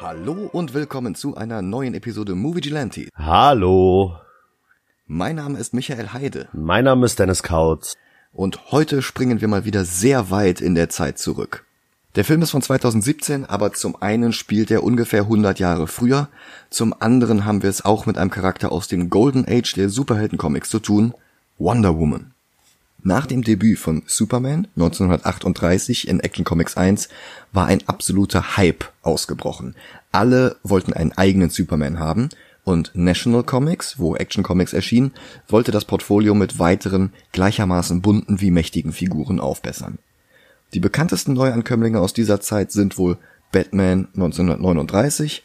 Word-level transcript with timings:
Hallo 0.00 0.48
und 0.52 0.74
willkommen 0.74 1.14
zu 1.14 1.36
einer 1.36 1.62
neuen 1.62 1.94
Episode 1.94 2.34
Movie 2.34 2.60
Gelante. 2.60 3.08
Hallo, 3.16 4.16
Mein 5.06 5.36
Name 5.36 5.58
ist 5.58 5.74
Michael 5.74 6.12
Heide 6.12 6.48
mein 6.52 6.84
Name 6.84 7.06
ist 7.06 7.18
Dennis 7.18 7.42
Kautz. 7.42 7.94
Und 8.32 8.72
heute 8.72 9.02
springen 9.02 9.40
wir 9.40 9.48
mal 9.48 9.64
wieder 9.64 9.84
sehr 9.84 10.30
weit 10.30 10.60
in 10.60 10.74
der 10.74 10.88
Zeit 10.88 11.18
zurück. 11.18 11.64
Der 12.14 12.24
Film 12.24 12.42
ist 12.42 12.50
von 12.50 12.60
2017, 12.60 13.46
aber 13.46 13.72
zum 13.72 14.00
einen 14.02 14.32
spielt 14.32 14.70
er 14.70 14.84
ungefähr 14.84 15.22
100 15.22 15.58
Jahre 15.58 15.86
früher, 15.86 16.28
zum 16.68 16.94
anderen 17.00 17.46
haben 17.46 17.62
wir 17.62 17.70
es 17.70 17.84
auch 17.84 18.04
mit 18.04 18.18
einem 18.18 18.30
Charakter 18.30 18.70
aus 18.70 18.86
dem 18.86 19.08
Golden 19.08 19.46
Age 19.48 19.72
der 19.74 19.88
Superheldencomics 19.88 20.68
zu 20.68 20.78
tun, 20.78 21.14
Wonder 21.58 21.96
Woman. 21.96 22.32
Nach 23.02 23.26
dem 23.26 23.42
Debüt 23.42 23.78
von 23.78 24.02
Superman 24.06 24.68
1938 24.76 26.06
in 26.06 26.20
Action 26.20 26.44
Comics 26.44 26.76
1 26.76 27.08
war 27.52 27.66
ein 27.66 27.82
absoluter 27.88 28.56
Hype 28.56 28.84
ausgebrochen. 29.02 29.74
Alle 30.12 30.56
wollten 30.62 30.92
einen 30.92 31.12
eigenen 31.12 31.50
Superman 31.50 31.98
haben 31.98 32.28
und 32.64 32.92
National 32.94 33.42
Comics, 33.42 33.98
wo 33.98 34.14
Action 34.14 34.42
Comics 34.42 34.72
erschien, 34.72 35.12
wollte 35.48 35.72
das 35.72 35.84
Portfolio 35.84 36.34
mit 36.34 36.58
weiteren 36.58 37.12
gleichermaßen 37.32 38.02
bunten 38.02 38.40
wie 38.40 38.50
mächtigen 38.50 38.92
Figuren 38.92 39.40
aufbessern. 39.40 39.98
Die 40.74 40.80
bekanntesten 40.80 41.34
Neuankömmlinge 41.34 42.00
aus 42.00 42.12
dieser 42.12 42.40
Zeit 42.40 42.72
sind 42.72 42.98
wohl 42.98 43.18
Batman 43.50 44.08
1939, 44.14 45.44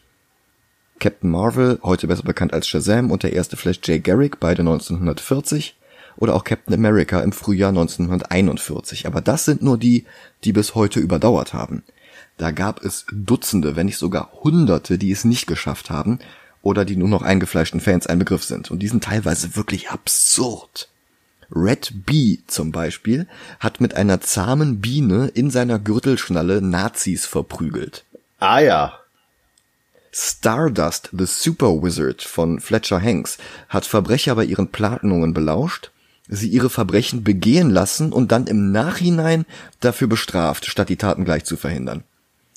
Captain 0.98 1.30
Marvel, 1.30 1.78
heute 1.82 2.06
besser 2.08 2.24
bekannt 2.24 2.52
als 2.52 2.66
Shazam 2.66 3.10
und 3.10 3.22
der 3.22 3.32
erste 3.32 3.56
Flash 3.56 3.80
Jay 3.84 4.00
Garrick, 4.00 4.40
beide 4.40 4.62
1940, 4.62 5.76
oder 6.16 6.34
auch 6.34 6.42
Captain 6.42 6.74
America 6.74 7.20
im 7.20 7.30
Frühjahr 7.30 7.68
1941. 7.68 9.06
Aber 9.06 9.20
das 9.20 9.44
sind 9.44 9.62
nur 9.62 9.78
die, 9.78 10.06
die 10.42 10.52
bis 10.52 10.74
heute 10.74 10.98
überdauert 10.98 11.54
haben. 11.54 11.84
Da 12.36 12.50
gab 12.50 12.82
es 12.82 13.06
Dutzende, 13.12 13.76
wenn 13.76 13.86
nicht 13.86 13.98
sogar 13.98 14.32
Hunderte, 14.42 14.98
die 14.98 15.12
es 15.12 15.24
nicht 15.24 15.46
geschafft 15.46 15.90
haben 15.90 16.18
oder 16.68 16.84
die 16.84 16.96
nur 16.96 17.08
noch 17.08 17.22
eingefleischten 17.22 17.80
Fans 17.80 18.06
ein 18.06 18.18
Begriff 18.18 18.44
sind. 18.44 18.70
Und 18.70 18.80
die 18.80 18.88
sind 18.88 19.04
teilweise 19.04 19.56
wirklich 19.56 19.90
absurd. 19.90 20.88
Red 21.50 22.04
Bee 22.04 22.40
zum 22.46 22.72
Beispiel 22.72 23.26
hat 23.58 23.80
mit 23.80 23.94
einer 23.94 24.20
zahmen 24.20 24.80
Biene 24.80 25.28
in 25.28 25.50
seiner 25.50 25.78
Gürtelschnalle 25.78 26.60
Nazis 26.60 27.24
verprügelt. 27.24 28.04
Ah 28.38 28.60
ja, 28.60 28.98
Stardust, 30.12 31.10
the 31.12 31.26
Super 31.26 31.82
Wizard 31.82 32.22
von 32.22 32.60
Fletcher 32.60 33.00
Hanks, 33.00 33.38
hat 33.68 33.86
Verbrecher 33.86 34.34
bei 34.34 34.44
ihren 34.44 34.68
Planungen 34.68 35.32
belauscht, 35.32 35.90
sie 36.28 36.48
ihre 36.48 36.70
Verbrechen 36.70 37.24
begehen 37.24 37.70
lassen 37.70 38.12
und 38.12 38.32
dann 38.32 38.46
im 38.46 38.72
Nachhinein 38.72 39.46
dafür 39.80 40.08
bestraft, 40.08 40.66
statt 40.66 40.88
die 40.88 40.96
Taten 40.96 41.24
gleich 41.24 41.44
zu 41.44 41.56
verhindern. 41.56 42.04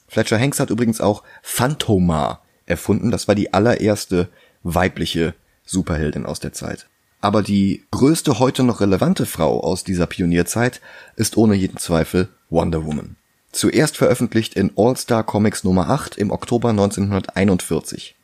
Fletcher 0.07 0.39
Hanks 0.39 0.59
hat 0.59 0.69
übrigens 0.69 1.01
auch 1.01 1.23
Phantoma 1.41 2.41
erfunden, 2.71 3.11
das 3.11 3.27
war 3.27 3.35
die 3.35 3.53
allererste 3.53 4.29
weibliche 4.63 5.35
Superheldin 5.65 6.25
aus 6.25 6.39
der 6.39 6.53
Zeit. 6.53 6.87
Aber 7.21 7.43
die 7.43 7.83
größte 7.91 8.39
heute 8.39 8.63
noch 8.63 8.81
relevante 8.81 9.27
Frau 9.27 9.59
aus 9.59 9.83
dieser 9.83 10.07
Pionierzeit 10.07 10.81
ist 11.15 11.37
ohne 11.37 11.53
jeden 11.53 11.77
Zweifel 11.77 12.29
Wonder 12.49 12.83
Woman. 12.85 13.15
Zuerst 13.51 13.97
veröffentlicht 13.97 14.55
in 14.55 14.71
All-Star 14.75 15.23
Comics 15.23 15.63
Nummer 15.63 15.89
8 15.89 16.17
im 16.17 16.31
Oktober 16.31 16.69
1941. 16.69 18.15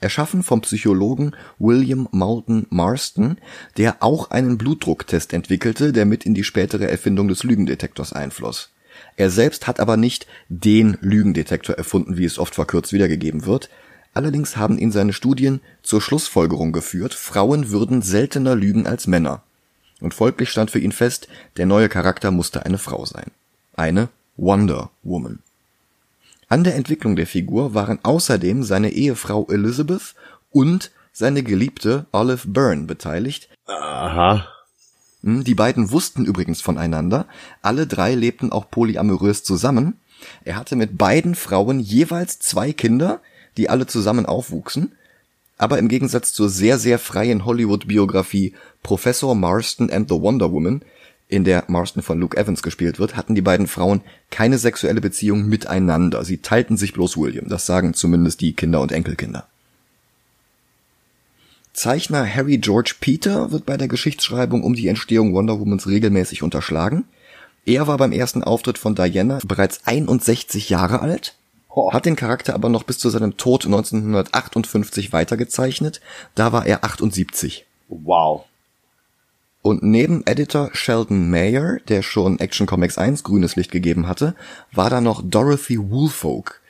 Erschaffen 0.00 0.42
vom 0.42 0.60
Psychologen 0.60 1.32
William 1.58 2.08
Moulton 2.10 2.66
Marston, 2.68 3.38
der 3.78 3.96
auch 4.00 4.30
einen 4.30 4.58
Blutdrucktest 4.58 5.32
entwickelte, 5.32 5.92
der 5.92 6.04
mit 6.04 6.26
in 6.26 6.34
die 6.34 6.44
spätere 6.44 6.90
Erfindung 6.90 7.28
des 7.28 7.44
Lügendetektors 7.44 8.12
einfloss. 8.12 8.70
Er 9.16 9.30
selbst 9.30 9.66
hat 9.66 9.80
aber 9.80 9.96
nicht 9.96 10.26
den 10.48 10.98
Lügendetektor 11.00 11.76
erfunden, 11.76 12.18
wie 12.18 12.24
es 12.24 12.38
oft 12.38 12.54
verkürzt 12.54 12.92
wiedergegeben 12.92 13.46
wird. 13.46 13.70
Allerdings 14.14 14.56
haben 14.56 14.78
ihn 14.78 14.92
seine 14.92 15.12
Studien 15.12 15.60
zur 15.82 16.00
Schlussfolgerung 16.00 16.72
geführt, 16.72 17.14
Frauen 17.14 17.70
würden 17.70 18.00
seltener 18.00 18.54
lügen 18.54 18.86
als 18.86 19.06
Männer. 19.06 19.42
Und 20.00 20.14
folglich 20.14 20.50
stand 20.50 20.70
für 20.70 20.78
ihn 20.78 20.92
fest, 20.92 21.28
der 21.56 21.66
neue 21.66 21.88
Charakter 21.88 22.30
musste 22.30 22.64
eine 22.64 22.78
Frau 22.78 23.04
sein. 23.04 23.30
Eine 23.74 24.08
Wonder 24.36 24.90
Woman. 25.02 25.40
An 26.48 26.62
der 26.62 26.76
Entwicklung 26.76 27.16
der 27.16 27.26
Figur 27.26 27.74
waren 27.74 27.98
außerdem 28.02 28.62
seine 28.62 28.90
Ehefrau 28.90 29.46
Elizabeth 29.50 30.14
und 30.50 30.90
seine 31.12 31.42
Geliebte 31.42 32.06
Olive 32.12 32.46
Byrne 32.48 32.84
beteiligt. 32.84 33.48
aha. 33.66 34.46
Hm, 35.22 35.42
Die 35.42 35.54
beiden 35.54 35.90
wussten 35.90 36.24
übrigens 36.24 36.60
voneinander. 36.60 37.26
Alle 37.62 37.86
drei 37.86 38.14
lebten 38.14 38.52
auch 38.52 38.70
polyamorös 38.70 39.42
zusammen. 39.42 39.98
Er 40.44 40.56
hatte 40.56 40.76
mit 40.76 40.98
beiden 40.98 41.34
Frauen 41.34 41.80
jeweils 41.80 42.38
zwei 42.38 42.72
Kinder, 42.72 43.20
die 43.56 43.70
alle 43.70 43.86
zusammen 43.86 44.26
aufwuchsen. 44.26 44.92
Aber 45.56 45.78
im 45.78 45.88
Gegensatz 45.88 46.32
zur 46.32 46.48
sehr, 46.48 46.78
sehr 46.78 46.98
freien 46.98 47.44
Hollywood-Biografie 47.44 48.54
Professor 48.82 49.34
Marston 49.34 49.90
and 49.90 50.08
the 50.08 50.20
Wonder 50.20 50.50
Woman, 50.52 50.82
in 51.28 51.44
der 51.44 51.64
Marston 51.68 52.02
von 52.02 52.20
Luke 52.20 52.36
Evans 52.36 52.62
gespielt 52.62 52.98
wird, 52.98 53.16
hatten 53.16 53.34
die 53.34 53.42
beiden 53.42 53.66
Frauen 53.66 54.02
keine 54.30 54.58
sexuelle 54.58 55.00
Beziehung 55.00 55.48
miteinander. 55.48 56.24
Sie 56.24 56.38
teilten 56.38 56.76
sich 56.76 56.92
bloß 56.92 57.16
William. 57.16 57.48
Das 57.48 57.66
sagen 57.66 57.94
zumindest 57.94 58.40
die 58.40 58.52
Kinder 58.52 58.80
und 58.80 58.92
Enkelkinder. 58.92 59.46
Zeichner 61.72 62.24
Harry 62.24 62.58
George 62.58 62.94
Peter 63.00 63.50
wird 63.50 63.66
bei 63.66 63.76
der 63.76 63.88
Geschichtsschreibung 63.88 64.62
um 64.62 64.74
die 64.74 64.86
Entstehung 64.86 65.34
Wonder 65.34 65.58
Womans 65.58 65.88
regelmäßig 65.88 66.42
unterschlagen. 66.42 67.04
Er 67.66 67.86
war 67.86 67.96
beim 67.96 68.12
ersten 68.12 68.44
Auftritt 68.44 68.78
von 68.78 68.94
Diana 68.94 69.40
bereits 69.44 69.80
61 69.86 70.68
Jahre 70.68 71.00
alt, 71.00 71.34
hat 71.92 72.06
den 72.06 72.16
Charakter 72.16 72.54
aber 72.54 72.68
noch 72.68 72.84
bis 72.84 72.98
zu 72.98 73.10
seinem 73.10 73.36
Tod 73.36 73.64
1958 73.64 75.12
weitergezeichnet. 75.12 76.00
Da 76.34 76.52
war 76.52 76.66
er 76.66 76.84
78. 76.84 77.66
Wow. 77.88 78.44
Und 79.62 79.82
neben 79.82 80.26
Editor 80.26 80.70
Sheldon 80.74 81.30
Mayer, 81.30 81.78
der 81.88 82.02
schon 82.02 82.38
Action 82.38 82.66
Comics 82.66 82.98
1 82.98 83.24
grünes 83.24 83.56
Licht 83.56 83.70
gegeben 83.70 84.06
hatte, 84.06 84.34
war 84.72 84.90
da 84.90 85.00
noch 85.00 85.22
Dorothy 85.24 85.78
Woolfolk. 85.78 86.60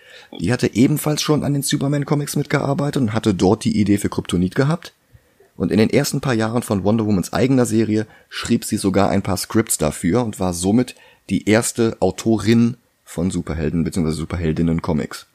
Die 0.41 0.53
hatte 0.53 0.75
ebenfalls 0.75 1.21
schon 1.21 1.45
an 1.45 1.55
den 1.55 1.63
Superman 1.63 2.07
Comics 2.07 2.37
mitgearbeitet 2.37 3.03
und 3.03 3.13
hatte 3.13 3.35
dort 3.35 3.65
die 3.65 3.79
Idee 3.81 3.99
für 3.99 4.09
Kryptonit 4.09 4.55
gehabt. 4.55 4.93
Und 5.57 5.71
in 5.71 5.79
den 5.79 5.91
ersten 5.91 6.21
paar 6.21 6.35
Jahren 6.35 6.63
von 6.63 6.85
Wonder 6.85 7.07
Womans 7.07 7.33
eigener 7.33 7.67
Serie 7.67 8.07
schrieb 8.29 8.65
sie 8.65 8.77
sogar 8.77 9.11
ein 9.11 9.23
paar 9.23 9.37
Scripts 9.37 9.79
dafür 9.79 10.25
und 10.25 10.41
war 10.41 10.53
somit 10.53 10.95
die 11.31 11.49
erste 11.49 11.97
Autorin 12.01 12.77
von 13.15 13.31
Superhelden 13.31 13.85
bzw. 13.85 14.11
Superheldinnen 14.11 14.83
Comics. 14.83 15.27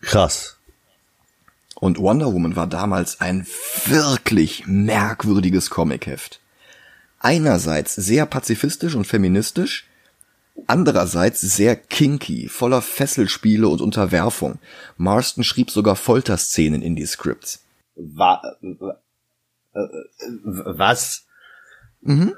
Krass. 0.00 0.56
Und 1.74 1.98
Wonder 1.98 2.32
Woman 2.32 2.56
war 2.56 2.66
damals 2.66 3.20
ein 3.20 3.46
wirklich 3.86 4.66
merkwürdiges 4.66 5.70
Comicheft. 5.70 6.40
Einerseits 7.18 7.94
sehr 7.94 8.26
pazifistisch 8.26 8.94
und 8.94 9.06
feministisch, 9.06 9.86
andererseits 10.66 11.40
sehr 11.42 11.76
kinky, 11.76 12.48
voller 12.48 12.82
Fesselspiele 12.82 13.68
und 13.68 13.82
Unterwerfung. 13.82 14.58
Marston 14.96 15.44
schrieb 15.44 15.70
sogar 15.70 15.96
Folterszenen 15.96 16.82
in 16.82 16.96
die 16.96 17.06
Scripts. 17.06 17.64
Wa 17.96 18.42
äh, 18.62 19.82
was? 20.64 21.26
Mhm. 22.00 22.34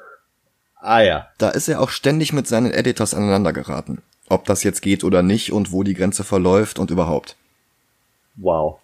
Ah 0.77 1.01
ja. 1.01 1.29
Da 1.39 1.51
ist 1.51 1.69
er 1.69 1.81
auch 1.81 1.91
ständig 1.91 2.33
mit 2.33 2.49
seinen 2.49 2.73
Editors 2.73 3.15
aneinander 3.15 3.53
geraten. 3.53 4.03
Ob 4.33 4.47
das 4.47 4.63
jetzt 4.63 4.81
geht 4.81 5.05
oder 5.05 5.23
nicht 5.23 5.53
und 5.53 5.73
wo 5.73 5.83
die 5.83 5.93
Grenze 5.93 6.25
verläuft 6.25 6.79
und 6.79 6.91
überhaupt. 6.91 7.37
Wow. 8.37 8.79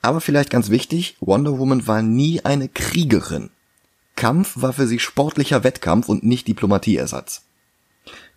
Aber 0.00 0.22
vielleicht 0.22 0.48
ganz 0.48 0.70
wichtig, 0.70 1.18
Wonder 1.20 1.58
Woman 1.58 1.86
war 1.86 2.00
nie 2.00 2.40
eine 2.42 2.70
Kriegerin. 2.70 3.50
Kampf 4.16 4.54
war 4.56 4.72
für 4.72 4.86
sie 4.86 5.00
sportlicher 5.00 5.64
Wettkampf 5.64 6.08
und 6.08 6.24
nicht 6.24 6.48
Diplomatieersatz. 6.48 7.42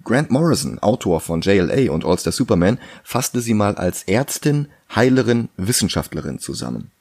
Grant 0.04 0.31
Morrison, 0.31 0.80
Autor 0.80 1.21
von 1.21 1.39
JLA 1.39 1.94
und 1.94 2.04
All 2.04 2.19
Star 2.19 2.33
Superman, 2.33 2.77
fasste 3.06 3.39
sie 3.39 3.54
mal 3.54 3.75
als 3.75 4.04
Ärztin, 4.04 4.68
Heilerin, 4.94 5.48
Wissenschaftlerin 5.56 6.39
zusammen. 6.39 6.92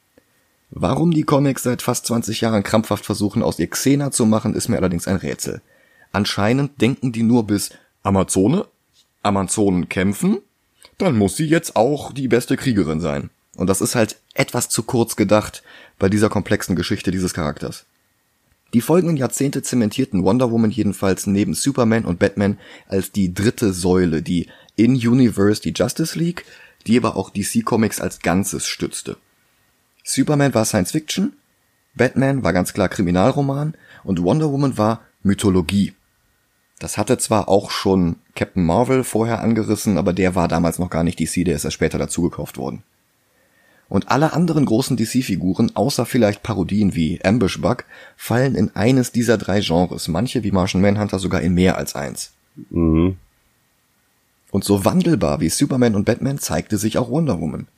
Warum 0.70 1.10
die 1.10 1.24
Comics 1.24 1.64
seit 1.64 1.82
fast 1.82 2.06
20 2.06 2.42
Jahren 2.42 2.62
krampfhaft 2.62 3.04
versuchen, 3.04 3.42
aus 3.42 3.58
ihr 3.58 3.68
Xena 3.68 4.12
zu 4.12 4.24
machen, 4.24 4.54
ist 4.54 4.68
mir 4.68 4.76
allerdings 4.76 5.08
ein 5.08 5.16
Rätsel. 5.16 5.62
Anscheinend 6.12 6.80
denken 6.80 7.10
die 7.10 7.24
nur 7.24 7.44
bis 7.44 7.70
Amazone, 8.02 8.66
Amazonen 9.22 9.88
kämpfen, 9.88 10.38
dann 10.98 11.16
muss 11.16 11.36
sie 11.36 11.46
jetzt 11.46 11.76
auch 11.76 12.12
die 12.12 12.28
beste 12.28 12.56
Kriegerin 12.56 13.00
sein. 13.00 13.30
Und 13.56 13.68
das 13.68 13.80
ist 13.80 13.94
halt 13.94 14.16
etwas 14.34 14.68
zu 14.68 14.82
kurz 14.82 15.16
gedacht 15.16 15.62
bei 15.98 16.08
dieser 16.08 16.28
komplexen 16.28 16.76
Geschichte 16.76 17.10
dieses 17.10 17.34
Charakters. 17.34 17.84
Die 18.74 18.80
folgenden 18.80 19.18
Jahrzehnte 19.18 19.62
zementierten 19.62 20.24
Wonder 20.24 20.50
Woman 20.50 20.70
jedenfalls 20.70 21.26
neben 21.26 21.52
Superman 21.52 22.06
und 22.06 22.18
Batman 22.18 22.58
als 22.88 23.12
die 23.12 23.34
dritte 23.34 23.72
Säule, 23.72 24.22
die 24.22 24.48
in 24.76 24.94
Universe 24.94 25.60
die 25.60 25.74
Justice 25.76 26.18
League, 26.18 26.46
die 26.86 26.96
aber 26.96 27.16
auch 27.16 27.30
DC 27.30 27.64
Comics 27.64 28.00
als 28.00 28.20
Ganzes 28.20 28.66
stützte. 28.66 29.18
Superman 30.02 30.54
war 30.54 30.64
Science 30.64 30.92
Fiction, 30.92 31.34
Batman 31.94 32.42
war 32.42 32.54
ganz 32.54 32.72
klar 32.72 32.88
Kriminalroman 32.88 33.74
und 34.02 34.22
Wonder 34.22 34.50
Woman 34.50 34.78
war 34.78 35.02
Mythologie. 35.22 35.92
Das 36.82 36.98
hatte 36.98 37.16
zwar 37.16 37.48
auch 37.48 37.70
schon 37.70 38.16
Captain 38.34 38.64
Marvel 38.64 39.04
vorher 39.04 39.40
angerissen, 39.40 39.98
aber 39.98 40.12
der 40.12 40.34
war 40.34 40.48
damals 40.48 40.80
noch 40.80 40.90
gar 40.90 41.04
nicht 41.04 41.20
DC, 41.20 41.44
der 41.44 41.54
ist 41.54 41.64
erst 41.64 41.74
später 41.74 41.96
dazugekauft 41.96 42.58
worden. 42.58 42.82
Und 43.88 44.10
alle 44.10 44.32
anderen 44.32 44.64
großen 44.64 44.96
DC-Figuren, 44.96 45.70
außer 45.76 46.06
vielleicht 46.06 46.42
Parodien 46.42 46.96
wie 46.96 47.24
Ambush 47.24 47.60
Bug, 47.60 47.84
fallen 48.16 48.56
in 48.56 48.74
eines 48.74 49.12
dieser 49.12 49.38
drei 49.38 49.60
Genres, 49.60 50.08
manche 50.08 50.42
wie 50.42 50.50
Martian 50.50 50.82
Manhunter 50.82 51.20
sogar 51.20 51.40
in 51.40 51.54
mehr 51.54 51.78
als 51.78 51.94
eins. 51.94 52.32
Mhm. 52.70 53.16
Und 54.50 54.64
so 54.64 54.84
wandelbar 54.84 55.38
wie 55.38 55.50
Superman 55.50 55.94
und 55.94 56.04
Batman 56.04 56.38
zeigte 56.38 56.78
sich 56.78 56.98
auch 56.98 57.10
Wonder 57.10 57.40
Woman. 57.40 57.68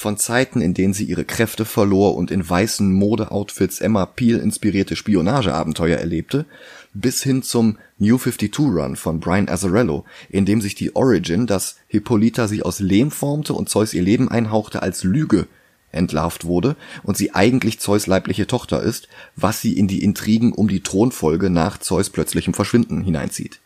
Von 0.00 0.16
Zeiten, 0.16 0.60
in 0.60 0.74
denen 0.74 0.94
sie 0.94 1.02
ihre 1.02 1.24
Kräfte 1.24 1.64
verlor 1.64 2.14
und 2.14 2.30
in 2.30 2.48
weißen 2.48 2.92
Modeoutfits 2.92 3.80
Emma 3.80 4.06
Peel 4.06 4.38
inspirierte 4.38 4.94
Spionageabenteuer 4.94 5.98
erlebte, 5.98 6.46
bis 6.94 7.24
hin 7.24 7.42
zum 7.42 7.78
New 7.98 8.16
52 8.16 8.60
Run 8.60 8.94
von 8.94 9.18
Brian 9.18 9.48
Azzarello, 9.48 10.04
in 10.28 10.44
dem 10.44 10.60
sich 10.60 10.76
die 10.76 10.94
Origin, 10.94 11.48
dass 11.48 11.78
Hippolyta 11.88 12.46
sie 12.46 12.62
aus 12.62 12.78
Lehm 12.78 13.10
formte 13.10 13.54
und 13.54 13.70
Zeus 13.70 13.92
ihr 13.92 14.02
Leben 14.02 14.28
einhauchte, 14.28 14.82
als 14.82 15.02
Lüge 15.02 15.48
entlarvt 15.90 16.44
wurde 16.44 16.76
und 17.02 17.16
sie 17.16 17.34
eigentlich 17.34 17.80
Zeus 17.80 18.06
leibliche 18.06 18.46
Tochter 18.46 18.80
ist, 18.80 19.08
was 19.34 19.60
sie 19.60 19.76
in 19.76 19.88
die 19.88 20.04
Intrigen 20.04 20.52
um 20.52 20.68
die 20.68 20.84
Thronfolge 20.84 21.50
nach 21.50 21.76
Zeus 21.76 22.08
plötzlichem 22.10 22.54
Verschwinden 22.54 23.02
hineinzieht. 23.02 23.58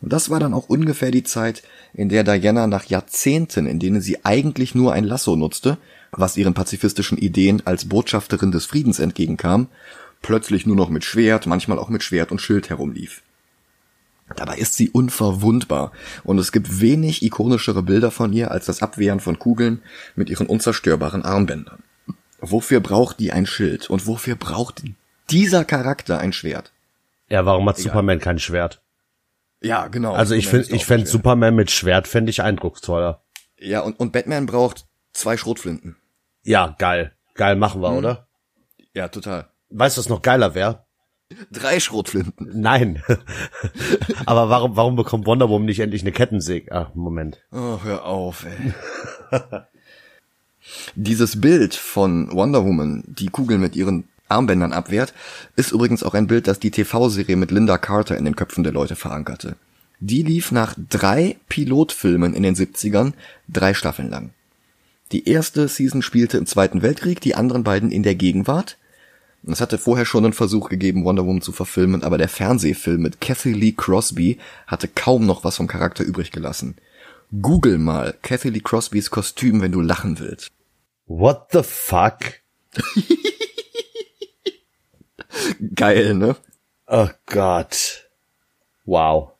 Und 0.00 0.12
das 0.12 0.30
war 0.30 0.38
dann 0.38 0.54
auch 0.54 0.68
ungefähr 0.68 1.10
die 1.10 1.24
Zeit, 1.24 1.62
in 1.92 2.08
der 2.08 2.22
Diana 2.22 2.66
nach 2.66 2.84
Jahrzehnten, 2.84 3.66
in 3.66 3.80
denen 3.80 4.00
sie 4.00 4.24
eigentlich 4.24 4.74
nur 4.74 4.92
ein 4.92 5.04
Lasso 5.04 5.34
nutzte, 5.34 5.76
was 6.12 6.36
ihren 6.36 6.54
pazifistischen 6.54 7.18
Ideen 7.18 7.62
als 7.66 7.88
Botschafterin 7.88 8.52
des 8.52 8.66
Friedens 8.66 9.00
entgegenkam, 9.00 9.68
plötzlich 10.22 10.66
nur 10.66 10.76
noch 10.76 10.88
mit 10.88 11.04
Schwert, 11.04 11.46
manchmal 11.46 11.78
auch 11.78 11.88
mit 11.88 12.02
Schwert 12.02 12.30
und 12.30 12.40
Schild 12.40 12.70
herumlief. 12.70 13.22
Dabei 14.36 14.58
ist 14.58 14.74
sie 14.74 14.90
unverwundbar 14.90 15.92
und 16.22 16.38
es 16.38 16.52
gibt 16.52 16.80
wenig 16.80 17.22
ikonischere 17.22 17.82
Bilder 17.82 18.10
von 18.10 18.32
ihr 18.32 18.50
als 18.50 18.66
das 18.66 18.82
Abwehren 18.82 19.20
von 19.20 19.38
Kugeln 19.38 19.82
mit 20.16 20.28
ihren 20.28 20.46
unzerstörbaren 20.46 21.24
Armbändern. 21.24 21.82
Wofür 22.40 22.80
braucht 22.80 23.20
die 23.20 23.32
ein 23.32 23.46
Schild 23.46 23.88
und 23.90 24.06
wofür 24.06 24.36
braucht 24.36 24.82
dieser 25.30 25.64
Charakter 25.64 26.18
ein 26.18 26.32
Schwert? 26.32 26.72
Ja, 27.30 27.46
warum 27.46 27.68
hat 27.68 27.78
Egal. 27.78 27.90
Superman 27.90 28.20
kein 28.20 28.38
Schwert? 28.38 28.80
Ja, 29.60 29.88
genau. 29.88 30.12
Also 30.12 30.34
ich 30.34 30.48
finde, 30.48 30.74
ich 30.74 30.84
fände 30.86 31.06
Superman 31.06 31.54
mit 31.54 31.70
Schwert 31.70 32.06
fände 32.06 32.30
ich 32.30 32.42
eindrucksvoller. 32.42 33.22
Ja, 33.58 33.80
und, 33.80 33.98
und 33.98 34.12
Batman 34.12 34.46
braucht 34.46 34.86
zwei 35.12 35.36
Schrotflinten. 35.36 35.96
Ja, 36.44 36.76
geil. 36.78 37.12
Geil 37.34 37.56
machen 37.56 37.82
wir, 37.82 37.90
mhm. 37.90 37.98
oder? 37.98 38.28
Ja, 38.94 39.08
total. 39.08 39.50
Weißt 39.70 39.96
du, 39.96 40.00
was 40.00 40.08
noch 40.08 40.22
geiler 40.22 40.54
wäre? 40.54 40.86
Drei 41.52 41.78
Schrotflinten. 41.78 42.50
Nein. 42.54 43.02
Aber 44.26 44.48
warum, 44.48 44.76
warum 44.76 44.96
bekommt 44.96 45.26
Wonder 45.26 45.48
Woman 45.48 45.66
nicht 45.66 45.80
endlich 45.80 46.02
eine 46.02 46.12
Kettensäge? 46.12 46.72
Ach, 46.72 46.94
Moment. 46.94 47.44
Oh, 47.52 47.80
hör 47.82 48.06
auf, 48.06 48.46
ey. 48.46 48.72
Dieses 50.94 51.40
Bild 51.40 51.74
von 51.74 52.32
Wonder 52.32 52.64
Woman, 52.64 53.04
die 53.06 53.28
Kugel 53.28 53.58
mit 53.58 53.76
ihren 53.76 54.08
Armbändern 54.28 54.72
abwehrt, 54.72 55.14
ist 55.56 55.72
übrigens 55.72 56.02
auch 56.02 56.14
ein 56.14 56.26
Bild, 56.26 56.46
das 56.46 56.58
die 56.58 56.70
TV-Serie 56.70 57.36
mit 57.36 57.50
Linda 57.50 57.78
Carter 57.78 58.16
in 58.16 58.24
den 58.24 58.36
Köpfen 58.36 58.64
der 58.64 58.72
Leute 58.72 58.96
verankerte. 58.96 59.56
Die 60.00 60.22
lief 60.22 60.52
nach 60.52 60.74
drei 60.90 61.36
Pilotfilmen 61.48 62.34
in 62.34 62.42
den 62.42 62.54
70ern, 62.54 63.14
drei 63.48 63.74
Staffeln 63.74 64.10
lang. 64.10 64.30
Die 65.10 65.28
erste 65.28 65.68
Season 65.68 66.02
spielte 66.02 66.36
im 66.36 66.46
Zweiten 66.46 66.82
Weltkrieg, 66.82 67.20
die 67.20 67.34
anderen 67.34 67.64
beiden 67.64 67.90
in 67.90 68.02
der 68.02 68.14
Gegenwart. 68.14 68.76
Es 69.46 69.60
hatte 69.60 69.78
vorher 69.78 70.04
schon 70.04 70.24
einen 70.24 70.34
Versuch 70.34 70.68
gegeben, 70.68 71.04
Wonder 71.04 71.24
Woman 71.24 71.40
zu 71.40 71.52
verfilmen, 71.52 72.02
aber 72.02 72.18
der 72.18 72.28
Fernsehfilm 72.28 73.00
mit 73.00 73.20
Kathy 73.20 73.52
Lee 73.52 73.72
Crosby 73.72 74.38
hatte 74.66 74.88
kaum 74.88 75.26
noch 75.26 75.44
was 75.44 75.56
vom 75.56 75.66
Charakter 75.66 76.04
übrig 76.04 76.30
gelassen. 76.30 76.76
Google 77.40 77.78
mal 77.78 78.16
Kathy 78.22 78.50
Lee 78.50 78.60
Crosbys 78.60 79.10
Kostüm, 79.10 79.60
wenn 79.62 79.72
du 79.72 79.80
lachen 79.80 80.18
willst. 80.18 80.50
What 81.06 81.48
the 81.52 81.62
fuck? 81.62 82.18
Geil, 85.74 86.14
ne? 86.14 86.36
Oh 86.86 87.08
Gott. 87.26 88.08
Wow. 88.84 89.32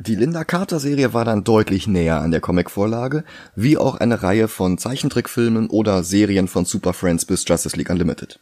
Die 0.00 0.14
Linda 0.14 0.44
Carter 0.44 0.78
Serie 0.78 1.12
war 1.12 1.24
dann 1.24 1.42
deutlich 1.42 1.88
näher 1.88 2.20
an 2.20 2.30
der 2.30 2.40
Comicvorlage, 2.40 3.24
wie 3.56 3.76
auch 3.76 3.96
eine 3.96 4.22
Reihe 4.22 4.46
von 4.46 4.78
Zeichentrickfilmen 4.78 5.68
oder 5.68 6.04
Serien 6.04 6.46
von 6.46 6.64
Super 6.64 6.92
Friends 6.92 7.24
bis 7.24 7.44
Justice 7.46 7.76
League 7.76 7.90
Unlimited. 7.90 8.38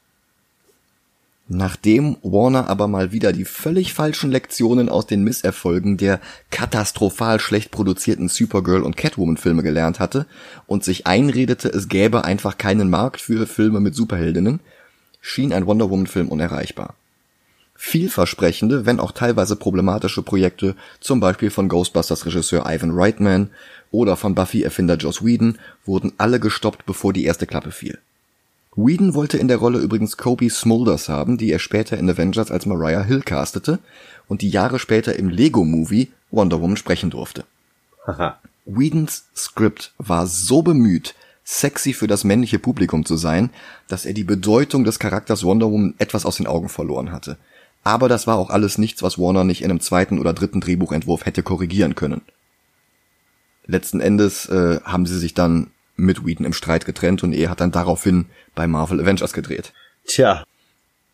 Nachdem 1.49 2.17
Warner 2.23 2.69
aber 2.69 2.89
mal 2.89 3.13
wieder 3.13 3.33
die 3.33 3.45
völlig 3.45 3.95
falschen 3.95 4.33
Lektionen 4.33 4.89
aus 4.89 5.07
den 5.07 5.23
Misserfolgen 5.23 5.97
der 5.97 6.21
katastrophal 6.51 7.39
schlecht 7.39 7.71
produzierten 7.71 8.29
Supergirl 8.29 8.83
und 8.83 8.97
Catwoman 8.97 9.37
Filme 9.37 9.63
gelernt 9.63 10.01
hatte 10.01 10.27
und 10.67 10.83
sich 10.83 11.07
einredete, 11.07 11.69
es 11.69 11.89
gäbe 11.89 12.25
einfach 12.25 12.59
keinen 12.59 12.91
Markt 12.91 13.21
für 13.21 13.47
Filme 13.47 13.79
mit 13.79 13.95
Superheldinnen, 13.95 14.61
schien 15.21 15.53
ein 15.53 15.67
Wonder 15.67 15.91
Woman 15.91 16.07
Film 16.07 16.29
unerreichbar. 16.29 16.95
Vielversprechende, 17.75 18.87
wenn 18.87 19.01
auch 19.01 19.13
teilweise 19.13 19.55
problematische 19.55 20.23
Projekte, 20.23 20.77
zum 21.01 21.21
Beispiel 21.21 21.51
von 21.51 21.69
Ghostbusters 21.69 22.25
Regisseur 22.25 22.65
Ivan 22.67 22.93
Reitman 22.93 23.51
oder 23.91 24.17
von 24.17 24.35
Buffy 24.35 24.63
Erfinder 24.63 24.97
Joss 24.97 25.25
Whedon, 25.25 25.59
wurden 25.85 26.13
alle 26.17 26.41
gestoppt, 26.41 26.87
bevor 26.87 27.13
die 27.13 27.25
erste 27.25 27.47
Klappe 27.47 27.73
fiel. 27.73 27.99
Whedon 28.77 29.15
wollte 29.15 29.39
in 29.39 29.49
der 29.49 29.57
Rolle 29.59 29.79
übrigens 29.79 30.17
Kobe 30.17 30.51
Smulders 30.51 31.09
haben, 31.09 31.39
die 31.39 31.51
er 31.51 31.59
später 31.59 31.97
in 31.97 32.11
Avengers 32.11 32.51
als 32.51 32.67
Mariah 32.67 33.03
Hill 33.03 33.23
castete 33.23 33.79
und 34.29 34.43
die 34.43 34.51
Jahre 34.51 34.79
später 34.79 35.17
im 35.17 35.29
Lego-Movie 35.29 36.11
Wonder 36.31 36.61
Woman 36.61 36.77
sprechen 36.77 37.11
durfte. 37.11 37.45
Whedons 38.67 39.25
Skript 39.35 39.93
war 39.99 40.27
so 40.27 40.63
bemüht, 40.63 41.15
sexy 41.47 41.93
für 41.93 42.09
das 42.09 42.25
männliche 42.25 42.59
Publikum 42.59 43.07
zu 43.07 43.17
sein, 43.17 43.51
dass 43.89 44.05
er 44.05 44.13
die 44.13 44.25
Bedeutung 44.25 44.85
des 44.85 44.99
Charakters 44.99 45.45
Wonder 45.45 45.71
Woman 45.71 45.95
etwas 45.99 46.27
aus 46.27 46.37
den 46.37 46.49
Augen 46.49 46.69
verloren 46.69 47.13
hatte. 47.13 47.39
Aber 47.85 48.09
das 48.09 48.27
war 48.27 48.37
auch 48.37 48.51
alles 48.51 48.79
nichts, 48.79 49.01
was 49.05 49.17
Warner 49.17 49.45
nicht 49.45 49.63
in 49.63 49.71
einem 49.71 49.81
zweiten 49.81 50.19
oder 50.19 50.33
dritten 50.33 50.61
Drehbuchentwurf 50.61 51.25
hätte 51.25 51.45
korrigieren 51.45 51.95
können. 51.95 52.23
Letzten 53.65 54.01
Endes 54.01 54.47
äh, 54.47 54.81
haben 54.83 55.07
sie 55.07 55.19
sich 55.19 55.35
dann 55.35 55.69
mit 55.95 56.27
Whedon 56.27 56.47
im 56.47 56.53
Streit 56.53 56.85
getrennt 56.85 57.23
und 57.23 57.33
er 57.33 57.49
hat 57.49 57.61
dann 57.61 57.71
daraufhin 57.71 58.27
bei 58.57 58.67
Marvel 58.67 59.01
Avengers 59.01 59.33
gedreht. 59.33 59.73
Tja. 60.05 60.43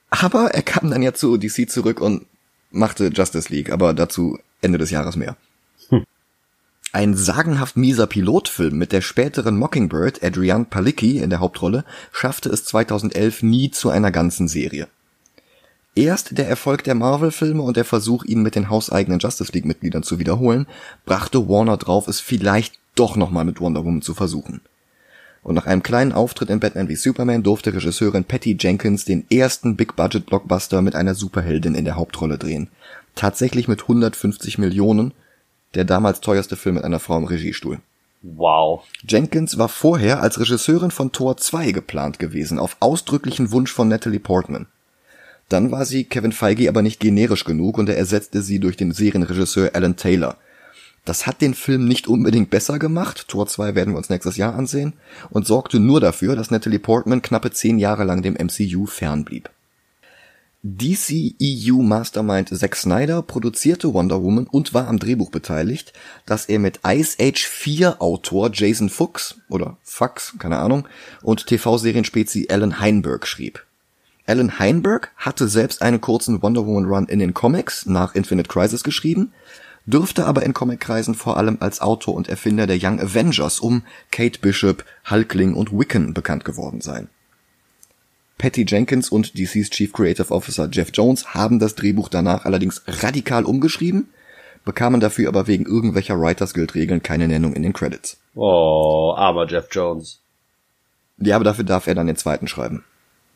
Aber 0.08 0.54
er 0.54 0.62
kam 0.62 0.90
dann 0.90 1.02
ja 1.02 1.12
zu 1.12 1.36
DC 1.36 1.70
zurück 1.70 2.00
und 2.00 2.24
machte 2.70 3.08
Justice 3.08 3.52
League, 3.52 3.70
aber 3.70 3.92
dazu 3.92 4.38
Ende 4.62 4.78
des 4.78 4.90
Jahres 4.90 5.16
mehr. 5.16 5.36
Ein 6.92 7.14
sagenhaft 7.14 7.76
mieser 7.76 8.06
Pilotfilm 8.06 8.76
mit 8.76 8.92
der 8.92 9.00
späteren 9.00 9.56
Mockingbird 9.56 10.22
Adrienne 10.22 10.66
Palicki 10.66 11.18
in 11.18 11.30
der 11.30 11.40
Hauptrolle 11.40 11.84
schaffte 12.12 12.50
es 12.50 12.64
2011 12.66 13.42
nie 13.42 13.70
zu 13.70 13.88
einer 13.88 14.10
ganzen 14.10 14.46
Serie. 14.46 14.88
Erst 15.94 16.36
der 16.36 16.48
Erfolg 16.48 16.84
der 16.84 16.94
Marvel-Filme 16.94 17.62
und 17.62 17.76
der 17.76 17.84
Versuch, 17.84 18.24
ihn 18.24 18.42
mit 18.42 18.54
den 18.54 18.68
hauseigenen 18.68 19.20
Justice 19.20 19.52
League-Mitgliedern 19.52 20.02
zu 20.02 20.18
wiederholen, 20.18 20.66
brachte 21.06 21.48
Warner 21.48 21.78
drauf, 21.78 22.08
es 22.08 22.20
vielleicht 22.20 22.74
doch 22.94 23.16
nochmal 23.16 23.44
mit 23.44 23.60
Wonder 23.60 23.84
Woman 23.84 24.02
zu 24.02 24.14
versuchen 24.14 24.60
und 25.42 25.54
nach 25.54 25.66
einem 25.66 25.82
kleinen 25.82 26.12
Auftritt 26.12 26.50
in 26.50 26.60
Batman 26.60 26.88
wie 26.88 26.96
Superman 26.96 27.42
durfte 27.42 27.74
Regisseurin 27.74 28.24
Patty 28.24 28.56
Jenkins 28.58 29.04
den 29.04 29.24
ersten 29.30 29.76
Big-Budget-Blockbuster 29.76 30.82
mit 30.82 30.94
einer 30.94 31.14
Superheldin 31.14 31.74
in 31.74 31.84
der 31.84 31.96
Hauptrolle 31.96 32.38
drehen. 32.38 32.68
Tatsächlich 33.14 33.68
mit 33.68 33.82
150 33.82 34.58
Millionen, 34.58 35.12
der 35.74 35.84
damals 35.84 36.20
teuerste 36.20 36.56
Film 36.56 36.76
mit 36.76 36.84
einer 36.84 37.00
Frau 37.00 37.16
im 37.18 37.24
Regiestuhl. 37.24 37.78
Wow. 38.22 38.84
Jenkins 39.08 39.58
war 39.58 39.68
vorher 39.68 40.22
als 40.22 40.38
Regisseurin 40.38 40.90
von 40.90 41.12
Tor 41.12 41.36
2 41.36 41.72
geplant 41.72 42.18
gewesen, 42.18 42.58
auf 42.58 42.76
ausdrücklichen 42.80 43.50
Wunsch 43.50 43.72
von 43.72 43.88
Natalie 43.88 44.20
Portman. 44.20 44.66
Dann 45.48 45.72
war 45.72 45.84
sie 45.84 46.04
Kevin 46.04 46.32
Feige 46.32 46.68
aber 46.68 46.82
nicht 46.82 47.00
generisch 47.00 47.44
genug 47.44 47.78
und 47.78 47.88
er 47.88 47.96
ersetzte 47.96 48.42
sie 48.42 48.60
durch 48.60 48.76
den 48.76 48.92
Serienregisseur 48.92 49.70
Alan 49.74 49.96
Taylor– 49.96 50.36
das 51.04 51.26
hat 51.26 51.40
den 51.40 51.54
Film 51.54 51.86
nicht 51.88 52.06
unbedingt 52.06 52.50
besser 52.50 52.78
gemacht, 52.78 53.26
Tor 53.26 53.48
2 53.48 53.74
werden 53.74 53.92
wir 53.92 53.98
uns 53.98 54.08
nächstes 54.08 54.36
Jahr 54.36 54.54
ansehen, 54.54 54.92
und 55.30 55.46
sorgte 55.46 55.80
nur 55.80 56.00
dafür, 56.00 56.36
dass 56.36 56.52
Natalie 56.52 56.78
Portman 56.78 57.22
knappe 57.22 57.50
zehn 57.50 57.78
Jahre 57.78 58.04
lang 58.04 58.22
dem 58.22 58.34
MCU 58.34 58.86
fernblieb. 58.86 59.50
DC 60.64 61.34
EU 61.42 61.82
Mastermind 61.82 62.56
Zack 62.56 62.76
Snyder 62.76 63.20
produzierte 63.22 63.92
Wonder 63.94 64.22
Woman 64.22 64.46
und 64.46 64.72
war 64.72 64.86
am 64.86 65.00
Drehbuch 65.00 65.32
beteiligt, 65.32 65.92
das 66.24 66.46
er 66.46 66.60
mit 66.60 66.78
Ice 66.86 67.16
Age 67.20 67.44
4 67.44 68.00
Autor 68.00 68.48
Jason 68.52 68.88
Fuchs 68.88 69.40
oder 69.48 69.76
Fuchs, 69.82 70.34
keine 70.38 70.58
Ahnung, 70.58 70.86
und 71.20 71.48
TV-Serienspezi 71.48 72.46
Alan 72.48 72.78
Heinberg 72.78 73.26
schrieb. 73.26 73.66
Alan 74.24 74.60
Heinberg 74.60 75.10
hatte 75.16 75.48
selbst 75.48 75.82
einen 75.82 76.00
kurzen 76.00 76.42
Wonder 76.42 76.64
Woman 76.64 76.84
Run 76.84 77.06
in 77.06 77.18
den 77.18 77.34
Comics 77.34 77.86
nach 77.86 78.14
Infinite 78.14 78.48
Crisis 78.48 78.84
geschrieben, 78.84 79.32
dürfte 79.86 80.26
aber 80.26 80.44
in 80.44 80.54
Comic-Kreisen 80.54 81.16
vor 81.16 81.38
allem 81.38 81.56
als 81.58 81.80
Autor 81.80 82.14
und 82.14 82.28
Erfinder 82.28 82.68
der 82.68 82.78
Young 82.80 83.00
Avengers 83.00 83.58
um 83.58 83.82
Kate 84.12 84.38
Bishop, 84.38 84.84
Hulkling 85.10 85.54
und 85.54 85.72
Wiccan 85.76 86.14
bekannt 86.14 86.44
geworden 86.44 86.80
sein. 86.80 87.08
Patty 88.42 88.64
Jenkins 88.66 89.08
und 89.08 89.38
DC's 89.38 89.70
Chief 89.70 89.92
Creative 89.92 90.32
Officer 90.32 90.68
Jeff 90.68 90.90
Jones 90.92 91.32
haben 91.32 91.60
das 91.60 91.76
Drehbuch 91.76 92.08
danach 92.08 92.44
allerdings 92.44 92.82
radikal 92.88 93.44
umgeschrieben, 93.44 94.08
bekamen 94.64 95.00
dafür 95.00 95.28
aber 95.28 95.46
wegen 95.46 95.64
irgendwelcher 95.64 96.20
Writers 96.20 96.52
Guild 96.52 96.74
Regeln 96.74 97.04
keine 97.04 97.28
Nennung 97.28 97.52
in 97.52 97.62
den 97.62 97.72
Credits. 97.72 98.18
Oh, 98.34 99.14
armer 99.16 99.46
Jeff 99.46 99.68
Jones. 99.70 100.18
Ja, 101.18 101.36
aber 101.36 101.44
dafür 101.44 101.62
darf 101.62 101.86
er 101.86 101.94
dann 101.94 102.08
den 102.08 102.16
zweiten 102.16 102.48
schreiben. 102.48 102.82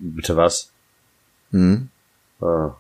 Bitte 0.00 0.36
was? 0.36 0.72
Hm. 1.52 1.88
Ah. 2.40 2.75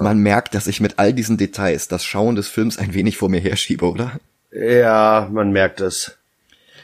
Man 0.00 0.18
merkt, 0.18 0.54
dass 0.54 0.68
ich 0.68 0.80
mit 0.80 1.00
all 1.00 1.12
diesen 1.12 1.36
Details 1.36 1.88
das 1.88 2.04
Schauen 2.04 2.36
des 2.36 2.46
Films 2.46 2.78
ein 2.78 2.94
wenig 2.94 3.16
vor 3.16 3.28
mir 3.28 3.40
herschiebe, 3.40 3.90
oder? 3.90 4.20
Ja, 4.52 5.28
man 5.32 5.50
merkt 5.50 5.80
es. 5.80 6.16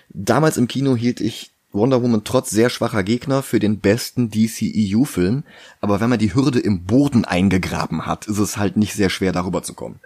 Damals 0.09 0.57
im 0.57 0.67
Kino 0.67 0.97
hielt 0.97 1.21
ich 1.21 1.54
Wonder 1.75 2.03
Woman 2.03 2.23
trotz 2.25 2.51
sehr 2.51 2.71
schwacher 2.71 3.03
Gegner 3.03 3.43
für 3.43 3.59
den 3.59 3.81
besten 3.81 4.31
DCEU-Film, 4.31 5.45
aber 5.81 6.01
wenn 6.01 6.09
man 6.09 6.19
die 6.19 6.35
Hürde 6.35 6.61
im 6.61 6.85
Boden 6.85 7.25
eingegraben 7.25 8.07
hat, 8.07 8.27
ist 8.27 8.39
es 8.39 8.57
halt 8.57 8.77
nicht 8.77 8.95
sehr 8.95 9.11
schwer, 9.11 9.33
darüber 9.33 9.63
zu 9.63 9.75
kommen. 9.75 10.01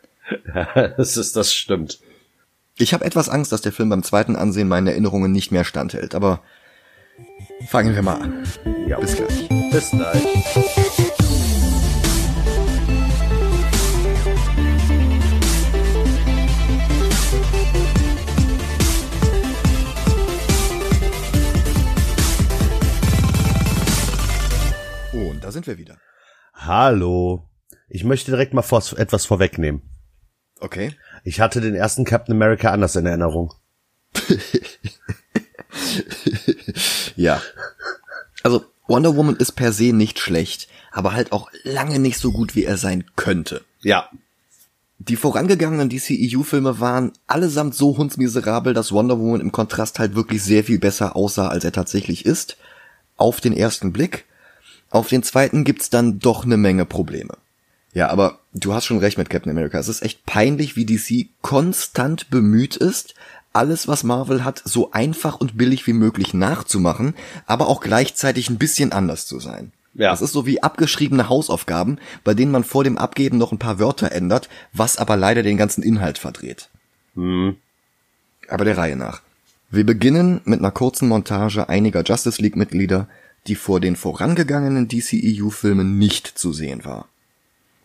das 0.96 1.16
ist, 1.16 1.37
das 1.37 1.52
stimmt. 1.54 2.00
Ich 2.76 2.94
habe 2.94 3.04
etwas 3.04 3.28
Angst, 3.28 3.52
dass 3.52 3.60
der 3.60 3.72
Film 3.72 3.90
beim 3.90 4.02
zweiten 4.02 4.37
Ansehen 4.37 4.68
meinen 4.68 4.87
Erinnerungen 4.87 5.32
nicht 5.32 5.50
mehr 5.50 5.64
standhält, 5.64 6.14
aber 6.14 6.42
fangen 7.68 7.94
wir 7.94 8.02
mal 8.02 8.20
an. 8.20 8.44
Ja. 8.87 8.98
Bis 8.98 9.16
gleich. 9.16 9.48
Bis 9.70 9.90
gleich. 9.90 10.88
Da 25.49 25.52
sind 25.52 25.67
wir 25.67 25.78
wieder. 25.78 25.97
Hallo. 26.52 27.49
Ich 27.88 28.05
möchte 28.05 28.31
direkt 28.31 28.52
mal 28.52 28.61
vor, 28.61 28.83
etwas 28.99 29.25
vorwegnehmen. 29.25 29.81
Okay. 30.61 30.95
Ich 31.25 31.40
hatte 31.40 31.62
den 31.62 31.75
ersten 31.75 32.05
Captain 32.05 32.35
America 32.35 32.71
anders 32.71 32.97
in 32.97 33.07
Erinnerung. 33.07 33.55
Ja. 37.17 37.43
Also 38.43 38.64
Wonder 38.87 39.17
Woman 39.17 39.37
ist 39.37 39.52
per 39.52 39.73
se 39.73 39.93
nicht 39.93 40.21
schlecht, 40.21 40.69
aber 40.93 41.12
halt 41.12 41.33
auch 41.33 41.50
lange 41.64 41.99
nicht 41.99 42.19
so 42.19 42.31
gut, 42.31 42.55
wie 42.55 42.64
er 42.64 42.76
sein 42.76 43.05
könnte. 43.17 43.64
Ja. 43.81 44.09
Die 44.99 45.17
vorangegangenen 45.17 45.88
DCEU-Filme 45.88 46.78
waren 46.78 47.12
allesamt 47.26 47.75
so 47.75 47.97
hundsmiserabel, 47.97 48.75
dass 48.75 48.93
Wonder 48.93 49.19
Woman 49.19 49.40
im 49.40 49.52
Kontrast 49.52 49.99
halt 49.99 50.14
wirklich 50.14 50.43
sehr 50.43 50.62
viel 50.62 50.78
besser 50.78 51.17
aussah, 51.17 51.49
als 51.49 51.64
er 51.64 51.73
tatsächlich 51.73 52.25
ist. 52.25 52.57
Auf 53.17 53.40
den 53.40 53.57
ersten 53.57 53.93
Blick. 53.93 54.26
Auf 54.90 55.09
den 55.09 55.23
zweiten 55.23 55.64
gibt's 55.64 55.90
dann 55.90 56.18
doch 56.18 56.45
eine 56.45 56.57
Menge 56.57 56.85
Probleme. 56.85 57.35
Ja, 57.92 58.09
aber 58.11 58.38
du 58.52 58.75
hast 58.75 58.85
schon 58.85 58.99
recht 58.99 59.18
mit 59.18 59.30
Captain 59.30 59.50
America. 59.50 59.78
Es 59.78 59.88
ist 59.88 60.02
echt 60.02 60.25
peinlich, 60.25 60.76
wie 60.76 60.87
DC 60.87 61.28
konstant 61.42 62.30
bemüht 62.30 62.76
ist, 62.76 63.14
alles, 63.52 63.88
was 63.88 64.04
Marvel 64.04 64.45
hat, 64.45 64.62
so 64.64 64.92
einfach 64.92 65.37
und 65.37 65.57
billig 65.57 65.87
wie 65.87 65.92
möglich 65.92 66.35
nachzumachen, 66.35 67.14
aber 67.47 67.66
auch 67.68 67.80
gleichzeitig 67.80 68.50
ein 68.50 68.59
bisschen 68.59 68.92
anders 68.92 69.26
zu 69.26 69.40
sein. 69.40 69.73
Ja. 69.95 70.11
Das 70.11 70.23
ist 70.23 70.33
so 70.33 70.47
wie 70.47 70.62
abgeschriebene 70.62 71.28
Hausaufgaben, 71.28 71.99
bei 72.23 72.35
denen 72.35 72.52
man 72.52 72.62
vor 72.62 72.85
dem 72.85 72.99
Abgeben 72.99 73.38
noch 73.38 73.50
ein 73.50 73.59
paar 73.59 73.80
Wörter 73.80 74.12
ändert, 74.12 74.49
was 74.73 74.97
aber 74.97 75.16
leider 75.16 75.42
den 75.42 75.57
ganzen 75.57 75.83
Inhalt 75.83 76.18
verdreht. 76.18 76.68
Hm. 77.14 77.57
Aber 78.49 78.64
der 78.64 78.78
Reihe 78.78 78.97
nach. 78.97 79.23
Wir 79.71 79.85
beginnen 79.85 80.40
mit 80.45 80.61
einer 80.61 80.71
kurzen 80.71 81.09
Montage 81.09 81.68
einiger 81.68 82.02
Justice 82.02 82.40
League-Mitglieder, 82.40 83.09
die 83.49 83.57
vor 83.57 83.81
den 83.81 83.97
vorangegangenen 83.97 84.88
DCEU-Filmen 84.88 85.99
nicht 85.99 86.26
zu 86.26 86.52
sehen 86.52 86.85
war. 86.85 87.09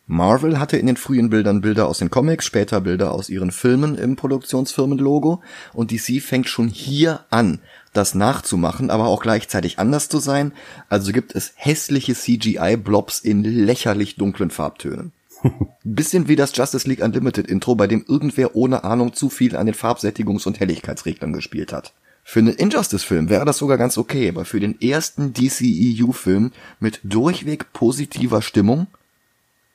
Marvel 0.06 0.60
hatte 0.60 0.76
in 0.76 0.86
den 0.86 0.98
frühen 0.98 1.30
Bildern 1.30 1.62
Bilder 1.62 1.88
aus 1.88 2.00
den 2.00 2.10
Comics, 2.10 2.46
später 2.46 2.82
Bilder 2.82 3.14
aus 3.14 3.30
ihren 3.30 3.52
Filmen 3.52 3.98
im 3.98 4.18
Produktionsfirmenlogo 4.18 5.42
und 5.74 5.92
DC 5.92 6.22
fängt 6.22 6.50
schon 6.50 6.68
hier 6.68 7.22
an, 7.30 7.60
das 7.94 8.14
nachzumachen, 8.14 8.90
aber 8.90 9.08
auch 9.08 9.22
gleichzeitig 9.22 9.80
anders 9.80 10.10
zu 10.10 10.20
sein, 10.20 10.52
also 10.90 11.14
gibt 11.14 11.34
es 11.34 11.54
hässliche 11.56 12.16
CGI-Blobs 12.16 13.20
in 13.20 13.44
lächerlich 13.44 14.18
dunklen 14.18 14.50
Farbtönen. 14.50 15.14
Bisschen 15.86 16.28
wie 16.28 16.36
das 16.36 16.56
Justice 16.56 16.88
League 16.88 17.02
Unlimited 17.02 17.48
Intro, 17.48 17.76
bei 17.76 17.88
dem 17.88 18.04
irgendwer 18.06 18.56
ohne 18.58 18.84
Ahnung 18.84 19.14
zu 19.14 19.30
viel 19.30 19.56
an 19.56 19.68
den 19.68 19.76
Farbsättigungs- 19.76 20.48
und 20.48 20.60
Helligkeitsreglern 20.60 21.32
gespielt 21.32 21.72
hat. 21.72 21.94
Für 22.24 22.40
einen 22.40 22.56
Injustice-Film 22.56 23.30
wäre 23.30 23.46
das 23.46 23.58
sogar 23.58 23.78
ganz 23.78 23.98
okay, 23.98 24.30
aber 24.30 24.46
für 24.46 24.60
den 24.60 24.80
ersten 24.82 25.34
DCEU-Film 25.34 26.52
mit 26.80 27.00
durchweg 27.04 27.74
positiver 27.74 28.42
Stimmung 28.42 28.88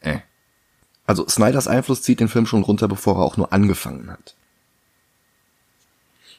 äh. 0.01 0.19
Also 1.07 1.27
Snyders 1.27 1.69
Einfluss 1.69 2.03
zieht 2.03 2.21
den 2.21 2.29
Film 2.29 2.47
schon 2.47 2.63
runter, 2.63 2.89
bevor 2.89 3.17
er 3.17 3.25
auch 3.25 3.37
nur 3.37 3.53
angefangen 3.53 4.11
hat. 4.11 4.35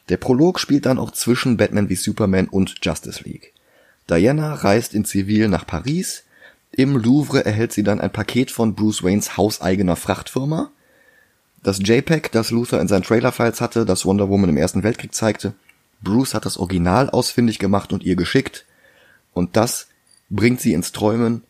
Der 0.08 0.16
Prolog 0.16 0.58
spielt 0.58 0.86
dann 0.86 0.98
auch 0.98 1.10
zwischen 1.10 1.56
Batman 1.56 1.88
wie 1.88 1.96
Superman 1.96 2.48
und 2.48 2.76
Justice 2.82 3.24
League. 3.24 3.52
Diana 4.08 4.54
reist 4.54 4.94
in 4.94 5.04
Zivil 5.04 5.48
nach 5.48 5.66
Paris. 5.66 6.24
Im 6.72 6.96
Louvre 6.96 7.44
erhält 7.44 7.72
sie 7.72 7.82
dann 7.82 8.00
ein 8.00 8.12
Paket 8.12 8.50
von 8.50 8.74
Bruce 8.74 9.02
Waynes 9.02 9.36
hauseigener 9.36 9.96
Frachtfirma. 9.96 10.70
Das 11.62 11.80
JPEG, 11.80 12.32
das 12.32 12.50
Luther 12.50 12.80
in 12.80 12.88
seinen 12.88 13.02
Trailerfiles 13.02 13.60
hatte, 13.60 13.84
das 13.84 14.04
Wonder 14.06 14.28
Woman 14.28 14.50
im 14.50 14.56
Ersten 14.56 14.82
Weltkrieg 14.82 15.14
zeigte. 15.14 15.54
Bruce 16.02 16.34
hat 16.34 16.46
das 16.46 16.56
Original 16.56 17.10
ausfindig 17.10 17.58
gemacht 17.58 17.92
und 17.92 18.02
ihr 18.02 18.16
geschickt. 18.16 18.64
Und 19.32 19.56
das 19.56 19.88
bringt 20.28 20.60
sie 20.60 20.72
ins 20.72 20.92
Träumen 20.92 21.44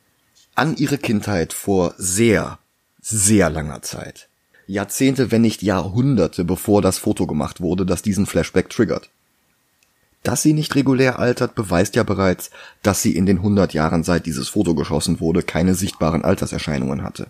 an 0.55 0.77
ihre 0.77 0.99
Kindheit 0.99 1.53
vor 1.53 1.95
sehr, 1.97 2.59
sehr 3.01 3.51
langer 3.51 3.83
Zeit. 3.83 4.29
Jahrzehnte, 4.67 5.31
wenn 5.31 5.43
nicht 5.43 5.63
Jahrhunderte, 5.63 6.45
bevor 6.45 6.83
das 6.83 6.99
Foto 6.99 7.27
gemacht 7.27 7.61
wurde, 7.61 7.87
das 7.87 8.03
diesen 8.03 8.27
Flashback 8.27 8.71
triggert. 8.71 9.11
Dass 10.23 10.43
sie 10.43 10.53
nicht 10.53 10.75
regulär 10.75 11.19
altert, 11.19 11.55
beweist 11.55 11.97
ja 11.97 12.03
bereits, 12.03 12.51
dass 12.83 13.03
sie 13.03 13.17
in 13.17 13.27
den 13.27 13.39
100 13.39 13.73
Jahren 13.73 14.05
seit 14.05 14.27
dieses 14.27 14.51
Foto 14.51 14.75
geschossen 14.75 15.19
wurde, 15.19 15.43
keine 15.43 15.75
sichtbaren 15.75 16.25
Alterserscheinungen 16.25 17.03
hatte. 17.03 17.29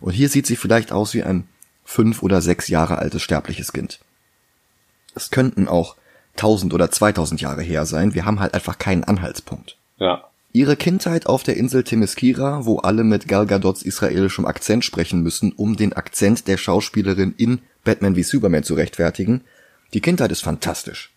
Und 0.00 0.12
hier 0.12 0.28
sieht 0.28 0.46
sie 0.46 0.56
vielleicht 0.56 0.90
aus 0.90 1.14
wie 1.14 1.22
ein 1.22 1.46
fünf 1.84 2.22
oder 2.22 2.40
sechs 2.40 2.68
Jahre 2.68 2.98
altes 2.98 3.22
sterbliches 3.22 3.72
Kind. 3.72 4.00
Es 5.14 5.30
könnten 5.30 5.68
auch 5.68 5.96
1000 6.36 6.74
oder 6.74 6.90
2000 6.90 7.40
Jahre 7.40 7.62
her 7.62 7.86
sein, 7.86 8.14
wir 8.14 8.24
haben 8.24 8.40
halt 8.40 8.54
einfach 8.54 8.78
keinen 8.78 9.04
Anhaltspunkt. 9.04 9.76
Ja. 9.98 10.24
Ihre 10.52 10.76
Kindheit 10.76 11.26
auf 11.26 11.42
der 11.42 11.56
Insel 11.56 11.82
Themyscira, 11.82 12.64
wo 12.64 12.78
alle 12.78 13.02
mit 13.02 13.26
Gal 13.26 13.46
Gadots 13.46 13.82
israelischem 13.82 14.46
Akzent 14.46 14.84
sprechen 14.84 15.22
müssen, 15.22 15.52
um 15.52 15.76
den 15.76 15.92
Akzent 15.94 16.46
der 16.46 16.58
Schauspielerin 16.58 17.34
in 17.36 17.58
Batman 17.82 18.14
wie 18.14 18.22
Superman 18.22 18.62
zu 18.62 18.74
rechtfertigen. 18.74 19.42
Die 19.94 20.00
Kindheit 20.00 20.30
ist 20.30 20.42
fantastisch. 20.42 21.12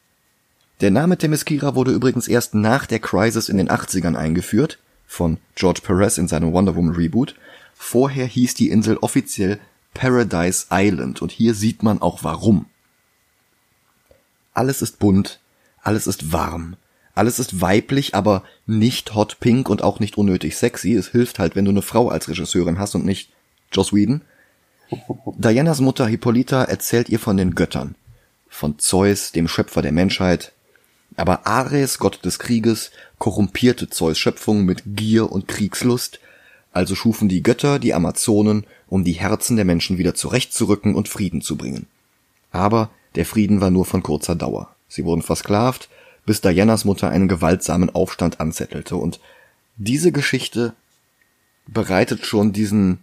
Der 0.81 0.91
Name 0.91 1.17
Themyscira 1.17 1.75
wurde 1.75 1.91
übrigens 1.91 2.27
erst 2.27 2.55
nach 2.55 2.86
der 2.86 3.00
Crisis 3.00 3.50
in 3.50 3.57
den 3.57 3.69
80ern 3.69 4.15
eingeführt, 4.15 4.79
von 5.07 5.38
George 5.55 5.81
Perez 5.83 6.17
in 6.17 6.27
seinem 6.27 6.51
Wonder 6.51 6.75
Woman 6.75 6.95
Reboot. 6.95 7.36
Vorher 7.75 8.25
hieß 8.25 8.55
die 8.55 8.69
Insel 8.69 8.97
offiziell 8.97 9.59
Paradise 9.93 10.67
Island 10.71 11.21
und 11.21 11.31
hier 11.31 11.53
sieht 11.53 11.81
man 11.81 12.01
auch 12.01 12.24
warum. 12.24 12.65
Alles 14.57 14.81
ist 14.81 14.97
bunt, 14.97 15.39
alles 15.83 16.07
ist 16.07 16.31
warm, 16.31 16.77
alles 17.13 17.37
ist 17.37 17.61
weiblich, 17.61 18.15
aber 18.15 18.41
nicht 18.65 19.13
hot 19.13 19.39
pink 19.39 19.69
und 19.69 19.83
auch 19.83 19.99
nicht 19.99 20.17
unnötig 20.17 20.57
sexy. 20.57 20.95
Es 20.95 21.09
hilft 21.09 21.37
halt, 21.37 21.55
wenn 21.55 21.65
du 21.65 21.69
eine 21.69 21.83
Frau 21.83 22.09
als 22.09 22.27
Regisseurin 22.27 22.79
hast 22.79 22.95
und 22.95 23.05
nicht 23.05 23.29
Joss 23.71 23.93
Whedon. 23.93 24.21
Dianas 25.37 25.79
Mutter 25.79 26.07
Hippolyta 26.07 26.63
erzählt 26.63 27.07
ihr 27.07 27.19
von 27.19 27.37
den 27.37 27.53
Göttern. 27.53 27.93
Von 28.49 28.79
Zeus, 28.79 29.31
dem 29.31 29.47
Schöpfer 29.47 29.83
der 29.83 29.91
Menschheit. 29.91 30.53
Aber 31.17 31.45
Ares, 31.45 31.99
Gott 31.99 32.25
des 32.25 32.39
Krieges, 32.39 32.89
korrumpierte 33.19 33.91
Zeus 33.91 34.17
Schöpfung 34.17 34.65
mit 34.65 34.81
Gier 34.87 35.31
und 35.31 35.47
Kriegslust. 35.47 36.19
Also 36.71 36.95
schufen 36.95 37.29
die 37.29 37.43
Götter 37.43 37.77
die 37.77 37.93
Amazonen, 37.93 38.65
um 38.87 39.03
die 39.03 39.13
Herzen 39.13 39.55
der 39.55 39.65
Menschen 39.65 39.99
wieder 39.99 40.15
zurechtzurücken 40.15 40.95
und 40.95 41.07
Frieden 41.07 41.41
zu 41.41 41.57
bringen. 41.57 41.85
Aber 42.51 42.89
der 43.17 43.25
Frieden 43.25 43.62
war 43.62 43.71
nur 43.71 43.83
von 43.83 44.03
kurzer 44.03 44.36
Dauer. 44.36 44.75
Sie 44.88 45.03
wurden 45.03 45.24
versklavt, 45.24 45.89
bis 46.27 46.39
Dianas 46.39 46.86
Mutter 46.86 47.09
einen 47.09 47.27
gewaltsamen 47.27 47.89
Aufstand 47.89 48.39
anzettelte. 48.39 48.95
Und 48.95 49.19
diese 49.75 50.12
Geschichte 50.12 50.75
bereitet 51.65 52.27
schon 52.27 52.53
diesen 52.53 53.00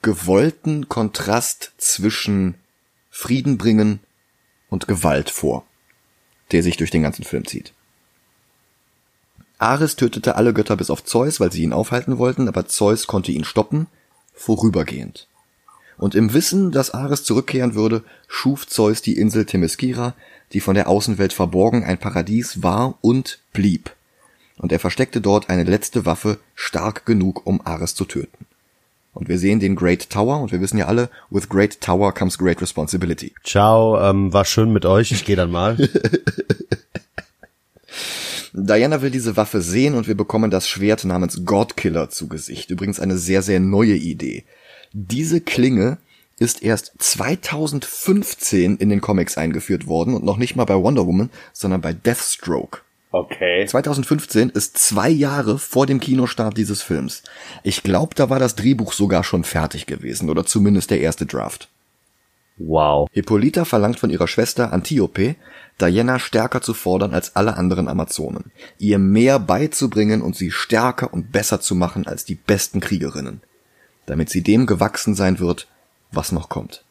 gewollten 0.00 0.88
Kontrast 0.88 1.72
zwischen 1.76 2.54
Frieden 3.10 3.58
bringen 3.58 3.98
und 4.68 4.86
Gewalt 4.86 5.28
vor, 5.28 5.66
der 6.52 6.62
sich 6.62 6.76
durch 6.76 6.92
den 6.92 7.02
ganzen 7.02 7.24
Film 7.24 7.44
zieht. 7.46 7.72
Ares 9.58 9.96
tötete 9.96 10.36
alle 10.36 10.54
Götter 10.54 10.76
bis 10.76 10.88
auf 10.88 11.04
Zeus, 11.04 11.40
weil 11.40 11.50
sie 11.50 11.64
ihn 11.64 11.72
aufhalten 11.72 12.16
wollten, 12.18 12.46
aber 12.46 12.66
Zeus 12.66 13.08
konnte 13.08 13.32
ihn 13.32 13.44
stoppen, 13.44 13.88
vorübergehend. 14.34 15.26
Und 16.00 16.14
im 16.14 16.32
Wissen, 16.32 16.72
dass 16.72 16.94
Ares 16.94 17.24
zurückkehren 17.24 17.74
würde, 17.74 18.02
schuf 18.26 18.66
Zeus 18.66 19.02
die 19.02 19.18
Insel 19.18 19.44
Themyscira, 19.44 20.14
die 20.54 20.60
von 20.60 20.74
der 20.74 20.88
Außenwelt 20.88 21.34
verborgen 21.34 21.84
ein 21.84 21.98
Paradies 21.98 22.62
war 22.62 22.94
und 23.02 23.38
blieb. 23.52 23.90
Und 24.56 24.72
er 24.72 24.80
versteckte 24.80 25.20
dort 25.20 25.50
eine 25.50 25.64
letzte 25.64 26.06
Waffe, 26.06 26.38
stark 26.54 27.04
genug, 27.04 27.46
um 27.46 27.60
Ares 27.66 27.94
zu 27.94 28.06
töten. 28.06 28.46
Und 29.12 29.28
wir 29.28 29.38
sehen 29.38 29.60
den 29.60 29.76
Great 29.76 30.08
Tower 30.08 30.40
und 30.40 30.52
wir 30.52 30.62
wissen 30.62 30.78
ja 30.78 30.86
alle, 30.86 31.10
with 31.28 31.50
Great 31.50 31.82
Tower 31.82 32.14
comes 32.14 32.38
great 32.38 32.62
responsibility. 32.62 33.34
Ciao, 33.44 34.00
ähm, 34.00 34.32
war 34.32 34.46
schön 34.46 34.72
mit 34.72 34.86
euch. 34.86 35.12
Ich 35.12 35.26
gehe 35.26 35.36
dann 35.36 35.50
mal. 35.50 35.76
Diana 38.54 39.02
will 39.02 39.10
diese 39.10 39.36
Waffe 39.36 39.60
sehen 39.60 39.94
und 39.94 40.08
wir 40.08 40.16
bekommen 40.16 40.50
das 40.50 40.66
Schwert 40.66 41.04
namens 41.04 41.44
Godkiller 41.44 42.08
zu 42.08 42.26
Gesicht. 42.26 42.70
Übrigens 42.70 43.00
eine 43.00 43.18
sehr, 43.18 43.42
sehr 43.42 43.60
neue 43.60 43.96
Idee. 43.96 44.44
Diese 44.92 45.40
Klinge 45.40 45.98
ist 46.38 46.62
erst 46.62 46.92
2015 46.98 48.76
in 48.76 48.88
den 48.88 49.00
Comics 49.00 49.36
eingeführt 49.36 49.86
worden 49.86 50.14
und 50.14 50.24
noch 50.24 50.38
nicht 50.38 50.56
mal 50.56 50.64
bei 50.64 50.74
Wonder 50.74 51.06
Woman, 51.06 51.30
sondern 51.52 51.80
bei 51.80 51.92
Deathstroke. 51.92 52.80
Okay. 53.12 53.66
2015 53.66 54.50
ist 54.50 54.78
zwei 54.78 55.10
Jahre 55.10 55.58
vor 55.58 55.86
dem 55.86 56.00
Kinostart 56.00 56.56
dieses 56.56 56.82
Films. 56.82 57.24
Ich 57.62 57.82
glaube, 57.82 58.14
da 58.14 58.30
war 58.30 58.38
das 58.38 58.54
Drehbuch 58.54 58.92
sogar 58.92 59.24
schon 59.24 59.44
fertig 59.44 59.86
gewesen 59.86 60.30
oder 60.30 60.46
zumindest 60.46 60.90
der 60.90 61.00
erste 61.00 61.26
Draft. 61.26 61.68
Wow. 62.56 63.08
Hippolyta 63.12 63.64
verlangt 63.64 63.98
von 63.98 64.10
ihrer 64.10 64.28
Schwester 64.28 64.72
Antiope, 64.72 65.34
Diana 65.80 66.18
stärker 66.18 66.60
zu 66.60 66.74
fordern 66.74 67.14
als 67.14 67.34
alle 67.34 67.56
anderen 67.56 67.88
Amazonen, 67.88 68.52
ihr 68.78 68.98
mehr 68.98 69.38
beizubringen 69.38 70.20
und 70.20 70.36
sie 70.36 70.50
stärker 70.50 71.12
und 71.12 71.32
besser 71.32 71.60
zu 71.60 71.74
machen 71.74 72.06
als 72.06 72.26
die 72.26 72.34
besten 72.34 72.80
Kriegerinnen, 72.80 73.40
damit 74.10 74.28
sie 74.28 74.42
dem 74.42 74.66
gewachsen 74.66 75.14
sein 75.14 75.38
wird, 75.38 75.68
was 76.10 76.32
noch 76.32 76.48
kommt. 76.48 76.82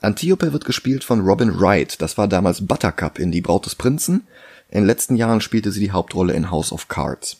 Antiope 0.00 0.52
wird 0.52 0.64
gespielt 0.64 1.04
von 1.04 1.20
Robin 1.20 1.60
Wright, 1.60 2.02
das 2.02 2.18
war 2.18 2.26
damals 2.26 2.66
Buttercup 2.66 3.20
in 3.20 3.30
Die 3.30 3.40
Braut 3.40 3.66
des 3.66 3.76
Prinzen, 3.76 4.26
in 4.68 4.80
den 4.80 4.86
letzten 4.86 5.14
Jahren 5.14 5.40
spielte 5.40 5.70
sie 5.70 5.78
die 5.78 5.92
Hauptrolle 5.92 6.32
in 6.32 6.50
House 6.50 6.72
of 6.72 6.88
Cards. 6.88 7.36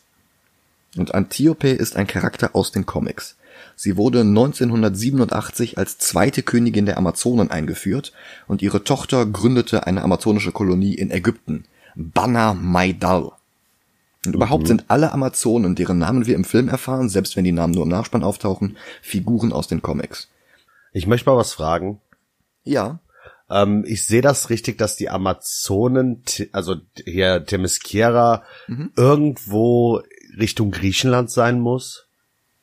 Und 0.97 1.13
Antiope 1.13 1.71
ist 1.71 1.97
ein 1.97 2.07
Charakter 2.07 2.55
aus 2.55 2.71
den 2.71 2.87
Comics. 2.87 3.37
Sie 3.75 3.97
wurde 3.97 4.21
1987 4.21 5.77
als 5.77 5.99
zweite 5.99 6.45
Königin 6.45 6.87
der 6.87 6.99
Amazonen 6.99 7.51
eingeführt 7.51 8.13
und 8.47 8.63
ihre 8.63 8.85
Tochter 8.85 9.27
gründete 9.27 9.89
eine 9.89 10.03
amazonische 10.03 10.53
Kolonie 10.53 10.95
in 10.95 11.11
Ägypten, 11.11 11.65
Bana 11.97 12.55
Maidal. 12.55 13.33
Und 14.27 14.35
überhaupt 14.37 14.69
sind 14.69 14.85
alle 14.89 15.13
Amazonen, 15.13 15.75
deren 15.75 15.99
Namen 15.99 16.27
wir 16.27 16.37
im 16.37 16.45
Film 16.45 16.69
erfahren, 16.69 17.09
selbst 17.09 17.37
wenn 17.37 17.45
die 17.45 17.53
Namen 17.53 17.75
nur 17.75 17.83
im 17.83 17.89
Nachspann 17.91 18.23
auftauchen, 18.23 18.77
Figuren 19.03 19.53
aus 19.53 19.67
den 19.67 19.83
Comics. 19.83 20.29
Ich 20.93 21.07
möchte 21.07 21.29
mal 21.29 21.37
was 21.37 21.53
fragen. 21.53 22.01
Ja, 22.65 23.01
Ähm, 23.51 23.85
ich 23.87 24.07
sehe 24.07 24.23
das 24.23 24.49
richtig, 24.51 24.79
dass 24.79 24.97
die 24.97 25.11
Amazonen, 25.11 26.23
also 26.53 26.77
hier 27.05 27.45
Themyscira, 27.45 28.45
irgendwo 28.97 30.01
Richtung 30.39 30.71
Griechenland 30.71 31.31
sein 31.31 31.61
muss. 31.61 32.07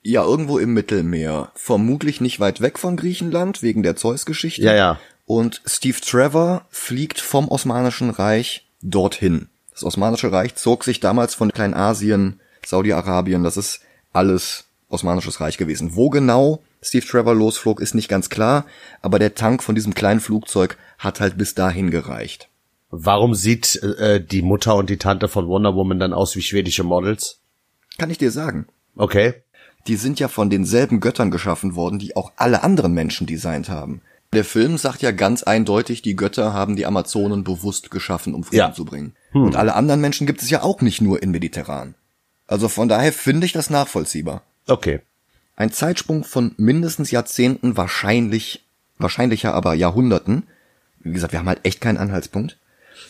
ja, 0.02 0.24
irgendwo 0.24 0.58
im 0.58 0.74
Mittelmeer. 0.74 1.52
Vermutlich 1.56 2.22
nicht 2.22 2.40
weit 2.40 2.62
weg 2.62 2.80
von 2.80 2.96
Griechenland, 2.96 3.62
wegen 3.62 3.84
der 3.84 3.98
Zeus-Geschichte. 3.98 4.62
Ja, 4.64 4.74
ja. 4.74 5.00
Und 5.26 5.62
Steve 5.66 6.00
Trevor 6.02 6.66
fliegt 6.70 7.20
vom 7.20 7.50
Osmanischen 7.50 8.10
Reich 8.10 8.66
dorthin. 8.82 9.50
Das 9.80 9.86
Osmanische 9.86 10.30
Reich 10.30 10.56
zog 10.56 10.84
sich 10.84 11.00
damals 11.00 11.36
von 11.36 11.54
Kleinasien, 11.54 12.42
Saudi-Arabien, 12.66 13.46
das 13.46 13.56
ist 13.56 13.80
alles 14.12 14.66
Osmanisches 14.90 15.40
Reich 15.40 15.58
gewesen. 15.58 15.96
Wo 15.96 16.10
genau 16.10 16.62
Steve 16.82 17.06
Trevor 17.06 17.34
losflog, 17.34 17.80
ist 17.80 17.96
nicht 17.96 18.10
ganz 18.10 18.30
klar, 18.30 18.66
aber 19.02 19.20
der 19.20 19.36
Tank 19.36 19.64
von 19.64 19.76
diesem 19.76 19.94
kleinen 19.94 20.20
Flugzeug 20.20 20.78
hat 20.98 21.22
halt 21.22 21.38
bis 21.38 21.56
dahin 21.56 21.92
gereicht. 21.92 22.50
Warum 22.90 23.34
sieht 23.36 23.82
äh, 23.82 24.22
die 24.22 24.42
Mutter 24.42 24.76
und 24.76 24.90
die 24.90 24.98
Tante 24.98 25.30
von 25.30 25.48
Wonder 25.48 25.74
Woman 25.76 26.00
dann 26.00 26.12
aus 26.12 26.36
wie 26.36 26.42
schwedische 26.42 26.84
Models? 26.84 27.40
Kann 27.98 28.10
ich 28.10 28.18
dir 28.18 28.32
sagen. 28.32 28.68
Okay. 28.98 29.36
Die 29.88 29.96
sind 29.96 30.20
ja 30.20 30.28
von 30.28 30.50
denselben 30.50 31.00
Göttern 31.00 31.32
geschaffen 31.32 31.76
worden, 31.76 32.00
die 32.00 32.18
auch 32.18 32.34
alle 32.36 32.64
anderen 32.64 32.92
Menschen 32.94 33.28
designt 33.28 33.70
haben. 33.70 34.02
Der 34.34 34.44
Film 34.44 34.78
sagt 34.78 35.02
ja 35.04 35.12
ganz 35.12 35.44
eindeutig, 35.44 36.02
die 36.02 36.18
Götter 36.18 36.52
haben 36.52 36.76
die 36.76 36.86
Amazonen 36.86 37.46
bewusst 37.46 37.92
geschaffen, 37.92 38.34
um 38.36 38.44
Frieden 38.44 38.58
Ja. 38.58 38.74
zu 38.74 38.84
bringen. 38.84 39.14
Und 39.34 39.56
alle 39.56 39.76
anderen 39.76 40.02
Menschen 40.02 40.28
gibt 40.28 40.42
es 40.42 40.50
ja 40.50 40.64
auch 40.64 40.82
nicht 40.82 41.02
nur 41.02 41.22
in 41.22 41.32
Mediterran. 41.32 41.96
Also 42.48 42.68
von 42.68 42.90
daher 42.90 43.14
finde 43.14 43.46
ich 43.46 43.54
das 43.54 43.70
nachvollziehbar. 43.70 44.42
Okay. 44.68 45.02
Ein 45.56 45.72
Zeitsprung 45.72 46.24
von 46.24 46.54
mindestens 46.58 47.12
Jahrzehnten, 47.12 47.78
wahrscheinlich, 47.78 48.66
wahrscheinlicher 48.98 49.54
aber 49.54 49.74
Jahrhunderten. 49.74 50.44
Wie 51.00 51.12
gesagt, 51.12 51.34
wir 51.34 51.40
haben 51.40 51.50
halt 51.50 51.60
echt 51.64 51.82
keinen 51.82 51.98
Anhaltspunkt. 51.98 52.58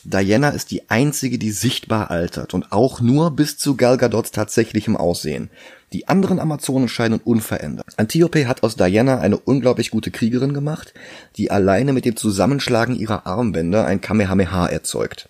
Diana 0.04 0.50
ist 0.50 0.72
die 0.72 0.90
einzige, 0.90 1.38
die 1.38 1.52
sichtbar 1.52 2.12
altert 2.12 2.54
und 2.54 2.72
auch 2.72 3.02
nur 3.02 3.32
bis 3.32 3.58
zu 3.58 3.76
Gal 3.76 3.98
Gadots 3.98 4.32
tatsächlichem 4.32 4.96
Aussehen. 4.96 5.50
Die 5.94 6.08
anderen 6.08 6.40
Amazonen 6.40 6.88
scheinen 6.88 7.20
unverändert. 7.20 7.88
Antiope 7.98 8.48
hat 8.48 8.64
aus 8.64 8.76
Diana 8.76 9.20
eine 9.20 9.38
unglaublich 9.38 9.90
gute 9.92 10.12
Kriegerin 10.12 10.54
gemacht, 10.54 10.94
die 11.38 11.50
alleine 11.50 11.94
mit 11.94 12.06
dem 12.06 12.16
Zusammenschlagen 12.16 12.96
ihrer 12.96 13.26
Armbänder 13.26 13.86
ein 13.86 14.02
Kamehameha 14.02 14.68
erzeugt. 14.68 15.30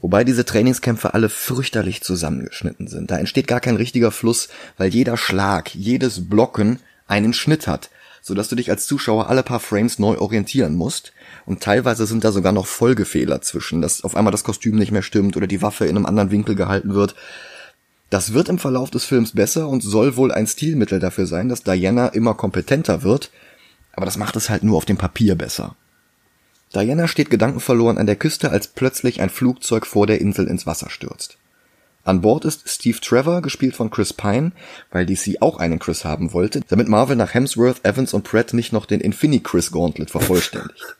Wobei 0.00 0.24
diese 0.24 0.44
Trainingskämpfe 0.44 1.14
alle 1.14 1.28
fürchterlich 1.28 2.02
zusammengeschnitten 2.02 2.86
sind. 2.86 3.10
Da 3.10 3.18
entsteht 3.18 3.46
gar 3.46 3.60
kein 3.60 3.76
richtiger 3.76 4.10
Fluss, 4.10 4.48
weil 4.78 4.90
jeder 4.90 5.16
Schlag, 5.16 5.74
jedes 5.74 6.28
Blocken 6.28 6.78
einen 7.06 7.34
Schnitt 7.34 7.66
hat, 7.66 7.90
sodass 8.22 8.48
du 8.48 8.56
dich 8.56 8.70
als 8.70 8.86
Zuschauer 8.86 9.28
alle 9.28 9.42
paar 9.42 9.60
Frames 9.60 9.98
neu 9.98 10.18
orientieren 10.18 10.74
musst. 10.74 11.12
Und 11.44 11.62
teilweise 11.62 12.06
sind 12.06 12.24
da 12.24 12.32
sogar 12.32 12.52
noch 12.52 12.66
Folgefehler 12.66 13.42
zwischen, 13.42 13.82
dass 13.82 14.02
auf 14.02 14.16
einmal 14.16 14.32
das 14.32 14.44
Kostüm 14.44 14.76
nicht 14.76 14.92
mehr 14.92 15.02
stimmt 15.02 15.36
oder 15.36 15.46
die 15.46 15.62
Waffe 15.62 15.84
in 15.84 15.96
einem 15.96 16.06
anderen 16.06 16.30
Winkel 16.30 16.54
gehalten 16.54 16.94
wird. 16.94 17.14
Das 18.08 18.32
wird 18.32 18.48
im 18.48 18.58
Verlauf 18.58 18.90
des 18.90 19.04
Films 19.04 19.32
besser 19.32 19.68
und 19.68 19.82
soll 19.82 20.16
wohl 20.16 20.32
ein 20.32 20.46
Stilmittel 20.46 20.98
dafür 20.98 21.26
sein, 21.26 21.48
dass 21.48 21.62
Diana 21.62 22.08
immer 22.08 22.34
kompetenter 22.34 23.02
wird, 23.02 23.30
aber 23.92 24.04
das 24.04 24.16
macht 24.16 24.34
es 24.34 24.50
halt 24.50 24.64
nur 24.64 24.76
auf 24.76 24.84
dem 24.84 24.96
Papier 24.96 25.36
besser. 25.36 25.76
Diana 26.74 27.08
steht 27.08 27.30
gedankenverloren 27.30 27.98
an 27.98 28.06
der 28.06 28.16
Küste, 28.16 28.50
als 28.50 28.68
plötzlich 28.68 29.20
ein 29.20 29.30
Flugzeug 29.30 29.86
vor 29.86 30.06
der 30.06 30.20
Insel 30.20 30.46
ins 30.46 30.66
Wasser 30.66 30.88
stürzt. 30.88 31.36
An 32.04 32.22
Bord 32.22 32.44
ist 32.44 32.68
Steve 32.68 32.98
Trevor, 33.00 33.42
gespielt 33.42 33.76
von 33.76 33.90
Chris 33.90 34.12
Pine, 34.12 34.52
weil 34.90 35.04
DC 35.04 35.36
auch 35.40 35.58
einen 35.58 35.78
Chris 35.78 36.04
haben 36.04 36.32
wollte, 36.32 36.60
damit 36.68 36.88
Marvel 36.88 37.16
nach 37.16 37.34
Hemsworth, 37.34 37.84
Evans 37.84 38.14
und 38.14 38.24
Pratt 38.24 38.54
nicht 38.54 38.72
noch 38.72 38.86
den 38.86 39.00
Infini-Chris 39.00 39.70
Gauntlet 39.70 40.10
vervollständigt. 40.10 40.96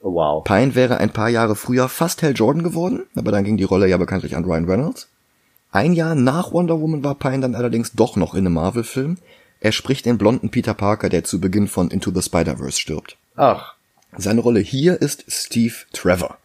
Wow. 0.00 0.44
Pine 0.44 0.74
wäre 0.74 0.98
ein 0.98 1.10
paar 1.10 1.30
Jahre 1.30 1.56
früher 1.56 1.88
fast 1.88 2.22
Hal 2.22 2.34
Jordan 2.34 2.62
geworden, 2.62 3.04
aber 3.16 3.32
dann 3.32 3.44
ging 3.44 3.56
die 3.56 3.64
Rolle 3.64 3.88
ja 3.88 3.96
bekanntlich 3.96 4.36
an 4.36 4.44
Ryan 4.44 4.66
Reynolds. 4.66 5.08
Ein 5.72 5.94
Jahr 5.94 6.14
nach 6.14 6.52
Wonder 6.52 6.78
Woman 6.80 7.02
war 7.02 7.14
Pine 7.14 7.40
dann 7.40 7.54
allerdings 7.54 7.92
doch 7.92 8.16
noch 8.16 8.34
in 8.34 8.46
einem 8.46 8.54
Marvel-Film. 8.54 9.16
Er 9.60 9.72
spricht 9.72 10.04
den 10.04 10.18
blonden 10.18 10.50
Peter 10.50 10.74
Parker, 10.74 11.08
der 11.08 11.24
zu 11.24 11.40
Beginn 11.40 11.68
von 11.68 11.90
Into 11.90 12.12
the 12.14 12.20
Spider-Verse 12.20 12.78
stirbt. 12.78 13.16
Ach. 13.34 13.73
Seine 14.16 14.40
Rolle 14.40 14.60
hier 14.60 15.00
ist 15.00 15.24
Steve 15.28 15.74
Trevor. 15.92 16.38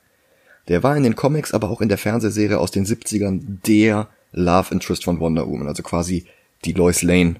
Der 0.68 0.84
war 0.84 0.98
in 0.98 1.04
den 1.04 1.16
Comics, 1.16 1.54
aber 1.54 1.70
auch 1.70 1.82
in 1.82 1.90
der 1.90 1.98
Fernsehserie 1.98 2.60
aus 2.60 2.72
den 2.72 2.86
70ern 2.86 3.42
der 3.66 4.08
Love 4.32 4.74
Interest 4.74 5.04
von 5.04 5.20
Wonder 5.20 5.48
Woman, 5.48 5.68
also 5.68 5.84
quasi 5.84 6.26
die 6.66 6.74
Lois 6.74 7.02
Lane 7.02 7.36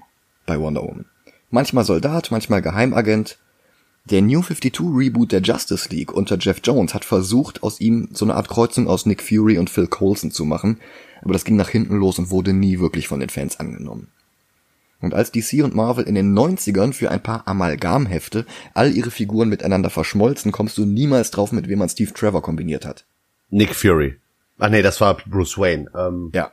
bei 0.46 0.58
Wonder 0.58 0.82
Woman. 0.82 1.06
Manchmal 1.50 1.84
Soldat, 1.84 2.30
manchmal 2.30 2.62
Geheimagent. 2.62 3.38
Der 4.06 4.22
New 4.22 4.40
52 4.42 4.80
Reboot 4.80 5.32
der 5.32 5.42
Justice 5.42 5.88
League 5.90 6.12
unter 6.12 6.38
Jeff 6.38 6.60
Jones 6.62 6.94
hat 6.94 7.04
versucht, 7.04 7.62
aus 7.62 7.80
ihm 7.80 8.08
so 8.12 8.24
eine 8.24 8.34
Art 8.34 8.48
Kreuzung 8.48 8.88
aus 8.88 9.06
Nick 9.06 9.22
Fury 9.22 9.58
und 9.58 9.68
Phil 9.68 9.86
Coulson 9.88 10.30
zu 10.30 10.44
machen, 10.44 10.80
aber 11.22 11.32
das 11.32 11.44
ging 11.44 11.56
nach 11.56 11.68
hinten 11.68 11.96
los 11.96 12.18
und 12.18 12.30
wurde 12.30 12.52
nie 12.52 12.78
wirklich 12.78 13.08
von 13.08 13.20
den 13.20 13.28
Fans 13.28 13.60
angenommen. 13.60 14.08
Und 15.00 15.14
als 15.14 15.32
DC 15.32 15.64
und 15.64 15.74
Marvel 15.74 16.04
in 16.04 16.14
den 16.14 16.36
90ern 16.38 16.92
für 16.92 17.10
ein 17.10 17.22
paar 17.22 17.48
Amalgamhefte 17.48 18.44
all 18.74 18.92
ihre 18.92 19.10
Figuren 19.10 19.48
miteinander 19.48 19.90
verschmolzen, 19.90 20.52
kommst 20.52 20.76
du 20.78 20.84
niemals 20.84 21.30
drauf, 21.30 21.52
mit 21.52 21.68
wem 21.68 21.78
man 21.78 21.88
Steve 21.88 22.12
Trevor 22.12 22.42
kombiniert 22.42 22.84
hat. 22.84 23.04
Nick 23.48 23.74
Fury. 23.74 24.18
Ach 24.58 24.68
nee, 24.68 24.82
das 24.82 25.00
war 25.00 25.16
Bruce 25.16 25.56
Wayne. 25.58 25.90
Ähm, 25.96 26.30
Ja. 26.34 26.52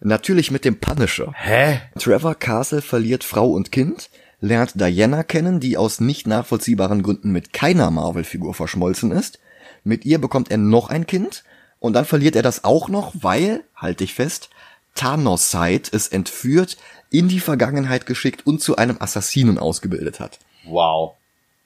Natürlich 0.00 0.50
mit 0.50 0.64
dem 0.64 0.80
Punisher. 0.80 1.32
hä? 1.34 1.80
Trevor 1.98 2.34
Castle 2.34 2.82
verliert 2.82 3.24
Frau 3.24 3.50
und 3.50 3.72
Kind, 3.72 4.10
lernt 4.40 4.78
Diana 4.78 5.22
kennen, 5.22 5.60
die 5.60 5.78
aus 5.78 6.00
nicht 6.00 6.26
nachvollziehbaren 6.26 7.02
Gründen 7.02 7.32
mit 7.32 7.52
keiner 7.52 7.90
Marvel-Figur 7.90 8.52
verschmolzen 8.54 9.12
ist. 9.12 9.38
Mit 9.82 10.04
ihr 10.04 10.18
bekommt 10.18 10.50
er 10.50 10.58
noch 10.58 10.90
ein 10.90 11.06
Kind 11.06 11.44
und 11.78 11.94
dann 11.94 12.04
verliert 12.04 12.36
er 12.36 12.42
das 12.42 12.64
auch 12.64 12.88
noch, 12.88 13.14
weil, 13.14 13.64
halt 13.76 14.00
dich 14.00 14.14
fest, 14.14 14.50
Thanosite 14.94 15.90
es 15.92 16.08
entführt, 16.08 16.76
in 17.10 17.28
die 17.28 17.40
Vergangenheit 17.40 18.06
geschickt 18.06 18.46
und 18.46 18.60
zu 18.60 18.76
einem 18.76 18.96
Assassinen 19.00 19.58
ausgebildet 19.58 20.20
hat. 20.20 20.38
Wow. 20.64 21.14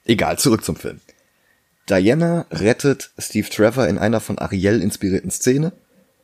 Egal, 0.04 0.38
zurück 0.38 0.64
zum 0.64 0.76
Film. 0.76 1.00
Diana 1.88 2.46
rettet 2.50 3.10
Steve 3.18 3.48
Trevor 3.48 3.86
in 3.86 3.98
einer 3.98 4.20
von 4.20 4.38
Ariel 4.38 4.82
inspirierten 4.82 5.30
Szene 5.30 5.72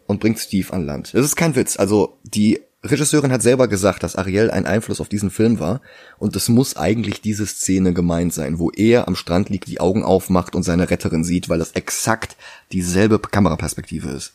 und 0.07 0.21
bringt 0.21 0.39
Steve 0.39 0.73
an 0.73 0.85
Land. 0.85 1.15
Das 1.15 1.25
ist 1.25 1.37
kein 1.37 1.57
Witz. 1.57 1.79
Also 1.79 2.19
die 2.23 2.61
Regisseurin 2.83 3.33
hat 3.33 3.41
selber 3.41 3.67
gesagt, 3.67 4.03
dass 4.03 4.17
Ariel 4.17 4.51
ein 4.51 4.67
Einfluss 4.67 5.01
auf 5.01 5.09
diesen 5.09 5.31
Film 5.31 5.59
war 5.59 5.81
und 6.19 6.37
es 6.37 6.51
muss 6.51 6.77
eigentlich 6.77 7.23
diese 7.23 7.47
Szene 7.47 7.95
gemeint 7.95 8.35
sein, 8.35 8.59
wo 8.59 8.71
er 8.71 9.09
am 9.09 9.17
Strand 9.17 9.49
liegt, 9.49 9.69
die 9.69 9.81
Augen 9.81 10.05
aufmacht 10.05 10.55
und 10.55 10.65
seine 10.65 10.91
Retterin 10.91 11.25
sieht, 11.25 11.49
weil 11.49 11.59
das 11.59 11.73
exakt 11.73 12.37
dieselbe 12.73 13.19
Kameraperspektive 13.19 14.11
ist. 14.11 14.35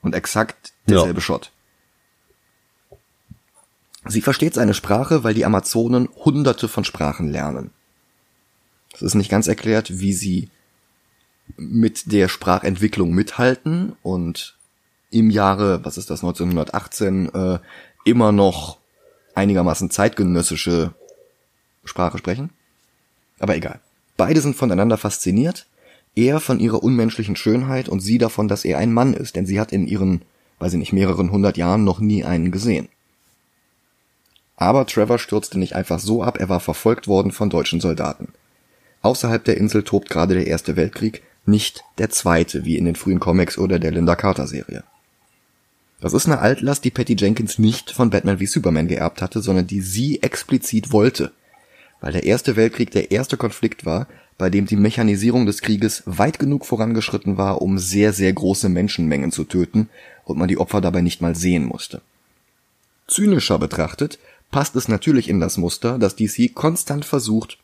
Und 0.00 0.14
exakt 0.14 0.72
derselbe 0.86 1.18
ja. 1.18 1.24
Shot. 1.24 1.52
Sie 4.08 4.22
versteht 4.22 4.54
seine 4.54 4.74
Sprache, 4.74 5.22
weil 5.22 5.34
die 5.34 5.44
Amazonen 5.44 6.08
hunderte 6.24 6.66
von 6.66 6.84
Sprachen 6.84 7.28
lernen. 7.30 7.70
Es 8.94 9.02
ist 9.02 9.14
nicht 9.14 9.30
ganz 9.30 9.46
erklärt, 9.46 10.00
wie 10.00 10.14
sie 10.14 10.48
mit 11.56 12.10
der 12.10 12.28
Sprachentwicklung 12.28 13.12
mithalten 13.12 13.96
und 14.02 14.56
im 15.10 15.30
Jahre, 15.30 15.84
was 15.84 15.98
ist 15.98 16.10
das, 16.10 16.22
1918, 16.22 17.34
äh, 17.34 17.58
immer 18.04 18.32
noch 18.32 18.78
einigermaßen 19.34 19.90
zeitgenössische 19.90 20.94
Sprache 21.84 22.18
sprechen. 22.18 22.50
Aber 23.38 23.56
egal. 23.56 23.80
Beide 24.16 24.40
sind 24.40 24.56
voneinander 24.56 24.96
fasziniert. 24.96 25.66
Er 26.14 26.40
von 26.40 26.58
ihrer 26.58 26.82
unmenschlichen 26.82 27.36
Schönheit 27.36 27.88
und 27.88 28.00
sie 28.00 28.18
davon, 28.18 28.48
dass 28.48 28.64
er 28.64 28.78
ein 28.78 28.92
Mann 28.92 29.14
ist, 29.14 29.36
denn 29.36 29.46
sie 29.46 29.60
hat 29.60 29.72
in 29.72 29.86
ihren, 29.86 30.22
weiß 30.58 30.72
ich 30.72 30.78
nicht, 30.78 30.92
mehreren 30.92 31.30
hundert 31.30 31.56
Jahren 31.56 31.84
noch 31.84 32.00
nie 32.00 32.24
einen 32.24 32.50
gesehen. 32.50 32.88
Aber 34.58 34.86
Trevor 34.86 35.20
stürzte 35.20 35.58
nicht 35.58 35.76
einfach 35.76 36.00
so 36.00 36.22
ab, 36.22 36.38
er 36.38 36.48
war 36.48 36.58
verfolgt 36.58 37.06
worden 37.06 37.30
von 37.30 37.48
deutschen 37.48 37.80
Soldaten. 37.80 38.32
Außerhalb 39.02 39.44
der 39.44 39.56
Insel 39.56 39.84
tobt 39.84 40.10
gerade 40.10 40.34
der 40.34 40.48
Erste 40.48 40.74
Weltkrieg, 40.74 41.22
nicht 41.46 41.84
der 41.98 42.10
zweite, 42.10 42.64
wie 42.64 42.76
in 42.76 42.84
den 42.84 42.96
frühen 42.96 43.20
Comics 43.20 43.56
oder 43.56 43.78
der 43.78 43.92
Linda 43.92 44.16
Carter 44.16 44.48
Serie. 44.48 44.82
Das 46.00 46.12
ist 46.12 46.26
eine 46.26 46.40
Altlast, 46.40 46.84
die 46.84 46.90
Patty 46.90 47.16
Jenkins 47.16 47.58
nicht 47.58 47.92
von 47.92 48.10
Batman 48.10 48.40
wie 48.40 48.46
Superman 48.46 48.88
geerbt 48.88 49.22
hatte, 49.22 49.42
sondern 49.42 49.68
die 49.68 49.80
sie 49.80 50.22
explizit 50.22 50.92
wollte. 50.92 51.30
Weil 52.00 52.12
der 52.12 52.24
Erste 52.24 52.56
Weltkrieg 52.56 52.90
der 52.90 53.12
erste 53.12 53.36
Konflikt 53.36 53.86
war, 53.86 54.08
bei 54.38 54.50
dem 54.50 54.66
die 54.66 54.76
Mechanisierung 54.76 55.46
des 55.46 55.62
Krieges 55.62 56.02
weit 56.04 56.40
genug 56.40 56.66
vorangeschritten 56.66 57.36
war, 57.38 57.62
um 57.62 57.78
sehr, 57.78 58.12
sehr 58.12 58.32
große 58.32 58.68
Menschenmengen 58.68 59.30
zu 59.30 59.44
töten 59.44 59.88
und 60.24 60.36
man 60.36 60.48
die 60.48 60.58
Opfer 60.58 60.80
dabei 60.80 61.00
nicht 61.00 61.20
mal 61.20 61.34
sehen 61.34 61.64
musste. 61.64 62.00
Zynischer 63.08 63.58
betrachtet 63.58 64.18
passt 64.50 64.76
es 64.76 64.88
natürlich 64.88 65.28
in 65.28 65.40
das 65.40 65.56
Muster, 65.56 65.98
dass 65.98 66.16
DC 66.16 66.54
konstant 66.54 67.04
versucht, 67.04 67.58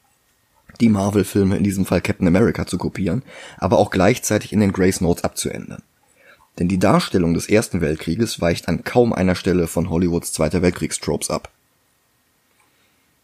die 0.80 0.88
Marvel-Filme, 0.88 1.56
in 1.56 1.64
diesem 1.64 1.86
Fall 1.86 2.00
Captain 2.00 2.26
America, 2.26 2.66
zu 2.66 2.78
kopieren, 2.78 3.22
aber 3.58 3.78
auch 3.78 3.90
gleichzeitig 3.90 4.52
in 4.52 4.60
den 4.60 4.72
Grace 4.72 5.00
Notes 5.00 5.24
abzuändern. 5.24 5.82
Denn 6.58 6.68
die 6.68 6.78
Darstellung 6.78 7.34
des 7.34 7.48
Ersten 7.48 7.80
Weltkrieges 7.80 8.40
weicht 8.40 8.68
an 8.68 8.84
kaum 8.84 9.12
einer 9.12 9.34
Stelle 9.34 9.66
von 9.66 9.90
Hollywoods 9.90 10.32
Zweiter 10.32 10.62
Weltkriegstropes 10.62 11.30
ab. 11.30 11.50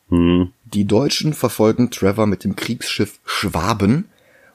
Hm. 0.08 0.52
Die 0.64 0.84
Deutschen 0.84 1.34
verfolgen 1.34 1.90
Trevor 1.90 2.26
mit 2.26 2.44
dem 2.44 2.56
Kriegsschiff 2.56 3.18
Schwaben 3.24 4.08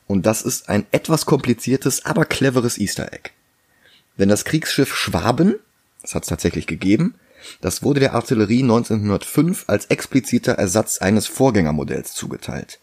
und 0.07 0.25
das 0.25 0.41
ist 0.41 0.69
ein 0.69 0.85
etwas 0.91 1.25
kompliziertes, 1.25 2.05
aber 2.05 2.25
cleveres 2.25 2.77
Easter 2.77 3.11
Egg. 3.13 3.31
Denn 4.17 4.29
das 4.29 4.45
Kriegsschiff 4.45 4.95
Schwaben, 4.95 5.55
das 6.01 6.15
hat 6.15 6.23
es 6.23 6.29
tatsächlich 6.29 6.67
gegeben, 6.67 7.15
das 7.61 7.83
wurde 7.83 7.99
der 7.99 8.13
Artillerie 8.13 8.63
1905 8.63 9.65
als 9.67 9.85
expliziter 9.85 10.53
Ersatz 10.53 10.99
eines 10.99 11.27
Vorgängermodells 11.27 12.13
zugeteilt. 12.13 12.79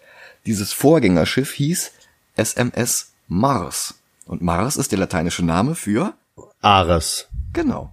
Dieses 0.46 0.72
Vorgängerschiff 0.72 1.52
hieß 1.52 1.92
SMS 2.36 3.12
Mars. 3.28 3.94
Und 4.26 4.42
Mars 4.42 4.76
ist 4.76 4.92
der 4.92 4.98
lateinische 4.98 5.44
Name 5.44 5.74
für 5.74 6.14
Ares. 6.60 7.28
Genau. 7.52 7.92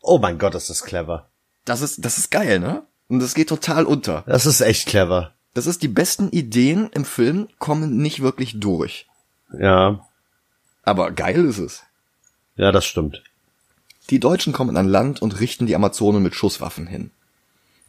Oh 0.00 0.18
mein 0.18 0.38
Gott, 0.38 0.54
ist 0.54 0.70
das 0.70 0.82
clever. 0.82 1.28
Das 1.64 1.80
ist, 1.82 2.04
das 2.04 2.18
ist 2.18 2.30
geil, 2.30 2.60
ne? 2.60 2.82
Und 3.08 3.20
das 3.20 3.34
geht 3.34 3.48
total 3.48 3.84
unter. 3.84 4.24
Das 4.26 4.46
ist 4.46 4.60
echt 4.60 4.86
clever. 4.86 5.34
Das 5.54 5.66
ist 5.66 5.82
die 5.82 5.88
besten 5.88 6.30
Ideen 6.30 6.90
im 6.92 7.04
Film 7.04 7.48
kommen 7.58 7.96
nicht 7.96 8.22
wirklich 8.22 8.60
durch. 8.60 9.06
Ja. 9.58 10.06
Aber 10.82 11.10
geil 11.10 11.44
ist 11.44 11.58
es. 11.58 11.82
Ja, 12.56 12.72
das 12.72 12.84
stimmt. 12.84 13.22
Die 14.10 14.20
Deutschen 14.20 14.52
kommen 14.52 14.76
an 14.76 14.88
Land 14.88 15.20
und 15.20 15.38
richten 15.38 15.66
die 15.66 15.76
Amazonen 15.76 16.22
mit 16.22 16.34
Schusswaffen 16.34 16.86
hin. 16.86 17.10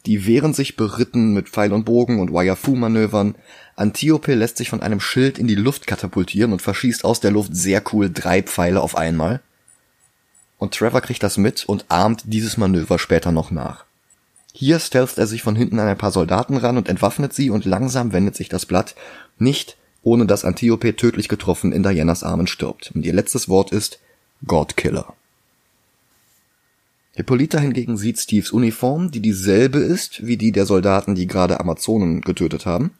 Die 0.06 0.26
wehren 0.26 0.54
sich 0.54 0.76
beritten 0.76 1.34
mit 1.34 1.48
Pfeil 1.48 1.72
und 1.72 1.84
Bogen 1.84 2.20
und 2.20 2.32
Wire-Fu-Manövern. 2.32 3.34
Antiope 3.76 4.34
lässt 4.34 4.56
sich 4.56 4.70
von 4.70 4.82
einem 4.82 5.00
Schild 5.00 5.38
in 5.38 5.46
die 5.46 5.54
Luft 5.54 5.86
katapultieren 5.86 6.52
und 6.52 6.62
verschießt 6.62 7.04
aus 7.04 7.20
der 7.20 7.30
Luft 7.30 7.54
sehr 7.54 7.82
cool 7.92 8.10
drei 8.10 8.42
Pfeile 8.42 8.80
auf 8.80 8.96
einmal. 8.96 9.40
Und 10.58 10.74
Trevor 10.74 11.00
kriegt 11.00 11.22
das 11.22 11.36
mit 11.36 11.64
und 11.66 11.86
ahmt 11.88 12.22
dieses 12.26 12.56
Manöver 12.56 12.98
später 12.98 13.32
noch 13.32 13.50
nach. 13.50 13.84
Hier 14.52 14.78
stealtht 14.78 15.16
er 15.16 15.26
sich 15.26 15.42
von 15.42 15.56
hinten 15.56 15.78
an 15.78 15.88
ein 15.88 15.98
paar 15.98 16.12
Soldaten 16.12 16.56
ran 16.56 16.76
und 16.76 16.88
entwaffnet 16.88 17.32
sie 17.32 17.50
und 17.50 17.64
langsam 17.64 18.12
wendet 18.12 18.36
sich 18.36 18.48
das 18.48 18.66
Blatt, 18.66 18.94
nicht 19.38 19.76
ohne 20.02 20.26
dass 20.26 20.44
Antiope 20.44 20.96
tödlich 20.96 21.28
getroffen 21.28 21.72
in 21.72 21.82
Dianas 21.82 22.22
Armen 22.24 22.46
stirbt. 22.46 22.90
Und 22.94 23.04
ihr 23.04 23.12
letztes 23.12 23.48
Wort 23.48 23.70
ist 23.70 24.00
Godkiller. 24.46 25.14
Hippolyta 27.20 27.58
hingegen 27.58 27.98
sieht 27.98 28.18
Steves 28.18 28.50
Uniform, 28.50 29.10
die 29.10 29.20
dieselbe 29.20 29.78
ist 29.78 30.26
wie 30.26 30.38
die 30.38 30.52
der 30.52 30.64
Soldaten, 30.64 31.14
die 31.14 31.26
gerade 31.26 31.60
Amazonen 31.60 32.22
getötet 32.22 32.64
haben, 32.64 32.92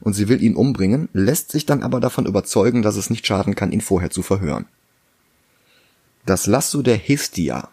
und 0.00 0.12
sie 0.12 0.28
will 0.28 0.42
ihn 0.42 0.56
umbringen, 0.56 1.08
lässt 1.14 1.50
sich 1.50 1.64
dann 1.64 1.82
aber 1.82 1.98
davon 1.98 2.26
überzeugen, 2.26 2.82
dass 2.82 2.96
es 2.96 3.08
nicht 3.08 3.26
schaden 3.26 3.54
kann, 3.54 3.72
ihn 3.72 3.80
vorher 3.80 4.10
zu 4.10 4.20
verhören. 4.20 4.66
Das 6.26 6.46
Lasso 6.46 6.82
der 6.82 6.98
Histia, 6.98 7.70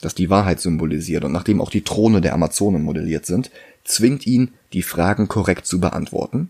das 0.00 0.16
die 0.16 0.30
Wahrheit 0.30 0.58
symbolisiert 0.58 1.24
und 1.24 1.30
nachdem 1.30 1.60
auch 1.60 1.70
die 1.70 1.82
Throne 1.82 2.20
der 2.20 2.34
Amazonen 2.34 2.82
modelliert 2.82 3.24
sind, 3.24 3.52
zwingt 3.84 4.26
ihn, 4.26 4.50
die 4.72 4.82
Fragen 4.82 5.28
korrekt 5.28 5.64
zu 5.64 5.78
beantworten 5.78 6.48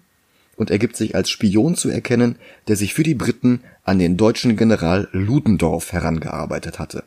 und 0.56 0.70
ergibt 0.70 0.96
sich 0.96 1.14
als 1.14 1.28
Spion 1.28 1.74
zu 1.74 1.90
erkennen, 1.90 2.37
der 2.66 2.76
sich 2.76 2.94
für 2.94 3.02
die 3.02 3.14
Briten 3.14 3.61
an 3.84 3.98
den 3.98 4.16
deutschen 4.16 4.56
General 4.56 5.06
Ludendorff 5.12 5.92
herangearbeitet 5.92 6.78
hatte. 6.78 7.04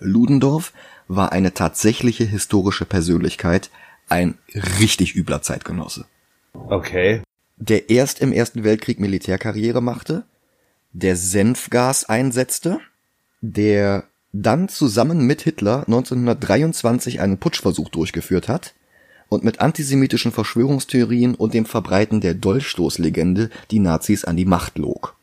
Ludendorff 0.00 0.72
war 1.08 1.32
eine 1.32 1.54
tatsächliche 1.54 2.24
historische 2.24 2.84
Persönlichkeit, 2.84 3.70
ein 4.08 4.38
richtig 4.78 5.14
übler 5.14 5.42
Zeitgenosse. 5.42 6.06
Okay. 6.52 7.22
Der 7.56 7.90
erst 7.90 8.20
im 8.20 8.32
Ersten 8.32 8.64
Weltkrieg 8.64 9.00
Militärkarriere 9.00 9.80
machte, 9.80 10.24
der 10.92 11.16
Senfgas 11.16 12.04
einsetzte, 12.08 12.80
der 13.40 14.04
dann 14.32 14.68
zusammen 14.68 15.26
mit 15.26 15.42
Hitler 15.42 15.84
1923 15.86 17.20
einen 17.20 17.38
Putschversuch 17.38 17.88
durchgeführt 17.88 18.48
hat 18.48 18.74
und 19.28 19.44
mit 19.44 19.60
antisemitischen 19.60 20.32
Verschwörungstheorien 20.32 21.34
und 21.34 21.54
dem 21.54 21.66
Verbreiten 21.66 22.20
der 22.20 22.34
Dolchstoßlegende 22.34 23.50
die 23.70 23.78
Nazis 23.78 24.24
an 24.24 24.36
die 24.36 24.44
Macht 24.44 24.78
log. 24.78 25.16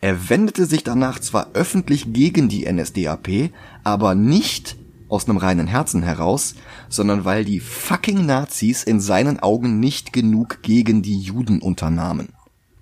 Er 0.00 0.28
wendete 0.28 0.66
sich 0.66 0.84
danach 0.84 1.18
zwar 1.18 1.50
öffentlich 1.54 2.12
gegen 2.12 2.48
die 2.48 2.70
NSDAP, 2.70 3.50
aber 3.82 4.14
nicht 4.14 4.76
aus 5.08 5.28
einem 5.28 5.38
reinen 5.38 5.66
Herzen 5.66 6.02
heraus, 6.02 6.54
sondern 6.88 7.24
weil 7.24 7.44
die 7.44 7.60
fucking 7.60 8.26
Nazis 8.26 8.82
in 8.82 9.00
seinen 9.00 9.40
Augen 9.40 9.80
nicht 9.80 10.12
genug 10.12 10.62
gegen 10.62 11.02
die 11.02 11.18
Juden 11.18 11.62
unternahmen. 11.62 12.30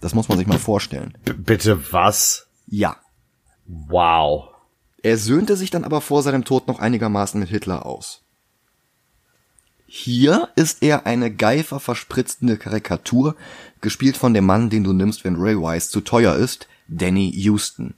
Das 0.01 0.15
muss 0.15 0.29
man 0.29 0.39
sich 0.39 0.47
mal 0.47 0.59
vorstellen. 0.59 1.17
B 1.25 1.33
bitte 1.33 1.93
was? 1.93 2.47
Ja. 2.67 2.97
Wow. 3.67 4.49
Er 5.03 5.19
söhnte 5.19 5.57
sich 5.57 5.71
dann 5.71 5.85
aber 5.85 6.01
vor 6.01 6.23
seinem 6.23 6.45
Tod 6.45 6.67
noch 6.67 6.79
einigermaßen 6.79 7.39
mit 7.39 7.49
Hitler 7.49 7.87
aus. 7.87 8.23
Hier 9.87 10.49
ist 10.57 10.83
er 10.83 11.07
eine 11.07 11.33
Geifer 11.33 11.79
verspritzende 11.79 12.57
Karikatur, 12.57 13.37
gespielt 13.81 14.17
von 14.17 14.35
dem 14.35 14.45
Mann, 14.45 14.71
den 14.71 14.83
du 14.83 14.93
nimmst, 14.93 15.25
wenn 15.25 15.37
Ray 15.37 15.57
Wise 15.57 15.89
zu 15.89 16.01
teuer 16.01 16.35
ist, 16.35 16.69
Danny 16.89 17.31
Houston, 17.35 17.95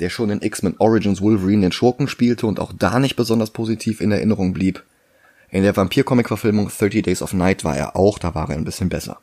der 0.00 0.10
schon 0.10 0.30
in 0.30 0.42
X-Men 0.42 0.76
Origins 0.78 1.20
Wolverine 1.20 1.62
den 1.62 1.72
Schurken 1.72 2.08
spielte 2.08 2.46
und 2.46 2.60
auch 2.60 2.72
da 2.76 2.98
nicht 2.98 3.16
besonders 3.16 3.50
positiv 3.50 4.00
in 4.00 4.12
Erinnerung 4.12 4.52
blieb. 4.52 4.84
In 5.50 5.62
der 5.62 5.76
Vampir-Comic-Verfilmung 5.76 6.68
30 6.68 7.02
Days 7.02 7.22
of 7.22 7.32
Night 7.32 7.64
war 7.64 7.76
er 7.76 7.96
auch, 7.96 8.18
da 8.18 8.34
war 8.34 8.50
er 8.50 8.56
ein 8.56 8.64
bisschen 8.64 8.88
besser. 8.88 9.18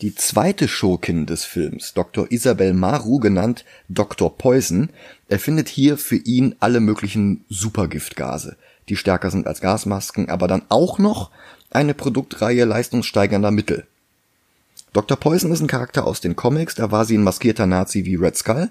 Die 0.00 0.14
zweite 0.14 0.68
Schurkin 0.68 1.26
des 1.26 1.44
Films, 1.44 1.92
Dr. 1.92 2.30
Isabel 2.30 2.72
Maru, 2.72 3.18
genannt 3.18 3.64
Dr. 3.88 4.38
Poison, 4.38 4.90
erfindet 5.28 5.68
hier 5.68 5.98
für 5.98 6.14
ihn 6.14 6.54
alle 6.60 6.78
möglichen 6.78 7.44
Supergiftgase, 7.48 8.56
die 8.88 8.94
stärker 8.94 9.32
sind 9.32 9.48
als 9.48 9.60
Gasmasken, 9.60 10.28
aber 10.28 10.46
dann 10.46 10.62
auch 10.68 11.00
noch 11.00 11.32
eine 11.70 11.94
Produktreihe 11.94 12.64
leistungssteigernder 12.64 13.50
Mittel. 13.50 13.88
Dr. 14.92 15.16
Poison 15.16 15.52
ist 15.52 15.60
ein 15.60 15.66
Charakter 15.66 16.06
aus 16.06 16.20
den 16.20 16.36
Comics, 16.36 16.74
da 16.74 16.90
war 16.90 17.04
sie 17.04 17.16
ein 17.16 17.24
maskierter 17.24 17.66
Nazi 17.66 18.04
wie 18.04 18.16
Red 18.16 18.36
Skull. 18.36 18.70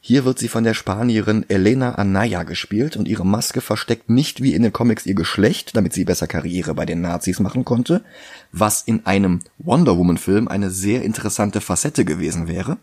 Hier 0.00 0.24
wird 0.24 0.38
sie 0.38 0.48
von 0.48 0.62
der 0.62 0.74
Spanierin 0.74 1.44
Elena 1.48 1.96
Anaya 1.96 2.44
gespielt 2.44 2.96
und 2.96 3.08
ihre 3.08 3.26
Maske 3.26 3.60
versteckt 3.60 4.08
nicht 4.08 4.42
wie 4.42 4.54
in 4.54 4.62
den 4.62 4.72
Comics 4.72 5.06
ihr 5.06 5.14
Geschlecht, 5.14 5.76
damit 5.76 5.92
sie 5.92 6.04
besser 6.04 6.28
Karriere 6.28 6.74
bei 6.74 6.86
den 6.86 7.00
Nazis 7.00 7.40
machen 7.40 7.64
konnte, 7.64 8.02
was 8.52 8.82
in 8.82 9.04
einem 9.06 9.40
Wonder 9.58 9.98
Woman 9.98 10.16
Film 10.16 10.46
eine 10.46 10.70
sehr 10.70 11.02
interessante 11.02 11.60
Facette 11.60 12.04
gewesen 12.04 12.46
wäre. 12.46 12.78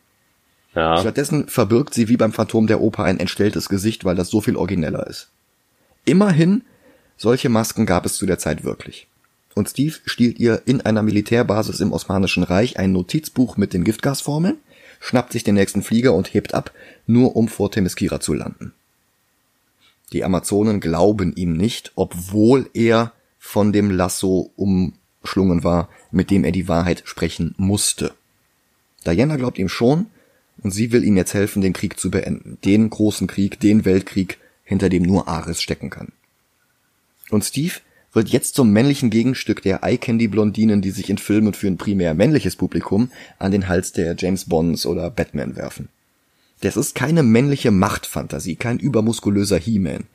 Ja. 0.76 0.98
Stattdessen 0.98 1.48
verbirgt 1.48 1.94
sie 1.94 2.10
wie 2.10 2.18
beim 2.18 2.34
Phantom 2.34 2.68
der 2.68 2.82
Oper 2.82 3.06
ein 3.06 3.20
entstelltes 3.20 3.70
Gesicht, 3.70 4.04
weil 4.04 4.18
das 4.18 4.30
so 4.30 4.42
viel 4.42 4.58
origineller 4.58 5.08
ist. 5.08 5.30
Immerhin, 6.04 6.64
solche 7.16 7.48
Masken 7.48 7.86
gab 7.86 8.06
es 8.06 8.16
zu 8.16 8.26
der 8.26 8.40
Zeit 8.40 8.66
wirklich. 8.66 9.08
Und 9.56 9.70
Steve 9.70 9.96
stiehlt 10.06 10.38
ihr 10.38 10.62
in 10.66 10.82
einer 10.82 11.02
Militärbasis 11.02 11.80
im 11.80 11.92
Osmanischen 11.92 12.44
Reich 12.44 12.78
ein 12.78 12.92
Notizbuch 12.92 13.58
mit 13.58 13.74
den 13.74 13.84
Giftgasformeln 13.84 14.58
schnappt 15.00 15.34
sich 15.34 15.44
den 15.44 15.56
nächsten 15.56 15.84
Flieger 15.84 16.14
und 16.14 16.34
hebt 16.34 16.54
ab, 16.54 16.72
nur 17.06 17.36
um 17.36 17.48
vor 17.48 17.72
Themyscira 17.72 18.20
zu 18.20 18.34
landen. 18.34 18.74
Die 20.14 20.24
Amazonen 20.24 20.80
glauben 20.80 21.36
ihm 21.36 21.54
nicht, 21.54 21.92
obwohl 21.96 22.70
er 22.74 23.12
von 23.40 23.72
dem 23.72 23.92
Lasso 23.92 24.52
umschlungen 24.56 25.64
war, 25.64 25.90
mit 26.12 26.32
dem 26.32 26.44
er 26.44 26.52
die 26.52 26.68
Wahrheit 26.68 27.04
sprechen 27.06 27.54
musste. 27.58 28.14
Diana 29.06 29.36
glaubt 29.36 29.58
ihm 29.58 29.70
schon, 29.70 30.08
und 30.64 30.72
sie 30.72 30.92
will 30.92 31.04
ihm 31.04 31.18
jetzt 31.18 31.34
helfen, 31.34 31.62
den 31.62 31.74
Krieg 31.74 32.00
zu 32.00 32.10
beenden. 32.10 32.58
Den 32.64 32.90
großen 32.90 33.28
Krieg, 33.28 33.60
den 33.60 33.86
Weltkrieg, 33.86 34.40
hinter 34.64 34.90
dem 34.90 35.04
nur 35.04 35.28
Ares 35.28 35.62
stecken 35.62 35.90
kann. 35.90 36.14
Und 37.30 37.44
Steve 37.44 37.74
wird 38.16 38.30
jetzt 38.30 38.56
zum 38.56 38.72
männlichen 38.72 39.10
Gegenstück 39.10 39.62
der 39.62 39.84
Eye-Candy-Blondinen, 39.84 40.82
die 40.82 40.92
sich 40.92 41.10
in 41.10 41.18
Filmen 41.18 41.54
für 41.54 41.68
ein 41.68 41.78
primär 41.78 42.14
männliches 42.14 42.56
Publikum 42.56 43.12
an 43.38 43.52
den 43.52 43.68
Hals 43.68 43.92
der 43.92 44.16
James 44.18 44.46
Bonds 44.46 44.86
oder 44.86 45.10
Batman 45.10 45.56
werfen. 45.56 45.90
Das 46.62 46.78
ist 46.78 46.96
keine 46.96 47.24
männliche 47.24 47.72
Machtfantasie, 47.72 48.56
kein 48.56 48.80
übermuskulöser 48.80 49.58
He-Man. 49.58 50.06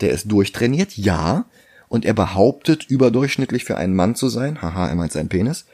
Der 0.00 0.10
ist 0.10 0.32
durchtrainiert, 0.32 0.96
ja, 0.96 1.44
und 1.88 2.06
er 2.06 2.14
behauptet, 2.14 2.86
überdurchschnittlich 2.88 3.64
für 3.64 3.76
einen 3.76 3.94
Mann 3.94 4.14
zu 4.14 4.28
sein, 4.28 4.62
haha, 4.62 4.88
er 4.88 4.94
meint 4.94 5.12
seinen 5.12 5.28
Penis, 5.28 5.66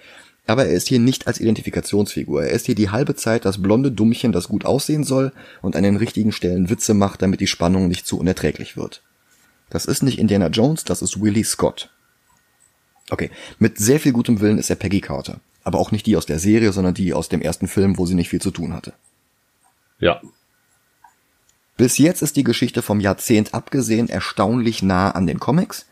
aber 0.47 0.67
er 0.67 0.73
ist 0.73 0.89
hier 0.89 0.99
nicht 0.99 1.27
als 1.27 1.41
Identifikationsfigur. 1.41 2.45
Er 2.45 2.51
ist 2.51 2.67
hier 2.67 2.75
die 2.75 2.91
halbe 2.91 3.15
Zeit 3.15 3.45
das 3.45 3.63
blonde 3.63 3.93
Dummchen, 3.93 4.33
das 4.33 4.49
gut 4.49 4.65
aussehen 4.65 5.05
soll 5.05 5.33
und 5.63 5.77
an 5.77 5.83
den 5.83 5.97
richtigen 5.97 6.33
Stellen 6.33 6.71
Witze 6.71 6.95
macht, 6.95 7.23
damit 7.23 7.41
die 7.41 7.47
Spannung 7.47 7.89
nicht 7.89 8.07
zu 8.07 8.19
unerträglich 8.19 8.77
wird. 8.77 9.03
Das 9.71 9.85
ist 9.85 10.03
nicht 10.03 10.19
Indiana 10.19 10.49
Jones, 10.49 10.85
das 10.85 11.03
ist 11.03 11.21
Willie 11.21 11.45
Scott. 11.45 11.91
Okay, 13.11 13.31
mit 13.59 13.79
sehr 13.79 14.01
viel 14.01 14.13
gutem 14.13 14.41
Willen 14.41 14.59
ist 14.59 14.71
er 14.71 14.77
Peggy 14.77 15.01
Carter. 15.01 15.41
Aber 15.65 15.79
auch 15.79 15.91
nicht 15.91 16.07
die 16.07 16.17
aus 16.17 16.27
der 16.27 16.39
Serie, 16.39 16.73
sondern 16.73 16.95
die 16.95 17.13
aus 17.13 17.29
dem 17.29 17.43
ersten 17.43 17.67
Film, 17.67 17.99
wo 17.99 18.07
sie 18.07 18.15
nicht 18.15 18.29
viel 18.29 18.41
zu 18.41 18.51
tun 18.51 18.73
hatte. 18.73 18.93
Ja. 19.99 20.21
Bis 21.77 21.99
jetzt 21.99 22.23
ist 22.23 22.37
die 22.37 22.45
Geschichte 22.45 22.83
vom 22.83 23.01
Jahrzehnt 23.01 23.53
abgesehen 23.53 24.09
erstaunlich 24.09 24.83
nah 24.83 25.11
an 25.11 25.27
den 25.27 25.41
Comics, 25.41 25.87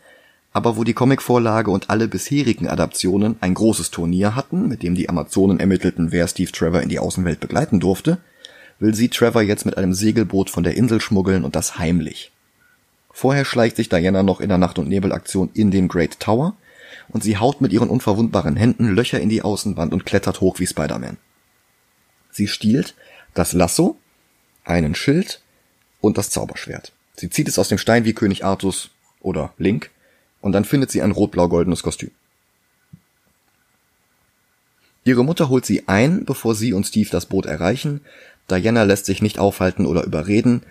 aber 0.51 0.77
wo 0.77 0.85
die 0.85 0.93
Comicvorlage 0.93 1.69
und 1.69 1.89
alle 1.89 2.07
bisherigen 2.07 2.69
Adaptionen 2.69 3.35
ein 3.41 3.53
großes 3.53 3.91
Turnier 3.91 4.35
hatten, 4.35 4.67
mit 4.69 4.83
dem 4.83 4.95
die 4.95 5.09
Amazonen 5.09 5.59
ermittelten, 5.59 6.13
wer 6.13 6.27
Steve 6.27 6.51
Trevor 6.51 6.81
in 6.81 6.89
die 6.89 6.99
Außenwelt 6.99 7.41
begleiten 7.41 7.81
durfte, 7.81 8.19
will 8.79 8.95
sie 8.95 9.09
Trevor 9.09 9.41
jetzt 9.41 9.65
mit 9.65 9.77
einem 9.77 9.93
Segelboot 9.93 10.49
von 10.49 10.63
der 10.63 10.75
Insel 10.75 11.01
schmuggeln 11.01 11.43
und 11.43 11.55
das 11.55 11.77
heimlich. 11.77 12.31
Vorher 13.17 13.45
schleicht 13.45 13.77
sich 13.77 13.87
Diana 13.87 14.23
noch 14.23 14.41
in 14.41 14.49
der 14.49 14.57
Nacht- 14.57 14.77
und 14.77 14.89
Nebelaktion 14.89 15.49
in 15.53 15.71
den 15.71 15.87
Great 15.87 16.19
Tower 16.19 16.53
und 17.07 17.23
sie 17.23 17.37
haut 17.37 17.61
mit 17.61 17.71
ihren 17.71 17.87
unverwundbaren 17.87 18.57
Händen 18.57 18.93
Löcher 18.93 19.21
in 19.21 19.29
die 19.29 19.41
Außenwand 19.41 19.93
und 19.93 20.05
klettert 20.05 20.41
hoch 20.41 20.59
wie 20.59 20.67
Spider-Man. 20.67 21.15
Sie 22.29 22.49
stiehlt 22.49 22.93
das 23.33 23.53
Lasso, 23.53 23.95
einen 24.65 24.95
Schild 24.95 25.41
und 26.01 26.17
das 26.17 26.29
Zauberschwert. 26.29 26.91
Sie 27.15 27.29
zieht 27.29 27.47
es 27.47 27.57
aus 27.57 27.69
dem 27.69 27.77
Stein 27.77 28.03
wie 28.03 28.11
König 28.11 28.43
Artus 28.43 28.89
oder 29.21 29.53
Link 29.57 29.91
und 30.41 30.51
dann 30.51 30.65
findet 30.65 30.91
sie 30.91 31.01
ein 31.01 31.11
rot-blau-goldenes 31.11 31.83
Kostüm. 31.83 32.11
Ihre 35.05 35.23
Mutter 35.23 35.47
holt 35.47 35.65
sie 35.65 35.87
ein, 35.87 36.25
bevor 36.25 36.53
sie 36.53 36.73
und 36.73 36.85
Steve 36.85 37.09
das 37.11 37.27
Boot 37.27 37.45
erreichen. 37.45 38.01
Diana 38.51 38.83
lässt 38.83 39.05
sich 39.05 39.21
nicht 39.21 39.39
aufhalten 39.39 39.85
oder 39.85 40.03
überreden 40.03 40.63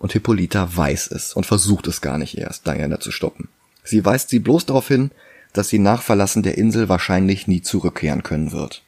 und 0.00 0.12
Hippolyta 0.12 0.76
weiß 0.76 1.12
es 1.12 1.34
und 1.34 1.46
versucht 1.46 1.86
es 1.86 2.00
gar 2.00 2.18
nicht 2.18 2.36
erst, 2.36 2.66
Diana 2.66 2.98
zu 2.98 3.12
stoppen. 3.12 3.48
Sie 3.84 4.04
weist 4.04 4.30
sie 4.30 4.40
bloß 4.40 4.66
darauf 4.66 4.88
hin, 4.88 5.12
dass 5.52 5.68
sie 5.68 5.78
nach 5.78 6.02
Verlassen 6.02 6.42
der 6.42 6.58
Insel 6.58 6.88
wahrscheinlich 6.88 7.46
nie 7.46 7.62
zurückkehren 7.62 8.22
können 8.22 8.50
wird. 8.50 8.82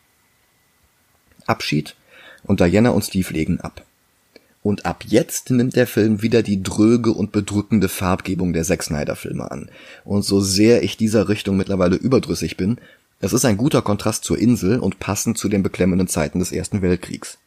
Abschied 1.47 1.95
und 2.45 2.61
Diana 2.61 2.91
und 2.91 3.05
Steve 3.05 3.33
legen 3.33 3.61
ab. 3.61 3.85
Und 4.63 4.87
ab 4.87 5.05
jetzt 5.07 5.51
nimmt 5.51 5.77
der 5.77 5.87
Film 5.87 6.23
wieder 6.23 6.43
die 6.43 6.63
dröge 6.63 7.13
und 7.13 7.33
bedrückende 7.33 7.89
Farbgebung 7.89 8.53
der 8.53 8.65
Zack 8.65 8.83
Snyder 8.85 9.17
Filme 9.17 9.51
an. 9.51 9.69
Und 10.05 10.23
so 10.23 10.41
sehr 10.41 10.83
ich 10.83 10.97
dieser 10.97 11.29
Richtung 11.29 11.57
mittlerweile 11.57 11.97
überdrüssig 11.97 12.57
bin, 12.57 12.79
es 13.21 13.33
ist 13.33 13.45
ein 13.45 13.57
guter 13.57 13.83
Kontrast 13.83 14.25
zur 14.25 14.39
Insel 14.39 14.79
und 14.79 14.99
passend 14.99 15.37
zu 15.37 15.49
den 15.49 15.63
beklemmenden 15.63 16.09
Zeiten 16.09 16.39
des 16.39 16.53
Ersten 16.53 16.81
Weltkriegs. 16.81 17.39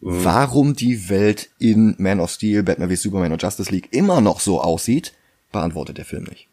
Mhm. 0.00 0.24
Warum 0.24 0.74
die 0.74 1.08
Welt 1.08 1.50
in 1.58 1.94
Man 1.98 2.20
of 2.20 2.30
Steel, 2.30 2.62
Batman 2.62 2.90
wie 2.90 2.96
Superman 2.96 3.32
und 3.32 3.42
Justice 3.42 3.70
League 3.70 3.88
immer 3.92 4.20
noch 4.20 4.40
so 4.40 4.60
aussieht, 4.60 5.12
beantwortet 5.52 5.98
der 5.98 6.04
Film 6.04 6.24
nicht. 6.24 6.48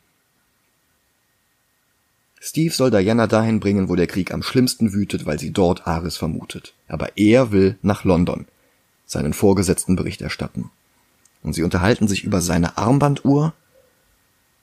Steve 2.40 2.74
soll 2.74 2.92
Diana 2.92 3.26
dahin 3.26 3.60
bringen, 3.60 3.90
wo 3.90 3.96
der 3.96 4.06
Krieg 4.06 4.32
am 4.32 4.44
schlimmsten 4.44 4.94
wütet, 4.94 5.26
weil 5.26 5.40
sie 5.40 5.52
dort 5.52 5.88
Ares 5.88 6.18
vermutet. 6.18 6.76
Aber 6.88 7.18
er 7.18 7.52
will 7.52 7.78
nach 7.82 8.04
London, 8.04 8.46
seinen 9.08 9.34
Vorgesetzten 9.34 9.96
Bericht 9.96 10.22
erstatten. 10.22 10.70
Und 11.42 11.54
sie 11.54 11.64
unterhalten 11.64 12.08
sich 12.08 12.24
über 12.24 12.42
seine 12.42 12.78
Armbanduhr 12.78 13.54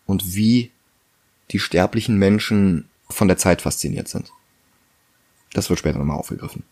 und 0.06 0.34
wie 0.36 0.70
die 1.50 1.58
sterblichen 1.58 2.16
Menschen 2.16 2.88
von 3.08 3.28
der 3.28 3.36
Zeit 3.36 3.62
fasziniert 3.62 4.08
sind. 4.08 4.30
Das 5.52 5.68
wird 5.68 5.78
später 5.78 5.98
nochmal 5.98 6.18
aufgegriffen. 6.18 6.62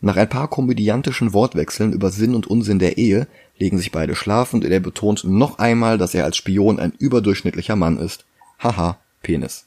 Nach 0.00 0.16
ein 0.16 0.28
paar 0.28 0.48
komödiantischen 0.48 1.32
Wortwechseln 1.32 1.92
über 1.92 2.10
Sinn 2.10 2.34
und 2.34 2.46
Unsinn 2.46 2.78
der 2.78 2.98
Ehe 2.98 3.26
legen 3.58 3.78
sich 3.78 3.92
beide 3.92 4.14
schlafen 4.14 4.62
und 4.62 4.70
er 4.70 4.80
betont 4.80 5.24
noch 5.24 5.58
einmal, 5.58 5.96
dass 5.98 6.14
er 6.14 6.24
als 6.24 6.36
Spion 6.36 6.78
ein 6.78 6.92
überdurchschnittlicher 6.98 7.76
Mann 7.76 7.98
ist. 7.98 8.24
Haha, 8.58 8.98
Penis. 9.22 9.64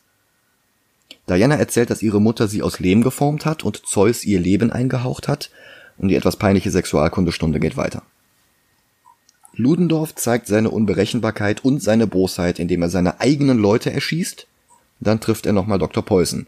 Diana 1.28 1.56
erzählt, 1.56 1.90
dass 1.90 2.02
ihre 2.02 2.22
Mutter 2.22 2.48
sie 2.48 2.62
aus 2.62 2.80
Lehm 2.80 3.04
geformt 3.04 3.46
hat 3.46 3.64
und 3.64 3.82
Zeus 3.86 4.24
ihr 4.24 4.40
Leben 4.40 4.72
eingehaucht 4.72 5.28
hat 5.28 5.52
und 5.98 6.08
die 6.08 6.16
etwas 6.16 6.38
peinliche 6.38 6.72
Sexualkundestunde 6.72 7.60
geht 7.60 7.78
weiter. 7.78 8.04
Ludendorff 9.54 10.16
zeigt 10.16 10.48
seine 10.48 10.70
Unberechenbarkeit 10.70 11.66
und 11.66 11.84
seine 11.84 12.08
Bosheit, 12.08 12.60
indem 12.60 12.82
er 12.82 12.90
seine 12.90 13.20
eigenen 13.20 13.58
Leute 13.58 13.92
erschießt. 13.92 14.48
Dann 15.02 15.20
trifft 15.20 15.46
er 15.46 15.54
nochmal 15.54 15.80
Dr. 15.80 16.04
Poison. 16.04 16.48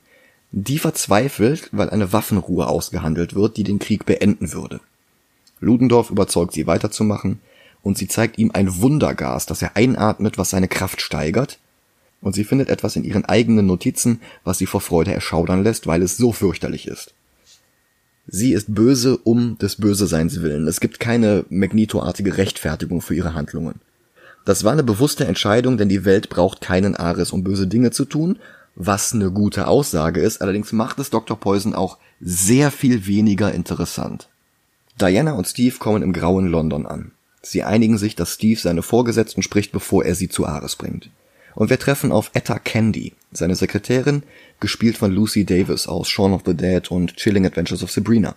Die 0.52 0.80
verzweifelt, 0.80 1.70
weil 1.72 1.90
eine 1.90 2.12
Waffenruhe 2.12 2.68
ausgehandelt 2.68 3.36
wird, 3.36 3.56
die 3.58 3.64
den 3.64 3.80
Krieg 3.80 4.06
beenden 4.06 4.52
würde. 4.52 4.82
Ludendorff 5.62 6.10
überzeugt 6.10 6.54
sie 6.54 6.68
weiterzumachen 6.68 7.40
und 7.84 7.98
sie 7.98 8.08
zeigt 8.08 8.38
ihm 8.38 8.52
ein 8.54 8.82
Wundergas, 8.82 9.46
das 9.46 9.62
er 9.62 9.78
einatmet, 9.78 10.38
was 10.38 10.50
seine 10.50 10.68
Kraft 10.68 11.02
steigert. 11.02 11.58
Und 12.22 12.36
sie 12.36 12.44
findet 12.44 12.70
etwas 12.70 12.96
in 12.96 13.04
ihren 13.04 13.26
eigenen 13.26 13.66
Notizen, 13.66 14.22
was 14.44 14.58
sie 14.58 14.66
vor 14.66 14.82
Freude 14.82 15.14
erschaudern 15.14 15.64
lässt, 15.64 15.88
weil 15.88 16.04
es 16.04 16.18
so 16.18 16.32
fürchterlich 16.34 16.88
ist. 16.88 17.14
Sie 18.28 18.54
ist 18.54 18.76
böse 18.76 19.18
um 19.18 19.58
des 19.58 19.78
Böseseins 19.78 20.42
willen. 20.42 20.68
Es 20.68 20.80
gibt 20.80 21.00
keine 21.00 21.46
Magneto-artige 21.50 22.38
Rechtfertigung 22.38 23.02
für 23.02 23.16
ihre 23.16 23.34
Handlungen. 23.34 23.80
Das 24.46 24.64
war 24.64 24.72
eine 24.72 24.84
bewusste 24.84 25.26
Entscheidung, 25.26 25.78
denn 25.78 25.90
die 25.90 26.06
Welt 26.06 26.30
braucht 26.30 26.62
keinen 26.62 26.96
Ares, 26.96 27.32
um 27.32 27.44
böse 27.44 27.68
Dinge 27.68 27.92
zu 27.92 28.06
tun, 28.06 28.38
was 28.76 29.14
eine 29.14 29.32
gute 29.32 29.68
Aussage 29.68 30.22
ist, 30.22 30.42
allerdings 30.42 30.72
macht 30.72 31.00
es 31.00 31.10
Dr. 31.10 31.40
Poison 31.40 31.76
auch 31.76 31.98
sehr 32.20 32.72
viel 32.72 33.06
weniger 33.08 33.52
interessant. 33.54 34.30
Diana 35.00 35.34
und 35.34 35.48
Steve 35.48 35.78
kommen 35.78 36.04
im 36.04 36.14
grauen 36.14 36.48
London 36.48 36.86
an. 36.86 37.12
Sie 37.42 37.64
einigen 37.64 37.98
sich, 37.98 38.16
dass 38.16 38.36
Steve 38.36 38.60
seine 38.60 38.84
Vorgesetzten 38.84 39.42
spricht, 39.42 39.72
bevor 39.72 40.06
er 40.06 40.16
sie 40.16 40.30
zu 40.30 40.46
Ares 40.46 40.76
bringt. 40.76 41.10
Und 41.56 41.70
wir 41.70 41.80
treffen 41.80 42.12
auf 42.12 42.32
Etta 42.34 42.60
Candy, 42.60 43.14
seine 43.32 43.56
Sekretärin, 43.56 44.24
gespielt 44.60 44.98
von 44.98 45.12
Lucy 45.12 45.44
Davis 45.44 45.88
aus 45.88 46.08
Shaun 46.08 46.34
of 46.34 46.44
the 46.46 46.54
Dead 46.54 46.90
und 46.92 47.16
Chilling 47.18 47.46
Adventures 47.46 47.84
of 47.84 47.92
Sabrina. 47.92 48.36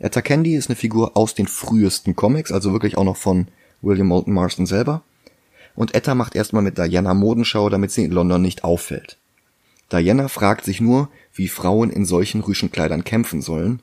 Etta 0.00 0.22
Candy 0.22 0.54
ist 0.54 0.68
eine 0.68 0.76
Figur 0.76 1.16
aus 1.16 1.34
den 1.34 1.46
frühesten 1.46 2.16
Comics, 2.16 2.52
also 2.52 2.72
wirklich 2.72 2.98
auch 2.98 3.04
noch 3.04 3.16
von 3.16 3.48
William 3.80 4.08
Moulton 4.08 4.34
Marston 4.34 4.66
selber. 4.66 5.02
Und 5.76 5.94
Etta 5.94 6.14
macht 6.14 6.34
erstmal 6.34 6.62
mit 6.62 6.78
Diana 6.78 7.14
Modenschau, 7.14 7.68
damit 7.70 7.90
sie 7.90 8.04
in 8.04 8.10
London 8.10 8.42
nicht 8.42 8.64
auffällt. 8.64 9.18
Diana 9.92 10.28
fragt 10.28 10.64
sich 10.64 10.80
nur, 10.80 11.08
wie 11.32 11.48
Frauen 11.48 11.90
in 11.90 12.04
solchen 12.04 12.40
Rüschenkleidern 12.40 13.04
kämpfen 13.04 13.42
sollen. 13.42 13.80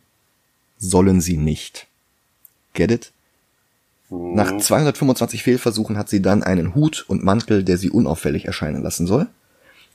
Sollen 0.78 1.22
sie 1.22 1.38
nicht. 1.38 1.88
Get 2.74 2.91
it? 2.91 3.12
Nach 4.10 4.56
225 4.58 5.43
Fehlversuchen 5.43 5.98
hat 5.98 6.08
sie 6.08 6.22
dann 6.22 6.43
einen 6.43 6.76
Hut 6.76 7.04
und 7.08 7.24
Mantel, 7.24 7.63
der 7.63 7.78
sie 7.78 7.89
unauffällig 7.89 8.46
erscheinen 8.46 8.82
lassen 8.82 9.06
soll. 9.06 9.28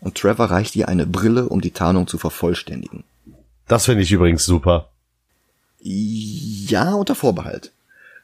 Und 0.01 0.17
Trevor 0.17 0.47
reicht 0.47 0.77
ihr 0.77 0.89
eine 0.89 1.07
Brille, 1.07 1.49
um 1.49 1.61
die 1.61 1.71
Tarnung 1.71 2.07
zu 2.07 2.19
vervollständigen. 2.19 3.05
Das 3.69 3.87
finde 3.87 4.03
ich 4.03 4.13
übrigens 4.13 4.45
super. 4.45 4.89
Ja, 5.81 6.93
unter 6.95 7.15
Vorbehalt. 7.15 7.73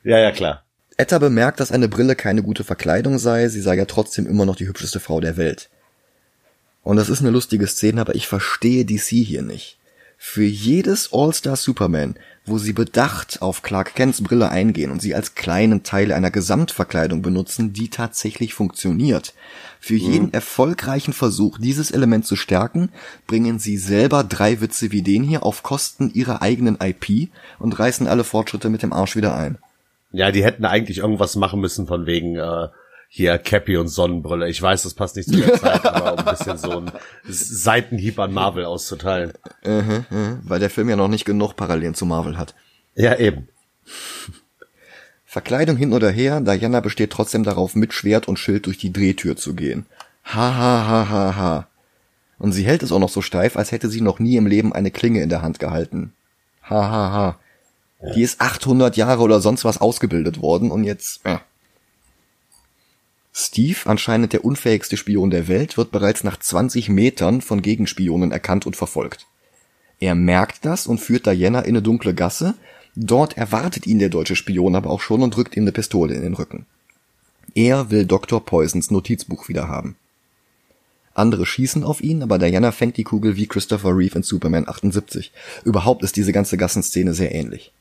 Ja, 0.04 0.18
ja, 0.18 0.30
klar. 0.30 0.62
Etta 0.96 1.18
bemerkt, 1.18 1.60
dass 1.60 1.72
eine 1.72 1.88
Brille 1.88 2.16
keine 2.16 2.42
gute 2.42 2.64
Verkleidung 2.64 3.18
sei, 3.18 3.48
sie 3.48 3.60
sei 3.60 3.76
ja 3.76 3.84
trotzdem 3.84 4.26
immer 4.26 4.44
noch 4.44 4.56
die 4.56 4.66
hübscheste 4.66 5.00
Frau 5.00 5.20
der 5.20 5.36
Welt. 5.36 5.70
Und 6.88 6.96
das 6.96 7.10
ist 7.10 7.20
eine 7.20 7.28
lustige 7.28 7.66
Szene, 7.66 8.00
aber 8.00 8.14
ich 8.14 8.26
verstehe 8.26 8.86
DC 8.86 9.08
hier 9.08 9.42
nicht. 9.42 9.76
Für 10.16 10.46
jedes 10.46 11.12
All-Star 11.12 11.54
Superman, 11.54 12.14
wo 12.46 12.56
sie 12.56 12.72
bedacht 12.72 13.42
auf 13.42 13.60
Clark 13.60 13.94
Kents 13.94 14.22
Brille 14.22 14.48
eingehen 14.48 14.90
und 14.90 15.02
sie 15.02 15.14
als 15.14 15.34
kleinen 15.34 15.82
Teil 15.82 16.12
einer 16.12 16.30
Gesamtverkleidung 16.30 17.20
benutzen, 17.20 17.74
die 17.74 17.90
tatsächlich 17.90 18.54
funktioniert. 18.54 19.34
Für 19.80 19.92
mhm. 19.92 20.00
jeden 20.00 20.32
erfolgreichen 20.32 21.12
Versuch, 21.12 21.58
dieses 21.58 21.90
Element 21.90 22.24
zu 22.24 22.36
stärken, 22.36 22.88
bringen 23.26 23.58
sie 23.58 23.76
selber 23.76 24.24
drei 24.24 24.62
Witze 24.62 24.90
wie 24.90 25.02
den 25.02 25.24
hier 25.24 25.42
auf 25.42 25.62
Kosten 25.62 26.10
ihrer 26.14 26.40
eigenen 26.40 26.78
IP 26.80 27.28
und 27.58 27.78
reißen 27.78 28.06
alle 28.06 28.24
Fortschritte 28.24 28.70
mit 28.70 28.82
dem 28.82 28.94
Arsch 28.94 29.14
wieder 29.14 29.36
ein. 29.36 29.58
Ja, 30.10 30.32
die 30.32 30.42
hätten 30.42 30.64
eigentlich 30.64 31.00
irgendwas 31.00 31.36
machen 31.36 31.60
müssen 31.60 31.86
von 31.86 32.06
wegen 32.06 32.36
äh, 32.36 32.68
hier 33.08 33.38
Cappy 33.38 33.76
und 33.78 33.88
Sonnenbrille. 33.88 34.48
Ich 34.48 34.60
weiß, 34.60 34.82
das 34.82 34.94
passt 34.94 35.16
nicht 35.16 35.28
zu 35.28 35.36
der 35.36 35.58
Zeit, 35.58 35.84
aber 35.86 36.12
um 36.12 36.18
ein 36.18 36.24
bisschen 36.24 36.58
so 36.58 36.70
ein 36.70 36.92
Seitenhieb 37.26 38.18
an 38.18 38.32
Marvel 38.32 38.66
auszuteilen. 38.66 39.32
-huh, 39.64 39.80
uh 39.80 40.02
-huh, 40.10 40.38
weil 40.42 40.60
der 40.60 40.70
Film 40.70 40.88
ja 40.88 40.96
noch 40.96 41.08
nicht 41.08 41.24
genug 41.24 41.54
Parallelen 41.54 41.94
zu 41.94 42.06
Marvel 42.06 42.36
hat. 42.36 42.54
Ja, 42.94 43.16
eben. 43.16 43.48
Verkleidung 45.24 45.76
hin 45.76 45.92
oder 45.92 46.10
her, 46.10 46.40
Diana 46.40 46.80
besteht 46.80 47.10
trotzdem 47.10 47.44
darauf, 47.44 47.74
mit 47.74 47.92
Schwert 47.92 48.28
und 48.28 48.38
Schild 48.38 48.66
durch 48.66 48.78
die 48.78 48.92
Drehtür 48.92 49.36
zu 49.36 49.54
gehen. 49.54 49.86
Ha 50.24 50.54
ha 50.54 50.86
ha 50.86 51.08
ha 51.08 51.36
ha. 51.36 51.68
Und 52.38 52.52
sie 52.52 52.64
hält 52.64 52.82
es 52.82 52.92
auch 52.92 52.98
noch 52.98 53.08
so 53.08 53.22
steif, 53.22 53.56
als 53.56 53.72
hätte 53.72 53.88
sie 53.88 54.00
noch 54.00 54.18
nie 54.20 54.36
im 54.36 54.46
Leben 54.46 54.72
eine 54.72 54.90
Klinge 54.90 55.22
in 55.22 55.28
der 55.28 55.42
Hand 55.42 55.58
gehalten. 55.58 56.12
Ha 56.62 56.90
ha 56.90 57.12
ha. 57.12 57.38
Die 58.14 58.22
ist 58.22 58.40
800 58.40 58.96
Jahre 58.96 59.22
oder 59.22 59.40
sonst 59.40 59.64
was 59.64 59.80
ausgebildet 59.80 60.40
worden 60.40 60.70
und 60.70 60.84
jetzt, 60.84 61.20
äh. 61.24 61.38
Steve, 63.32 63.78
anscheinend 63.84 64.32
der 64.32 64.44
unfähigste 64.44 64.96
Spion 64.96 65.30
der 65.30 65.48
Welt, 65.48 65.76
wird 65.76 65.90
bereits 65.90 66.24
nach 66.24 66.38
20 66.38 66.88
Metern 66.88 67.40
von 67.40 67.62
Gegenspionen 67.62 68.32
erkannt 68.32 68.66
und 68.66 68.76
verfolgt. 68.76 69.26
Er 70.00 70.14
merkt 70.14 70.64
das 70.64 70.86
und 70.86 70.98
führt 70.98 71.26
Diana 71.26 71.60
in 71.60 71.70
eine 71.70 71.82
dunkle 71.82 72.14
Gasse. 72.14 72.54
Dort 72.94 73.36
erwartet 73.36 73.86
ihn 73.86 73.98
der 73.98 74.08
deutsche 74.08 74.36
Spion 74.36 74.74
aber 74.74 74.90
auch 74.90 75.00
schon 75.00 75.22
und 75.22 75.36
drückt 75.36 75.56
ihm 75.56 75.64
eine 75.64 75.72
Pistole 75.72 76.14
in 76.14 76.22
den 76.22 76.34
Rücken. 76.34 76.66
Er 77.54 77.90
will 77.90 78.06
Dr. 78.06 78.44
Poisons 78.44 78.90
Notizbuch 78.90 79.48
wieder 79.48 79.68
haben. 79.68 79.96
Andere 81.14 81.46
schießen 81.46 81.82
auf 81.82 82.00
ihn, 82.00 82.22
aber 82.22 82.38
Diana 82.38 82.70
fängt 82.70 82.96
die 82.96 83.04
Kugel 83.04 83.36
wie 83.36 83.48
Christopher 83.48 83.96
Reeve 83.96 84.16
in 84.16 84.22
Superman 84.22 84.68
78. 84.68 85.32
Überhaupt 85.64 86.04
ist 86.04 86.16
diese 86.16 86.32
ganze 86.32 86.56
Gassenszene 86.56 87.12
sehr 87.12 87.34
ähnlich. 87.34 87.72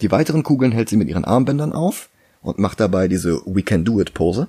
Die 0.00 0.10
weiteren 0.10 0.42
Kugeln 0.42 0.72
hält 0.72 0.88
sie 0.88 0.96
mit 0.96 1.08
ihren 1.08 1.24
Armbändern 1.24 1.72
auf 1.72 2.08
und 2.46 2.58
macht 2.58 2.78
dabei 2.78 3.08
diese 3.08 3.42
We 3.44 3.62
Can 3.62 3.84
Do 3.84 4.00
It 4.00 4.14
Pose. 4.14 4.46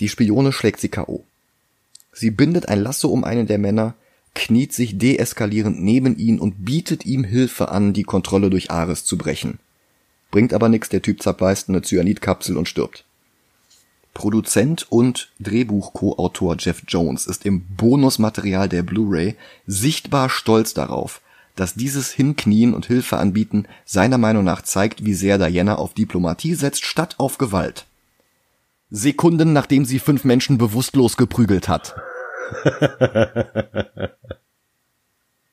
Die 0.00 0.08
Spione 0.08 0.50
schlägt 0.50 0.80
sie 0.80 0.88
K.O. 0.88 1.24
Sie 2.12 2.30
bindet 2.30 2.68
ein 2.68 2.82
Lasso 2.82 3.08
um 3.08 3.22
einen 3.22 3.46
der 3.46 3.58
Männer, 3.58 3.94
kniet 4.34 4.72
sich 4.72 4.96
deeskalierend 4.96 5.80
neben 5.82 6.16
ihn 6.16 6.40
und 6.40 6.64
bietet 6.64 7.04
ihm 7.04 7.22
Hilfe 7.22 7.68
an, 7.68 7.92
die 7.92 8.02
Kontrolle 8.02 8.48
durch 8.48 8.70
Ares 8.70 9.04
zu 9.04 9.18
brechen. 9.18 9.58
Bringt 10.30 10.54
aber 10.54 10.68
nix, 10.68 10.88
der 10.88 11.02
Typ 11.02 11.22
zerbeißt 11.22 11.68
eine 11.68 11.82
Cyanidkapsel 11.82 12.56
und 12.56 12.66
stirbt. 12.66 13.04
Produzent 14.14 14.86
und 14.90 15.30
Drehbuch-Co-Autor 15.38 16.56
Jeff 16.58 16.82
Jones 16.88 17.26
ist 17.26 17.44
im 17.44 17.62
Bonusmaterial 17.76 18.68
der 18.68 18.82
Blu-ray 18.82 19.36
sichtbar 19.66 20.30
stolz 20.30 20.72
darauf, 20.72 21.20
dass 21.56 21.74
dieses 21.74 22.10
Hinknien 22.10 22.74
und 22.74 22.86
Hilfe 22.86 23.18
anbieten 23.18 23.66
seiner 23.84 24.18
Meinung 24.18 24.44
nach 24.44 24.62
zeigt, 24.62 25.04
wie 25.04 25.14
sehr 25.14 25.38
Diana 25.38 25.76
auf 25.76 25.94
Diplomatie 25.94 26.54
setzt 26.54 26.84
statt 26.84 27.16
auf 27.18 27.38
Gewalt. 27.38 27.86
Sekunden 28.90 29.52
nachdem 29.52 29.84
sie 29.84 29.98
fünf 29.98 30.24
Menschen 30.24 30.58
bewusstlos 30.58 31.16
geprügelt 31.16 31.68
hat. 31.68 31.94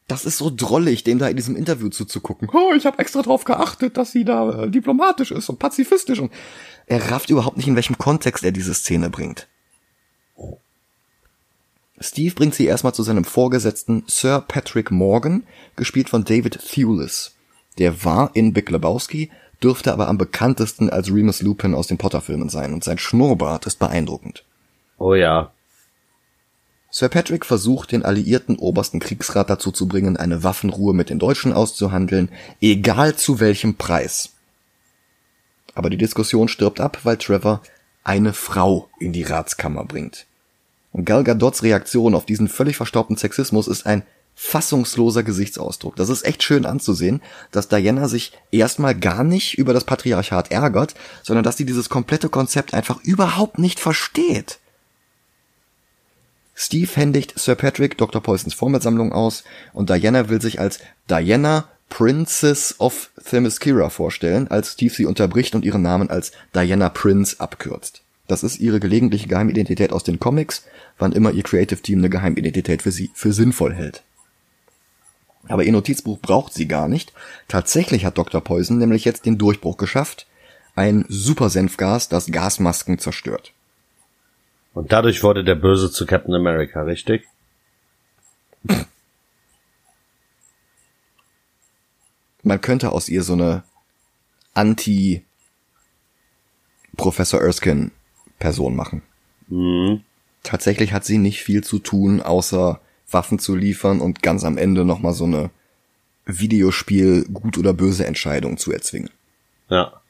Das 0.08 0.24
ist 0.24 0.38
so 0.38 0.50
drollig, 0.56 1.04
dem 1.04 1.20
da 1.20 1.28
in 1.28 1.36
diesem 1.36 1.58
Interview 1.58 1.90
zuzugucken. 1.90 2.50
Oh, 2.54 2.74
ich 2.74 2.86
habe 2.86 3.00
extra 3.00 3.22
drauf 3.22 3.44
geachtet, 3.44 3.98
dass 3.98 4.14
sie 4.14 4.24
da 4.24 4.64
äh, 4.64 4.70
diplomatisch 4.72 5.32
ist 5.32 5.50
und 5.50 5.60
pazifistisch 5.60 6.20
und 6.20 6.32
er 6.86 7.12
rafft 7.12 7.30
überhaupt 7.30 7.58
nicht, 7.58 7.68
in 7.68 7.76
welchem 7.76 7.98
Kontext 7.98 8.46
er 8.46 8.54
diese 8.54 8.74
Szene 8.74 9.10
bringt. 9.10 9.50
Steve 12.00 12.36
bringt 12.36 12.54
sie 12.54 12.66
erstmal 12.66 12.94
zu 12.94 13.02
seinem 13.02 13.24
Vorgesetzten 13.24 14.04
Sir 14.08 14.44
Patrick 14.48 14.92
Morgan, 14.92 15.44
gespielt 15.76 16.10
von 16.10 16.24
David 16.24 16.60
Thewlis. 16.60 17.34
Der 17.80 18.04
war 18.04 18.32
in 18.36 18.54
Big 18.54 18.70
Lebowski, 18.70 19.32
dürfte 19.64 19.92
aber 19.94 20.08
am 20.08 20.20
bekanntesten 20.20 20.92
als 20.92 21.12
Remus 21.12 21.42
Lupin 21.42 21.74
aus 21.74 21.88
den 21.88 21.98
Potter-Filmen 21.98 22.50
sein 22.50 22.74
und 22.74 22.84
sein 22.84 23.00
Schnurrbart 23.00 23.66
ist 23.66 23.80
beeindruckend. 23.80 24.44
Oh 25.00 25.16
ja. 25.16 25.52
Sir 26.92 27.10
Patrick 27.10 27.46
versucht, 27.46 27.92
den 27.92 28.06
alliierten 28.06 28.58
obersten 28.58 29.00
Kriegsrat 29.00 29.50
dazu 29.50 29.72
zu 29.72 29.88
bringen, 29.88 30.18
eine 30.18 30.44
Waffenruhe 30.44 30.94
mit 30.94 31.10
den 31.10 31.20
Deutschen 31.20 31.52
auszuhandeln, 31.52 32.30
egal 32.62 33.16
zu 33.16 33.40
welchem 33.40 33.76
Preis. 33.76 34.34
Aber 35.74 35.90
die 35.90 35.98
Diskussion 35.98 36.48
stirbt 36.48 36.80
ab, 36.80 37.00
weil 37.04 37.18
Trevor 37.18 37.62
eine 38.04 38.34
Frau 38.34 38.88
in 39.00 39.14
die 39.14 39.24
Ratskammer 39.24 39.84
bringt. 39.84 40.27
Gal 41.06 41.24
Gadots 41.24 41.64
Reaktion 41.64 42.16
auf 42.16 42.26
diesen 42.26 42.48
völlig 42.48 42.78
verstaubten 42.78 43.18
Sexismus 43.18 43.68
ist 43.68 43.86
ein 43.86 44.04
fassungsloser 44.36 45.24
Gesichtsausdruck. 45.24 45.96
Das 45.96 46.10
ist 46.10 46.24
echt 46.24 46.44
schön 46.44 46.66
anzusehen, 46.66 47.22
dass 47.52 47.70
Diana 47.70 48.08
sich 48.08 48.34
erstmal 48.52 48.94
gar 48.94 49.24
nicht 49.24 49.58
über 49.58 49.74
das 49.74 49.84
Patriarchat 49.84 50.52
ärgert, 50.52 50.94
sondern 51.24 51.44
dass 51.44 51.58
sie 51.58 51.66
dieses 51.66 51.90
komplette 51.90 52.30
Konzept 52.30 52.76
einfach 52.76 53.02
überhaupt 53.04 53.58
nicht 53.58 53.80
versteht. 53.80 54.60
Steve 56.54 56.90
händigt 56.94 57.38
Sir 57.38 57.56
Patrick 57.56 57.98
Dr. 57.98 58.22
Poisons 58.22 58.54
Formelsammlung 58.54 59.12
aus 59.12 59.44
und 59.74 59.90
Diana 59.90 60.30
will 60.30 60.42
sich 60.42 60.60
als 60.60 60.80
Diana 61.10 61.68
Princess 61.90 62.76
of 62.80 63.10
Themyscira 63.24 63.90
vorstellen, 63.90 64.48
als 64.50 64.74
Steve 64.74 64.94
sie 64.94 65.06
unterbricht 65.06 65.56
und 65.56 65.66
ihren 65.66 65.82
Namen 65.82 66.10
als 66.10 66.32
Diana 66.54 66.90
Prince 66.90 67.40
abkürzt. 67.40 68.02
Das 68.28 68.44
ist 68.44 68.60
ihre 68.60 68.80
gelegentliche 68.80 69.28
Geheimidentität 69.28 69.94
aus 69.94 70.04
den 70.04 70.20
Comics, 70.20 70.66
wann 70.98 71.14
immer 71.14 71.32
ihr 71.32 71.44
Creative 71.44 71.82
Team 71.82 72.00
eine 72.00 72.10
Geheimidentität 72.10 72.82
für 72.82 72.92
sie 72.92 73.10
für 73.14 73.32
sinnvoll 73.32 73.74
hält. 73.74 74.04
Aber 75.48 75.64
ihr 75.64 75.72
Notizbuch 75.72 76.20
braucht 76.20 76.54
sie 76.54 76.68
gar 76.68 76.90
nicht. 76.90 77.14
Tatsächlich 77.48 78.04
hat 78.04 78.18
Dr. 78.18 78.42
Poison 78.42 78.78
nämlich 78.78 79.06
jetzt 79.06 79.26
den 79.26 79.38
Durchbruch 79.38 79.78
geschafft. 79.78 80.28
Ein 80.76 81.06
Supersenfgas, 81.08 82.10
das 82.10 82.28
Gasmasken 82.28 83.00
zerstört. 83.00 83.54
Und 84.74 84.92
dadurch 84.92 85.24
wurde 85.24 85.46
der 85.46 85.56
Böse 85.56 85.90
zu 85.90 86.06
Captain 86.06 86.36
America, 86.36 86.82
richtig? 86.84 87.26
Man 92.44 92.62
könnte 92.62 92.92
aus 92.92 93.10
ihr 93.10 93.24
so 93.24 93.34
eine 93.34 93.64
Anti 94.54 95.24
Professor 96.96 97.42
Erskine 97.42 97.92
Person 98.40 98.76
machen. 98.76 99.02
Mhm. 99.48 100.02
Tatsächlich 100.44 100.94
hat 100.94 101.06
sie 101.06 101.18
nicht 101.18 101.42
viel 101.44 101.64
zu 101.64 101.80
tun, 101.80 102.22
außer 102.22 102.80
Waffen 103.10 103.40
zu 103.40 103.56
liefern 103.56 104.02
und 104.02 104.22
ganz 104.22 104.44
am 104.44 104.58
Ende 104.58 104.86
nochmal 104.86 105.14
so 105.14 105.26
eine 105.26 105.50
Videospiel 106.26 107.26
gut 107.26 107.58
oder 107.58 107.74
böse 107.74 108.06
Entscheidung 108.06 108.58
zu 108.58 108.72
erzwingen. 108.72 109.10
Ja. 109.70 110.02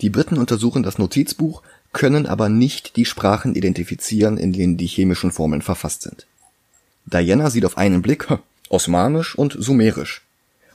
Die 0.00 0.10
Briten 0.10 0.38
untersuchen 0.38 0.82
das 0.82 0.98
Notizbuch, 0.98 1.62
können 1.92 2.26
aber 2.26 2.48
nicht 2.48 2.96
die 2.96 3.04
Sprachen 3.04 3.54
identifizieren, 3.54 4.38
in 4.38 4.52
denen 4.52 4.76
die 4.76 4.86
chemischen 4.86 5.30
Formeln 5.30 5.62
verfasst 5.62 6.02
sind. 6.02 6.26
Diana 7.04 7.50
sieht 7.50 7.64
auf 7.64 7.76
einen 7.76 8.02
Blick 8.02 8.26
Osmanisch 8.68 9.36
und 9.36 9.54
Sumerisch. 9.58 10.22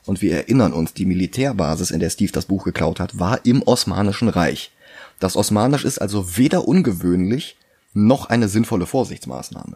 Und 0.08 0.22
wir 0.22 0.34
erinnern 0.34 0.74
uns, 0.74 0.94
die 0.94 1.06
Militärbasis, 1.06 1.92
in 1.92 2.00
der 2.00 2.10
Steve 2.10 2.32
das 2.32 2.46
Buch 2.46 2.64
geklaut 2.64 3.00
hat, 3.00 3.20
war 3.20 3.46
im 3.46 3.62
Osmanischen 3.62 4.30
Reich. 4.30 4.72
Das 5.20 5.36
Osmanisch 5.36 5.84
ist 5.84 6.00
also 6.00 6.38
weder 6.38 6.68
ungewöhnlich 6.68 7.58
noch 7.94 8.28
eine 8.28 8.48
sinnvolle 8.48 8.86
Vorsichtsmaßnahme. 8.86 9.76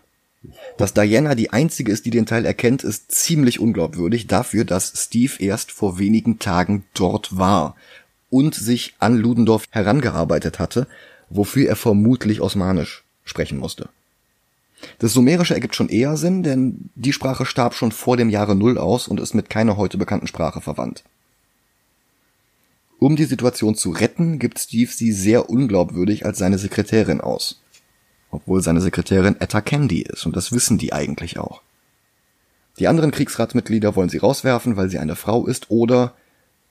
Dass 0.77 0.93
Diana 0.93 1.35
die 1.35 1.51
einzige 1.51 1.91
ist, 1.91 2.05
die 2.05 2.09
den 2.11 2.25
Teil 2.25 2.45
erkennt, 2.45 2.83
ist 2.83 3.11
ziemlich 3.11 3.59
unglaubwürdig 3.59 4.27
dafür, 4.27 4.65
dass 4.65 4.93
Steve 4.95 5.33
erst 5.39 5.71
vor 5.71 5.99
wenigen 5.99 6.39
Tagen 6.39 6.85
dort 6.93 7.37
war 7.37 7.75
und 8.29 8.55
sich 8.55 8.95
an 8.99 9.17
Ludendorff 9.17 9.65
herangearbeitet 9.69 10.59
hatte, 10.59 10.87
wofür 11.29 11.67
er 11.67 11.75
vermutlich 11.75 12.41
Osmanisch 12.41 13.03
sprechen 13.23 13.59
musste. 13.59 13.89
Das 14.99 15.13
Sumerische 15.13 15.53
ergibt 15.53 15.75
schon 15.75 15.89
eher 15.89 16.17
Sinn, 16.17 16.43
denn 16.43 16.89
die 16.95 17.13
Sprache 17.13 17.45
starb 17.45 17.73
schon 17.73 17.91
vor 17.91 18.17
dem 18.17 18.29
Jahre 18.29 18.55
Null 18.55 18.77
aus 18.77 19.07
und 19.07 19.19
ist 19.19 19.33
mit 19.33 19.49
keiner 19.49 19.77
heute 19.77 19.97
bekannten 19.97 20.27
Sprache 20.27 20.61
verwandt. 20.61 21.03
Um 22.99 23.15
die 23.15 23.25
Situation 23.25 23.75
zu 23.75 23.89
retten, 23.89 24.37
gibt 24.37 24.59
Steve 24.59 24.91
sie 24.91 25.11
sehr 25.11 25.49
unglaubwürdig 25.49 26.25
als 26.25 26.37
seine 26.37 26.59
Sekretärin 26.59 27.19
aus. 27.19 27.59
Obwohl 28.29 28.61
seine 28.61 28.79
Sekretärin 28.79 29.37
Etta 29.39 29.59
Candy 29.61 30.03
ist, 30.03 30.25
und 30.25 30.35
das 30.35 30.51
wissen 30.51 30.77
die 30.77 30.93
eigentlich 30.93 31.39
auch. 31.39 31.61
Die 32.79 32.87
anderen 32.87 33.11
Kriegsratsmitglieder 33.11 33.95
wollen 33.95 34.09
sie 34.09 34.19
rauswerfen, 34.19 34.77
weil 34.77 34.89
sie 34.89 34.99
eine 34.99 35.15
Frau 35.15 35.47
ist 35.47 35.71
oder 35.71 36.13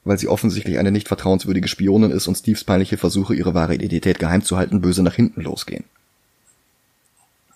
weil 0.05 0.19
sie 0.19 0.29
offensichtlich 0.29 0.79
eine 0.79 0.93
nicht 0.93 1.09
vertrauenswürdige 1.09 1.69
Spionin 1.69 2.11
ist 2.11 2.27
und 2.27 2.37
Steves 2.37 2.65
peinliche 2.65 2.97
Versuche, 2.97 3.35
ihre 3.35 3.53
wahre 3.55 3.75
Identität 3.75 4.19
geheim 4.19 4.43
zu 4.43 4.57
halten, 4.57 4.81
böse 4.81 5.03
nach 5.03 5.15
hinten 5.15 5.43
losgehen. 5.43 5.85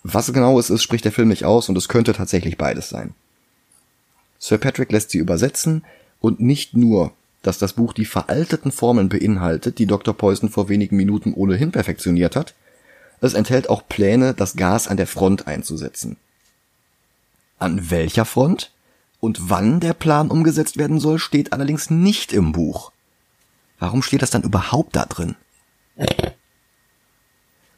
Was 0.07 0.31
genau 0.31 0.59
es 0.59 0.69
ist, 0.69 0.83
spricht 0.83 1.03
der 1.03 1.11
Film 1.11 1.29
nicht 1.29 1.45
aus 1.45 1.67
und 1.67 1.75
es 1.79 1.89
könnte 1.89 2.13
tatsächlich 2.13 2.59
beides 2.59 2.89
sein. 2.89 3.15
Sir 4.37 4.59
Patrick 4.59 4.91
lässt 4.91 5.09
sie 5.09 5.17
übersetzen 5.17 5.83
und 6.21 6.39
nicht 6.39 6.77
nur, 6.77 7.11
dass 7.41 7.57
das 7.57 7.73
Buch 7.73 7.91
die 7.91 8.05
veralteten 8.05 8.71
Formeln 8.71 9.09
beinhaltet, 9.09 9.79
die 9.79 9.87
Dr. 9.87 10.13
Poison 10.13 10.51
vor 10.51 10.69
wenigen 10.69 10.95
Minuten 10.95 11.33
ohnehin 11.33 11.71
perfektioniert 11.71 12.35
hat, 12.35 12.53
es 13.19 13.33
enthält 13.33 13.67
auch 13.67 13.87
Pläne, 13.89 14.35
das 14.35 14.55
Gas 14.55 14.87
an 14.87 14.97
der 14.97 15.07
Front 15.07 15.47
einzusetzen. 15.47 16.17
An 17.57 17.89
welcher 17.89 18.25
Front? 18.25 18.71
Und 19.19 19.49
wann 19.49 19.79
der 19.79 19.95
Plan 19.95 20.29
umgesetzt 20.29 20.77
werden 20.77 20.99
soll, 20.99 21.17
steht 21.17 21.51
allerdings 21.51 21.89
nicht 21.89 22.31
im 22.31 22.51
Buch. 22.51 22.91
Warum 23.79 24.03
steht 24.03 24.21
das 24.21 24.29
dann 24.29 24.43
überhaupt 24.43 24.95
da 24.95 25.05
drin? 25.07 25.35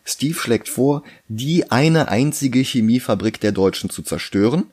Steve 0.08 0.40
schlägt 0.40 0.70
vor, 0.70 1.04
die 1.28 1.70
eine 1.72 2.08
einzige 2.08 2.60
Chemiefabrik 2.60 3.40
der 3.40 3.52
Deutschen 3.52 3.90
zu 3.90 4.02
zerstören, 4.02 4.66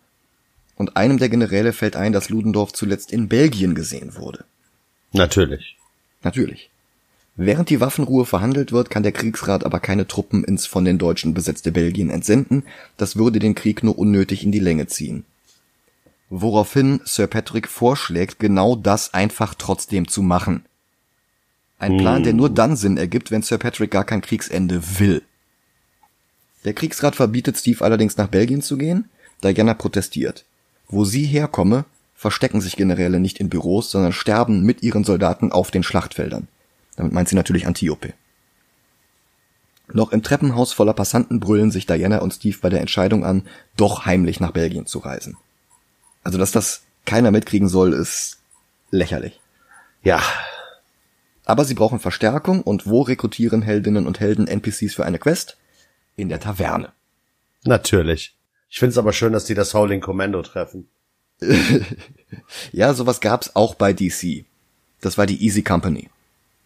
und 0.76 0.97
einem 0.97 1.18
der 1.18 1.28
Generäle 1.28 1.72
fällt 1.72 1.95
ein, 1.95 2.12
dass 2.12 2.30
Ludendorff 2.30 2.72
zuletzt 2.72 3.12
in 3.12 3.28
Belgien 3.28 3.74
gesehen 3.74 4.16
wurde. 4.16 4.45
Natürlich. 5.12 5.76
Natürlich. 6.22 6.70
Während 7.37 7.70
die 7.70 7.80
Waffenruhe 7.80 8.24
verhandelt 8.24 8.72
wird, 8.72 8.91
kann 8.91 9.05
der 9.05 9.12
Kriegsrat 9.12 9.64
aber 9.64 9.78
keine 9.78 10.09
Truppen 10.09 10.43
ins 10.43 10.66
von 10.66 10.85
den 10.85 10.99
Deutschen 10.99 11.32
besetzte 11.32 11.70
Belgien 11.70 12.11
entsenden, 12.11 12.64
das 12.97 13.16
würde 13.16 13.39
den 13.39 13.55
Krieg 13.55 13.85
nur 13.85 13.99
unnötig 13.99 14.43
in 14.43 14.53
die 14.53 14.59
Länge 14.59 14.89
ziehen 14.89 15.24
woraufhin 16.30 17.01
Sir 17.05 17.26
Patrick 17.26 17.68
vorschlägt, 17.68 18.39
genau 18.39 18.76
das 18.76 19.14
einfach 19.14 19.55
trotzdem 19.55 20.09
zu 20.09 20.22
machen. 20.22 20.64
Ein 21.79 21.99
Plan, 21.99 22.22
der 22.22 22.33
nur 22.33 22.51
dann 22.51 22.77
Sinn 22.77 22.97
ergibt, 22.97 23.31
wenn 23.31 23.43
Sir 23.43 23.59
Patrick 23.59 23.91
gar 23.91 24.05
kein 24.05 24.20
Kriegsende 24.20 24.99
will. 24.99 25.22
Der 26.64 26.72
Kriegsrat 26.72 27.16
verbietet 27.16 27.59
Steve 27.59 27.85
allerdings 27.85 28.16
nach 28.16 28.29
Belgien 28.29 28.62
zu 28.62 28.79
gehen, 28.79 29.11
Diana 29.43 29.75
protestiert. 29.75 30.45
Wo 30.89 31.05
sie 31.05 31.25
herkomme, 31.25 31.85
verstecken 32.14 32.61
sich 32.61 32.77
Generäle 32.77 33.20
nicht 33.20 33.39
in 33.39 33.51
Büros, 33.51 33.91
sondern 33.91 34.12
sterben 34.12 34.62
mit 34.62 34.83
ihren 34.83 35.05
Soldaten 35.05 35.53
auf 35.53 35.70
den 35.70 35.83
Schlachtfeldern. 35.83 36.49
Damit 36.97 37.12
meint 37.12 37.29
sie 37.29 37.37
natürlich 37.37 37.66
Antiope. 37.66 38.14
Noch 39.93 40.12
im 40.12 40.22
Treppenhaus 40.22 40.72
voller 40.72 40.95
Passanten 40.95 41.41
brüllen 41.41 41.70
sich 41.70 41.87
Diana 41.87 42.18
und 42.18 42.33
Steve 42.33 42.57
bei 42.61 42.70
der 42.70 42.81
Entscheidung 42.81 43.25
an, 43.25 43.47
doch 43.77 44.07
heimlich 44.07 44.41
nach 44.41 44.53
Belgien 44.53 44.87
zu 44.87 45.01
reisen. 45.01 45.37
Also, 46.22 46.39
dass 46.39 46.53
das 46.53 46.83
keiner 47.05 47.31
mitkriegen 47.31 47.68
soll, 47.68 47.93
ist 47.93 48.39
lächerlich. 48.91 49.41
Ja. 50.03 50.22
Aber 51.45 51.64
sie 51.64 51.74
brauchen 51.74 52.01
Verstärkung 52.01 52.62
und 52.62 52.86
wo 52.86 53.03
rekrutieren 53.03 53.62
Heldinnen 53.62 54.07
und 54.07 54.20
Helden 54.20 54.47
NPCs 54.47 54.95
für 54.95 55.05
eine 55.05 55.18
Quest? 55.18 55.57
In 56.16 56.28
der 56.28 56.40
Taverne. 56.40 56.92
Natürlich. 57.64 58.34
Ich 58.70 58.78
find's 58.78 58.99
aber 58.99 59.12
schön, 59.12 59.32
dass 59.32 59.45
die 59.45 59.55
das 59.55 59.74
Howling 59.74 60.01
Commando 60.01 60.42
treffen. 60.42 60.88
ja, 62.72 62.95
sowas 62.95 63.20
gab's 63.20 63.55
auch 63.55 63.74
bei 63.74 63.92
DC. 63.92 64.45
Das 65.01 65.18
war 65.18 65.26
die 65.26 65.45
Easy 65.45 65.62
Company. 65.62 66.09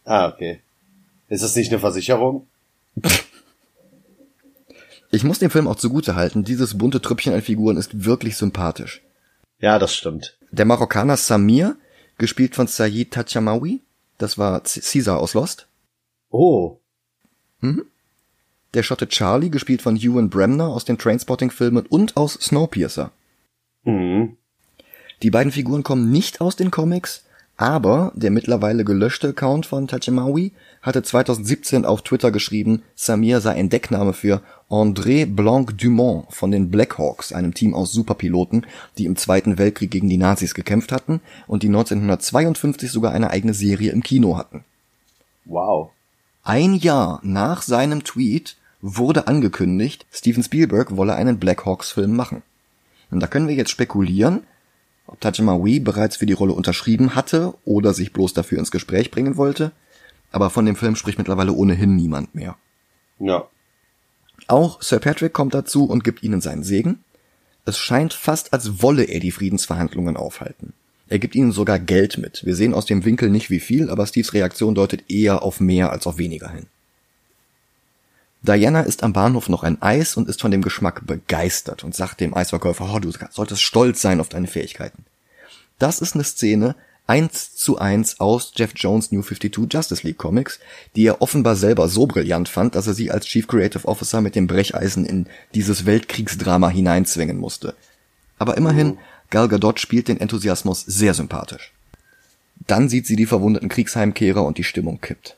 Ah, 0.05 0.27
okay. 0.29 0.61
Ist 1.27 1.43
das 1.43 1.55
nicht 1.55 1.71
eine 1.71 1.79
Versicherung? 1.79 2.47
ich 5.11 5.23
muss 5.23 5.39
dem 5.39 5.51
Film 5.51 5.67
auch 5.67 5.75
zugute 5.75 6.15
halten, 6.15 6.43
dieses 6.43 6.77
bunte 6.77 7.01
Trüppchen 7.01 7.33
an 7.33 7.41
Figuren 7.41 7.77
ist 7.77 8.05
wirklich 8.05 8.37
sympathisch. 8.37 9.01
Ja, 9.59 9.77
das 9.77 9.93
stimmt. 9.93 10.37
Der 10.51 10.65
Marokkaner 10.65 11.17
Samir, 11.17 11.75
gespielt 12.17 12.55
von 12.55 12.67
Sayid 12.67 13.11
Tachamawi, 13.11 13.81
das 14.19 14.37
war 14.37 14.61
Caesar 14.61 15.19
aus 15.19 15.33
Lost. 15.33 15.67
Oh. 16.29 16.77
Mhm. 17.61 17.85
Der 18.75 18.83
Schotte 18.83 19.07
Charlie, 19.07 19.49
gespielt 19.49 19.81
von 19.81 19.97
Ewan 19.97 20.29
Bremner 20.29 20.67
aus 20.67 20.85
den 20.85 20.99
Trainspotting-Filmen 20.99 21.87
und 21.87 22.15
aus 22.17 22.33
Snowpiercer. 22.33 23.11
Mhm. 23.83 24.37
Die 25.23 25.31
beiden 25.31 25.51
Figuren 25.51 25.83
kommen 25.83 26.11
nicht 26.11 26.39
aus 26.39 26.55
den 26.55 26.69
Comics, 26.69 27.25
aber 27.57 28.11
der 28.15 28.29
mittlerweile 28.29 28.85
gelöschte 28.85 29.29
Account 29.29 29.65
von 29.65 29.87
Tachemawi 29.87 30.53
hatte 30.81 31.03
2017 31.03 31.85
auf 31.85 32.01
Twitter 32.01 32.31
geschrieben, 32.31 32.83
Samir 32.95 33.41
sei 33.41 33.53
ein 33.53 33.69
Deckname 33.69 34.13
für 34.13 34.41
André 34.69 35.25
Blanc-Dumont 35.25 36.31
von 36.31 36.51
den 36.51 36.71
Blackhawks, 36.71 37.33
einem 37.33 37.53
Team 37.53 37.73
aus 37.73 37.91
Superpiloten, 37.91 38.65
die 38.97 39.05
im 39.05 39.15
Zweiten 39.15 39.57
Weltkrieg 39.57 39.91
gegen 39.91 40.09
die 40.09 40.17
Nazis 40.17 40.53
gekämpft 40.53 40.91
hatten 40.91 41.21
und 41.47 41.63
die 41.63 41.67
1952 41.67 42.91
sogar 42.91 43.11
eine 43.11 43.29
eigene 43.29 43.53
Serie 43.53 43.91
im 43.91 44.03
Kino 44.03 44.37
hatten. 44.37 44.63
Wow. 45.45 45.89
Ein 46.43 46.75
Jahr 46.75 47.19
nach 47.23 47.61
seinem 47.61 48.03
Tweet 48.03 48.55
wurde 48.81 49.27
angekündigt, 49.27 50.05
Steven 50.11 50.43
Spielberg 50.43 50.95
wolle 50.95 51.15
einen 51.15 51.39
Blackhawks-Film 51.39 52.15
machen. 52.15 52.43
Und 53.11 53.19
da 53.19 53.27
können 53.27 53.47
wir 53.47 53.55
jetzt 53.55 53.71
spekulieren, 53.71 54.43
ob 55.07 55.19
Tajima 55.19 55.57
bereits 55.57 56.17
für 56.17 56.27
die 56.27 56.33
Rolle 56.33 56.53
unterschrieben 56.53 57.15
hatte 57.15 57.55
oder 57.65 57.93
sich 57.93 58.13
bloß 58.13 58.33
dafür 58.33 58.59
ins 58.59 58.71
Gespräch 58.71 59.09
bringen 59.11 59.37
wollte, 59.37 59.71
aber 60.31 60.49
von 60.49 60.65
dem 60.65 60.75
Film 60.75 60.95
spricht 60.95 61.17
mittlerweile 61.17 61.53
ohnehin 61.53 61.95
niemand 61.95 62.35
mehr. 62.35 62.55
Ja. 63.19 63.47
Auch 64.47 64.81
Sir 64.81 64.99
Patrick 64.99 65.33
kommt 65.33 65.53
dazu 65.53 65.85
und 65.85 66.03
gibt 66.03 66.23
ihnen 66.23 66.41
seinen 66.41 66.63
Segen. 66.63 67.03
Es 67.65 67.77
scheint 67.77 68.13
fast, 68.13 68.53
als 68.53 68.81
wolle 68.81 69.03
er 69.03 69.19
die 69.19 69.31
Friedensverhandlungen 69.31 70.17
aufhalten. 70.17 70.73
Er 71.07 71.19
gibt 71.19 71.35
ihnen 71.35 71.51
sogar 71.51 71.79
Geld 71.79 72.17
mit. 72.17 72.45
Wir 72.45 72.55
sehen 72.55 72.73
aus 72.73 72.85
dem 72.85 73.03
Winkel 73.03 73.29
nicht 73.29 73.49
wie 73.49 73.59
viel, 73.59 73.89
aber 73.89 74.05
Steves 74.05 74.33
Reaktion 74.33 74.75
deutet 74.75 75.09
eher 75.09 75.41
auf 75.41 75.59
mehr 75.59 75.91
als 75.91 76.07
auf 76.07 76.17
weniger 76.17 76.49
hin. 76.49 76.67
Diana 78.41 78.81
isst 78.81 79.03
am 79.03 79.11
Bahnhof 79.11 79.49
noch 79.49 79.63
ein 79.63 79.81
Eis 79.81 80.15
und 80.15 80.29
ist 80.29 80.39
von 80.39 80.51
dem 80.51 80.61
Geschmack 80.61 81.05
begeistert 81.05 81.83
und 81.83 81.93
sagt 81.93 82.21
dem 82.21 82.33
Eisverkäufer, 82.33 82.93
oh, 82.93 82.99
du 82.99 83.11
solltest 83.31 83.61
stolz 83.61 84.01
sein 84.01 84.21
auf 84.21 84.29
deine 84.29 84.47
Fähigkeiten. 84.47 85.03
Das 85.77 85.99
ist 85.99 86.15
eine 86.15 86.23
Szene 86.23 86.75
eins 87.09 87.55
zu 87.55 87.79
eins 87.79 88.19
aus 88.19 88.53
Jeff 88.55 88.73
Jones 88.75 89.11
New 89.11 89.23
52 89.23 89.73
Justice 89.73 90.05
League 90.05 90.19
Comics, 90.19 90.59
die 90.95 91.05
er 91.05 91.23
offenbar 91.23 91.55
selber 91.55 91.89
so 91.89 92.05
brillant 92.05 92.47
fand, 92.47 92.75
dass 92.75 92.85
er 92.85 92.93
sie 92.93 93.09
als 93.09 93.25
Chief 93.25 93.47
Creative 93.47 93.87
Officer 93.87 94.21
mit 94.21 94.35
dem 94.35 94.45
Brecheisen 94.45 95.05
in 95.05 95.25
dieses 95.55 95.87
Weltkriegsdrama 95.87 96.69
hineinzwingen 96.69 97.37
musste. 97.37 97.73
Aber 98.37 98.57
immerhin, 98.57 98.99
Gal 99.31 99.47
Gadot 99.47 99.79
spielt 99.79 100.07
den 100.07 100.19
Enthusiasmus 100.19 100.81
sehr 100.81 101.15
sympathisch. 101.15 101.73
Dann 102.67 102.89
sieht 102.89 103.07
sie 103.07 103.15
die 103.15 103.25
verwundeten 103.25 103.69
Kriegsheimkehrer 103.69 104.43
und 104.43 104.59
die 104.59 104.63
Stimmung 104.63 105.01
kippt. 105.01 105.35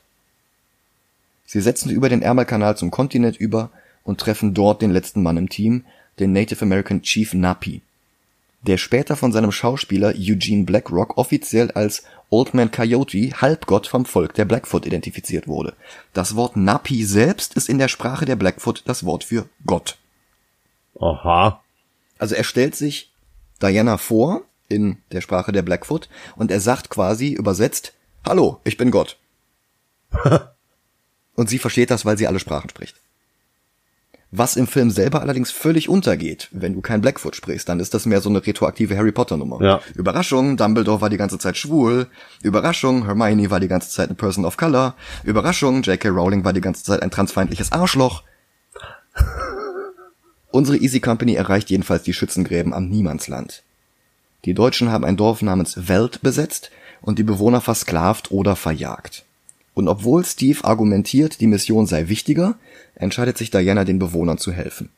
Sie 1.46 1.60
setzen 1.60 1.90
über 1.90 2.10
den 2.10 2.22
Ärmelkanal 2.22 2.76
zum 2.76 2.90
Kontinent 2.90 3.38
über 3.38 3.70
und 4.04 4.20
treffen 4.20 4.52
dort 4.52 4.82
den 4.82 4.90
letzten 4.90 5.22
Mann 5.22 5.38
im 5.38 5.48
Team, 5.48 5.84
den 6.18 6.32
Native 6.32 6.62
American 6.62 7.00
Chief 7.00 7.32
Napi, 7.32 7.80
der 8.62 8.78
später 8.78 9.16
von 9.16 9.32
seinem 9.32 9.52
Schauspieler 9.52 10.14
Eugene 10.16 10.64
Blackrock 10.64 11.18
offiziell 11.18 11.70
als 11.72 12.04
Old 12.30 12.54
Man 12.54 12.70
Coyote, 12.70 13.30
Halbgott 13.40 13.86
vom 13.86 14.06
Volk 14.06 14.34
der 14.34 14.44
Blackfoot 14.44 14.86
identifiziert 14.86 15.48
wurde. 15.48 15.74
Das 16.12 16.36
Wort 16.36 16.56
Napi 16.56 17.04
selbst 17.04 17.54
ist 17.54 17.68
in 17.68 17.78
der 17.78 17.88
Sprache 17.88 18.24
der 18.24 18.36
Blackfoot 18.36 18.82
das 18.86 19.04
Wort 19.04 19.24
für 19.24 19.48
Gott. 19.66 19.98
Aha. 20.98 21.60
Also 22.18 22.34
er 22.34 22.44
stellt 22.44 22.76
sich 22.76 23.10
Diana 23.60 23.98
vor 23.98 24.42
in 24.68 24.98
der 25.10 25.20
Sprache 25.20 25.52
der 25.52 25.62
Blackfoot 25.62 26.08
und 26.36 26.50
er 26.50 26.60
sagt 26.60 26.88
quasi 26.88 27.32
übersetzt, 27.32 27.94
Hallo, 28.24 28.60
ich 28.64 28.76
bin 28.76 28.90
Gott. 28.90 29.18
Und 31.34 31.48
sie 31.48 31.58
versteht 31.58 31.90
das, 31.90 32.04
weil 32.04 32.18
sie 32.18 32.26
alle 32.26 32.38
Sprachen 32.38 32.70
spricht. 32.70 32.96
Was 34.34 34.56
im 34.56 34.66
Film 34.66 34.90
selber 34.90 35.20
allerdings 35.20 35.50
völlig 35.50 35.90
untergeht, 35.90 36.48
wenn 36.52 36.72
du 36.72 36.80
kein 36.80 37.02
Blackfoot 37.02 37.36
sprichst, 37.36 37.68
dann 37.68 37.80
ist 37.80 37.92
das 37.92 38.06
mehr 38.06 38.22
so 38.22 38.30
eine 38.30 38.44
retroaktive 38.44 38.96
Harry 38.96 39.12
Potter 39.12 39.36
Nummer. 39.36 39.62
Ja. 39.62 39.80
Überraschung, 39.94 40.56
Dumbledore 40.56 41.02
war 41.02 41.10
die 41.10 41.18
ganze 41.18 41.38
Zeit 41.38 41.58
schwul. 41.58 42.06
Überraschung, 42.42 43.04
Hermione 43.04 43.50
war 43.50 43.60
die 43.60 43.68
ganze 43.68 43.90
Zeit 43.90 44.08
eine 44.08 44.16
Person 44.16 44.46
of 44.46 44.56
Color. 44.56 44.94
Überraschung, 45.22 45.82
J.K. 45.82 46.08
Rowling 46.08 46.46
war 46.46 46.54
die 46.54 46.62
ganze 46.62 46.82
Zeit 46.82 47.02
ein 47.02 47.10
transfeindliches 47.10 47.72
Arschloch. 47.72 48.22
Unsere 50.50 50.78
Easy 50.78 51.00
Company 51.00 51.34
erreicht 51.34 51.68
jedenfalls 51.68 52.02
die 52.02 52.14
Schützengräben 52.14 52.72
am 52.72 52.88
Niemandsland. 52.88 53.62
Die 54.46 54.54
Deutschen 54.54 54.90
haben 54.90 55.04
ein 55.04 55.18
Dorf 55.18 55.42
namens 55.42 55.88
Welt 55.88 56.22
besetzt 56.22 56.70
und 57.02 57.18
die 57.18 57.22
Bewohner 57.22 57.60
versklavt 57.60 58.30
oder 58.30 58.56
verjagt. 58.56 59.26
Und 59.74 59.88
obwohl 59.88 60.24
Steve 60.24 60.64
argumentiert, 60.64 61.40
die 61.40 61.46
Mission 61.46 61.86
sei 61.86 62.08
wichtiger, 62.08 62.56
entscheidet 62.94 63.38
sich 63.38 63.50
Diana 63.50 63.84
den 63.84 63.98
Bewohnern 63.98 64.38
zu 64.38 64.52
helfen. 64.52 64.90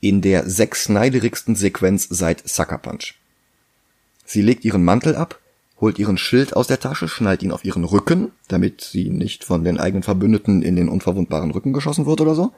In 0.00 0.20
der 0.20 0.48
sechsneiderigsten 0.48 1.54
Sequenz 1.54 2.08
seit 2.10 2.48
Sucker 2.48 2.78
Punch. 2.78 3.14
Sie 4.24 4.42
legt 4.42 4.64
ihren 4.64 4.84
Mantel 4.84 5.14
ab, 5.14 5.38
holt 5.80 5.98
ihren 5.98 6.18
Schild 6.18 6.56
aus 6.56 6.66
der 6.66 6.80
Tasche, 6.80 7.08
schnallt 7.08 7.42
ihn 7.42 7.52
auf 7.52 7.64
ihren 7.64 7.84
Rücken, 7.84 8.32
damit 8.48 8.80
sie 8.80 9.10
nicht 9.10 9.44
von 9.44 9.64
den 9.64 9.78
eigenen 9.78 10.02
Verbündeten 10.02 10.62
in 10.62 10.76
den 10.76 10.88
unverwundbaren 10.88 11.50
Rücken 11.50 11.72
geschossen 11.72 12.06
wird 12.06 12.20
oder 12.20 12.34
so. 12.34 12.52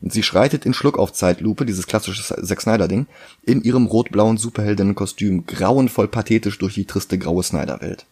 Und 0.00 0.12
sie 0.12 0.22
schreitet 0.22 0.64
in 0.64 0.74
Schluck 0.74 0.98
auf 0.98 1.12
Zeitlupe, 1.12 1.66
dieses 1.66 1.86
klassische 1.86 2.22
Zack 2.22 2.60
Snyder-Ding, 2.60 3.06
in 3.42 3.62
ihrem 3.62 3.86
rot-blauen 3.86 4.36
Superheldinnenkostüm 4.36 5.46
grauenvoll 5.46 6.08
pathetisch 6.08 6.58
durch 6.58 6.74
die 6.74 6.84
triste 6.84 7.18
graue 7.18 7.42
Snyder-Welt. 7.42 8.06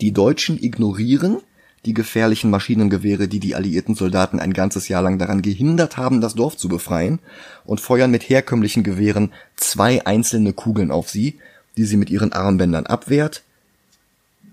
Die 0.00 0.12
Deutschen 0.12 0.62
ignorieren 0.62 1.38
die 1.86 1.94
gefährlichen 1.94 2.50
Maschinengewehre, 2.50 3.26
die 3.26 3.40
die 3.40 3.54
alliierten 3.54 3.94
Soldaten 3.94 4.38
ein 4.38 4.52
ganzes 4.52 4.88
Jahr 4.88 5.02
lang 5.02 5.18
daran 5.18 5.42
gehindert 5.42 5.96
haben, 5.96 6.20
das 6.20 6.34
Dorf 6.34 6.56
zu 6.56 6.68
befreien, 6.68 7.20
und 7.64 7.80
feuern 7.80 8.10
mit 8.10 8.28
herkömmlichen 8.28 8.82
Gewehren 8.82 9.32
zwei 9.56 10.04
einzelne 10.04 10.52
Kugeln 10.52 10.90
auf 10.90 11.08
sie, 11.08 11.38
die 11.76 11.84
sie 11.84 11.96
mit 11.96 12.10
ihren 12.10 12.32
Armbändern 12.32 12.86
abwehrt, 12.86 13.42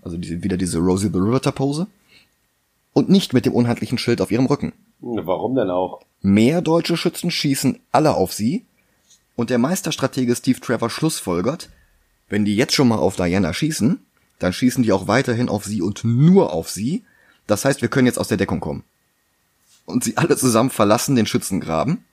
also 0.02 0.18
die, 0.18 0.43
wieder 0.43 0.58
diese 0.58 0.80
Rosie 0.80 1.10
the 1.12 1.20
Riveter 1.20 1.52
Pose, 1.52 1.88
und 2.93 3.10
nicht 3.10 3.34
mit 3.34 3.45
dem 3.45 3.54
unhandlichen 3.54 3.98
Schild 3.98 4.22
auf 4.22 4.32
ihrem 4.32 4.45
Rücken. 4.45 4.72
Warum 5.02 5.56
denn 5.56 5.70
auch? 5.70 6.02
Mehr 6.22 6.62
deutsche 6.62 6.98
Schützen 6.98 7.30
schießen 7.30 7.80
alle 7.91 8.16
auf 8.16 8.34
sie, 8.34 8.66
und 9.36 9.50
der 9.50 9.58
Meisterstratege 9.60 10.36
Steve 10.36 10.62
Trevor 10.62 10.89
schlussfolgert, 10.89 11.70
wenn 12.30 12.45
die 12.45 12.56
jetzt 12.56 12.74
schon 12.74 12.88
mal 12.88 12.98
auf 12.98 13.18
Diana 13.18 13.54
schießen, 13.54 14.00
dann 14.40 14.54
schießen 14.54 14.84
die 14.84 14.92
auch 14.92 15.08
weiterhin 15.08 15.50
auf 15.50 15.66
sie 15.66 15.82
und 15.82 16.04
nur 16.04 16.54
auf 16.54 16.70
sie. 16.70 17.04
Das 17.48 17.66
heißt, 17.66 17.82
wir 17.82 17.90
können 17.90 18.08
jetzt 18.08 18.20
aus 18.20 18.28
der 18.28 18.38
Deckung 18.38 18.60
kommen. 18.60 18.84
Und 19.86 20.04
sie 20.04 20.18
alle 20.18 20.36
zusammen 20.36 20.70
verlassen 20.70 21.16
den 21.16 21.26
Schützengraben. 21.26 22.04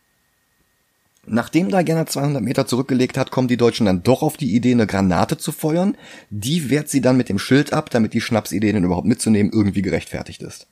Nachdem 1.27 1.69
Diana 1.69 2.07
200 2.07 2.43
Meter 2.43 2.67
zurückgelegt 2.67 3.17
hat, 3.17 3.31
kommen 3.31 3.49
die 3.49 3.57
Deutschen 3.57 3.87
dann 3.87 4.03
doch 4.03 4.23
auf 4.23 4.37
die 4.37 4.55
Idee, 4.55 4.73
eine 4.73 4.87
Granate 4.87 5.39
zu 5.39 5.53
feuern. 5.53 5.97
Die 6.31 6.71
wehrt 6.71 6.89
sie 6.89 7.01
dann 7.01 7.17
mit 7.17 7.29
dem 7.29 7.39
Schild 7.39 7.73
ab, 7.73 7.91
damit 7.91 8.13
die 8.13 8.21
Schnapsidee, 8.21 8.73
den 8.73 8.85
überhaupt 8.85 9.07
mitzunehmen, 9.07 9.53
irgendwie 9.53 9.83
gerechtfertigt 9.83 10.43
ist. 10.43 10.67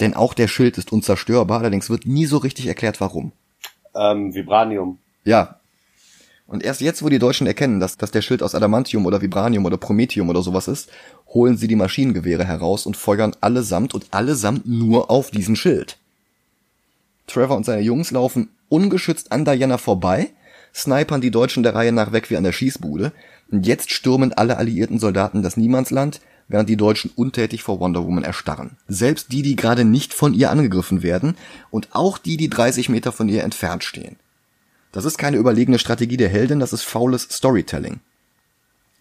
Denn 0.00 0.14
auch 0.14 0.34
der 0.34 0.48
Schild 0.48 0.76
ist 0.76 0.92
unzerstörbar, 0.92 1.60
allerdings 1.60 1.88
wird 1.88 2.06
nie 2.06 2.26
so 2.26 2.38
richtig 2.38 2.66
erklärt, 2.66 3.00
warum. 3.00 3.32
Ähm, 3.94 4.34
Vibranium. 4.34 4.98
Ja. 5.24 5.60
Und 6.54 6.62
erst 6.62 6.80
jetzt, 6.82 7.02
wo 7.02 7.08
die 7.08 7.18
Deutschen 7.18 7.48
erkennen, 7.48 7.80
dass, 7.80 7.96
dass 7.96 8.12
der 8.12 8.22
Schild 8.22 8.40
aus 8.40 8.54
Adamantium 8.54 9.06
oder 9.06 9.20
Vibranium 9.20 9.64
oder 9.64 9.76
Promethium 9.76 10.28
oder 10.28 10.40
sowas 10.40 10.68
ist, 10.68 10.88
holen 11.26 11.56
sie 11.56 11.66
die 11.66 11.74
Maschinengewehre 11.74 12.44
heraus 12.44 12.86
und 12.86 12.96
feuern 12.96 13.34
allesamt 13.40 13.92
und 13.92 14.06
allesamt 14.12 14.64
nur 14.64 15.10
auf 15.10 15.32
diesen 15.32 15.56
Schild. 15.56 15.98
Trevor 17.26 17.56
und 17.56 17.66
seine 17.66 17.82
Jungs 17.82 18.12
laufen 18.12 18.50
ungeschützt 18.68 19.32
an 19.32 19.44
Diana 19.44 19.78
vorbei, 19.78 20.30
snipern 20.72 21.20
die 21.20 21.32
Deutschen 21.32 21.64
der 21.64 21.74
Reihe 21.74 21.90
nach 21.90 22.12
weg 22.12 22.30
wie 22.30 22.36
an 22.36 22.44
der 22.44 22.52
Schießbude, 22.52 23.10
und 23.50 23.66
jetzt 23.66 23.90
stürmen 23.90 24.32
alle 24.32 24.56
alliierten 24.56 25.00
Soldaten 25.00 25.42
das 25.42 25.56
Niemandsland, 25.56 26.20
während 26.46 26.68
die 26.68 26.76
Deutschen 26.76 27.10
untätig 27.16 27.64
vor 27.64 27.80
Wonder 27.80 28.06
Woman 28.06 28.22
erstarren. 28.22 28.76
Selbst 28.86 29.32
die, 29.32 29.42
die 29.42 29.56
gerade 29.56 29.84
nicht 29.84 30.14
von 30.14 30.32
ihr 30.34 30.52
angegriffen 30.52 31.02
werden, 31.02 31.34
und 31.72 31.88
auch 31.96 32.16
die, 32.16 32.36
die 32.36 32.48
30 32.48 32.90
Meter 32.90 33.10
von 33.10 33.28
ihr 33.28 33.42
entfernt 33.42 33.82
stehen. 33.82 34.14
Das 34.94 35.04
ist 35.04 35.18
keine 35.18 35.38
überlegene 35.38 35.80
Strategie 35.80 36.16
der 36.16 36.28
Heldin, 36.28 36.60
das 36.60 36.72
ist 36.72 36.84
faules 36.84 37.22
Storytelling. 37.28 37.98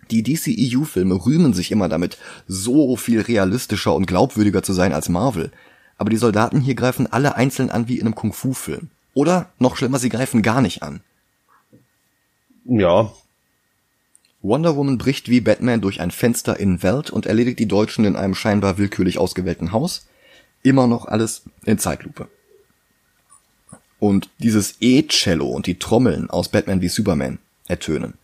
Die 0.10 0.24
DCEU-Filme 0.24 1.24
rühmen 1.24 1.54
sich 1.54 1.72
immer 1.72 1.88
damit, 1.88 2.18
so 2.48 2.96
viel 2.96 3.22
realistischer 3.22 3.94
und 3.94 4.08
glaubwürdiger 4.08 4.64
zu 4.64 4.74
sein 4.74 4.92
als 4.92 5.08
Marvel. 5.08 5.52
Aber 6.00 6.10
die 6.10 6.18
Soldaten 6.18 6.62
hier 6.62 6.74
greifen 6.74 7.06
alle 7.06 7.36
einzeln 7.36 7.70
an 7.70 7.88
wie 7.88 8.00
in 8.00 8.08
einem 8.08 8.16
Kung-Fu-Film. 8.16 8.90
Oder, 9.14 9.52
noch 9.60 9.78
schlimmer, 9.78 10.00
sie 10.00 10.10
greifen 10.10 10.42
gar 10.42 10.62
nicht 10.62 10.82
an. 10.82 11.02
Ja. 12.66 13.14
Wonder 14.42 14.76
Woman 14.76 14.98
bricht 14.98 15.30
wie 15.30 15.42
Batman 15.42 15.80
durch 15.80 16.02
ein 16.02 16.10
Fenster 16.10 16.60
in 16.60 16.82
Welt 16.82 17.12
und 17.12 17.28
erledigt 17.28 17.60
die 17.60 17.68
Deutschen 17.68 18.04
in 18.06 18.16
einem 18.16 18.34
scheinbar 18.34 18.80
willkürlich 18.80 19.20
ausgewählten 19.20 19.72
Haus. 19.72 20.08
Immer 20.64 20.88
noch 20.88 21.06
alles 21.06 21.44
in 21.66 21.78
Zeitlupe. 21.78 22.30
Und 24.04 24.30
dieses 24.38 24.76
E-Cello 24.82 25.48
und 25.48 25.66
die 25.66 25.80
Trommeln 25.80 26.30
aus 26.30 26.50
Batman 26.50 26.82
wie 26.82 26.90
Superman 26.90 27.40
ertönen. 27.70 28.16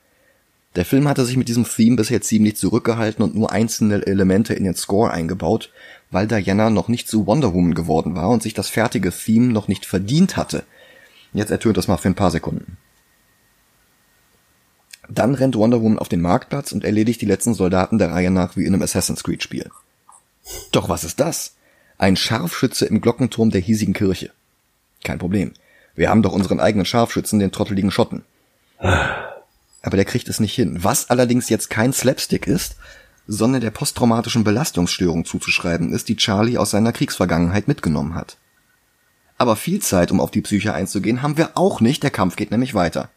Der 0.76 0.84
Film 0.84 1.08
hatte 1.08 1.26
sich 1.26 1.38
mit 1.38 1.48
diesem 1.48 1.64
Theme 1.64 1.96
bisher 1.96 2.22
ziemlich 2.22 2.58
zurückgehalten 2.58 3.24
und 3.24 3.34
nur 3.34 3.54
einzelne 3.54 4.06
Elemente 4.06 4.54
in 4.54 4.66
den 4.66 4.76
Score 4.76 5.10
eingebaut, 5.10 5.72
weil 6.12 6.28
Diana 6.28 6.70
noch 6.70 6.90
nicht 6.90 7.08
zu 7.08 7.26
Wonder 7.28 7.54
Woman 7.54 7.76
geworden 7.76 8.14
war 8.14 8.28
und 8.28 8.44
sich 8.44 8.54
das 8.54 8.68
fertige 8.68 9.10
Theme 9.10 9.54
noch 9.54 9.70
nicht 9.70 9.86
verdient 9.86 10.36
hatte. 10.36 10.66
Jetzt 11.32 11.50
ertönt 11.50 11.78
das 11.78 11.88
mal 11.88 11.96
für 11.96 12.10
ein 12.10 12.16
paar 12.16 12.32
Sekunden. 12.32 12.76
Dann 15.08 15.34
rennt 15.34 15.56
Wonder 15.56 15.82
Woman 15.82 16.00
auf 16.00 16.10
den 16.10 16.20
Marktplatz 16.20 16.74
und 16.74 16.84
erledigt 16.84 17.22
die 17.22 17.26
letzten 17.26 17.54
Soldaten 17.54 18.00
der 18.00 18.12
Reihe 18.12 18.32
nach 18.32 18.58
wie 18.58 18.66
in 18.66 18.74
einem 18.74 18.84
Assassin's 18.84 19.24
Creed 19.24 19.44
Spiel. 19.44 19.72
Doch 20.74 20.90
was 20.90 21.06
ist 21.06 21.22
das? 21.22 21.56
Ein 21.98 22.18
Scharfschütze 22.18 22.86
im 22.86 23.00
Glockenturm 23.00 23.50
der 23.50 23.62
hiesigen 23.62 23.94
Kirche. 23.94 24.32
Kein 25.06 25.20
Problem. 25.20 25.54
Wir 26.00 26.10
haben 26.10 26.22
doch 26.22 26.32
unseren 26.32 26.62
eigenen 26.62 26.86
Scharfschützen, 26.86 27.40
den 27.40 27.52
trotteligen 27.52 27.92
Schotten. 27.92 28.24
Aber 28.78 29.98
der 29.98 30.06
kriegt 30.06 30.30
es 30.30 30.40
nicht 30.40 30.56
hin. 30.56 30.82
Was 30.82 31.10
allerdings 31.10 31.50
jetzt 31.50 31.70
kein 31.70 31.92
Slapstick 31.92 32.48
ist, 32.48 32.78
sondern 33.28 33.60
der 33.60 33.72
posttraumatischen 33.72 34.46
Belastungsstörung 34.46 35.26
zuzuschreiben 35.26 35.92
ist, 35.92 36.08
die 36.08 36.16
Charlie 36.16 36.58
aus 36.58 36.70
seiner 36.72 36.94
Kriegsvergangenheit 36.94 37.68
mitgenommen 37.68 38.16
hat. 38.16 38.38
Aber 39.38 39.58
viel 39.58 39.82
Zeit, 39.82 40.10
um 40.10 40.22
auf 40.22 40.32
die 40.32 40.40
Psyche 40.40 40.74
einzugehen, 40.74 41.22
haben 41.22 41.36
wir 41.36 41.58
auch 41.58 41.82
nicht, 41.82 42.02
der 42.02 42.12
Kampf 42.12 42.38
geht 42.38 42.52
nämlich 42.52 42.74
weiter. 42.74 43.10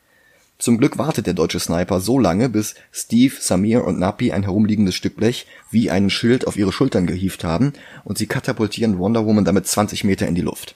Zum 0.59 0.79
Glück 0.79 0.99
wartet 0.99 1.29
der 1.29 1.35
deutsche 1.35 1.61
Sniper 1.61 2.01
so 2.01 2.19
lange, 2.19 2.49
bis 2.49 2.75
Steve, 2.91 3.37
Samir 3.39 3.85
und 3.85 4.01
Napi 4.01 4.33
ein 4.33 4.43
herumliegendes 4.43 4.97
Stück 4.97 5.15
Blech 5.15 5.47
wie 5.71 5.89
einen 5.89 6.11
Schild 6.11 6.49
auf 6.49 6.57
ihre 6.57 6.73
Schultern 6.73 7.07
gehievt 7.07 7.45
haben 7.45 7.75
und 8.03 8.19
sie 8.19 8.27
katapultieren 8.27 8.99
Wonder 8.99 9.25
Woman 9.25 9.45
damit 9.45 9.69
20 9.69 10.03
Meter 10.03 10.27
in 10.27 10.35
die 10.35 10.41
Luft. 10.41 10.75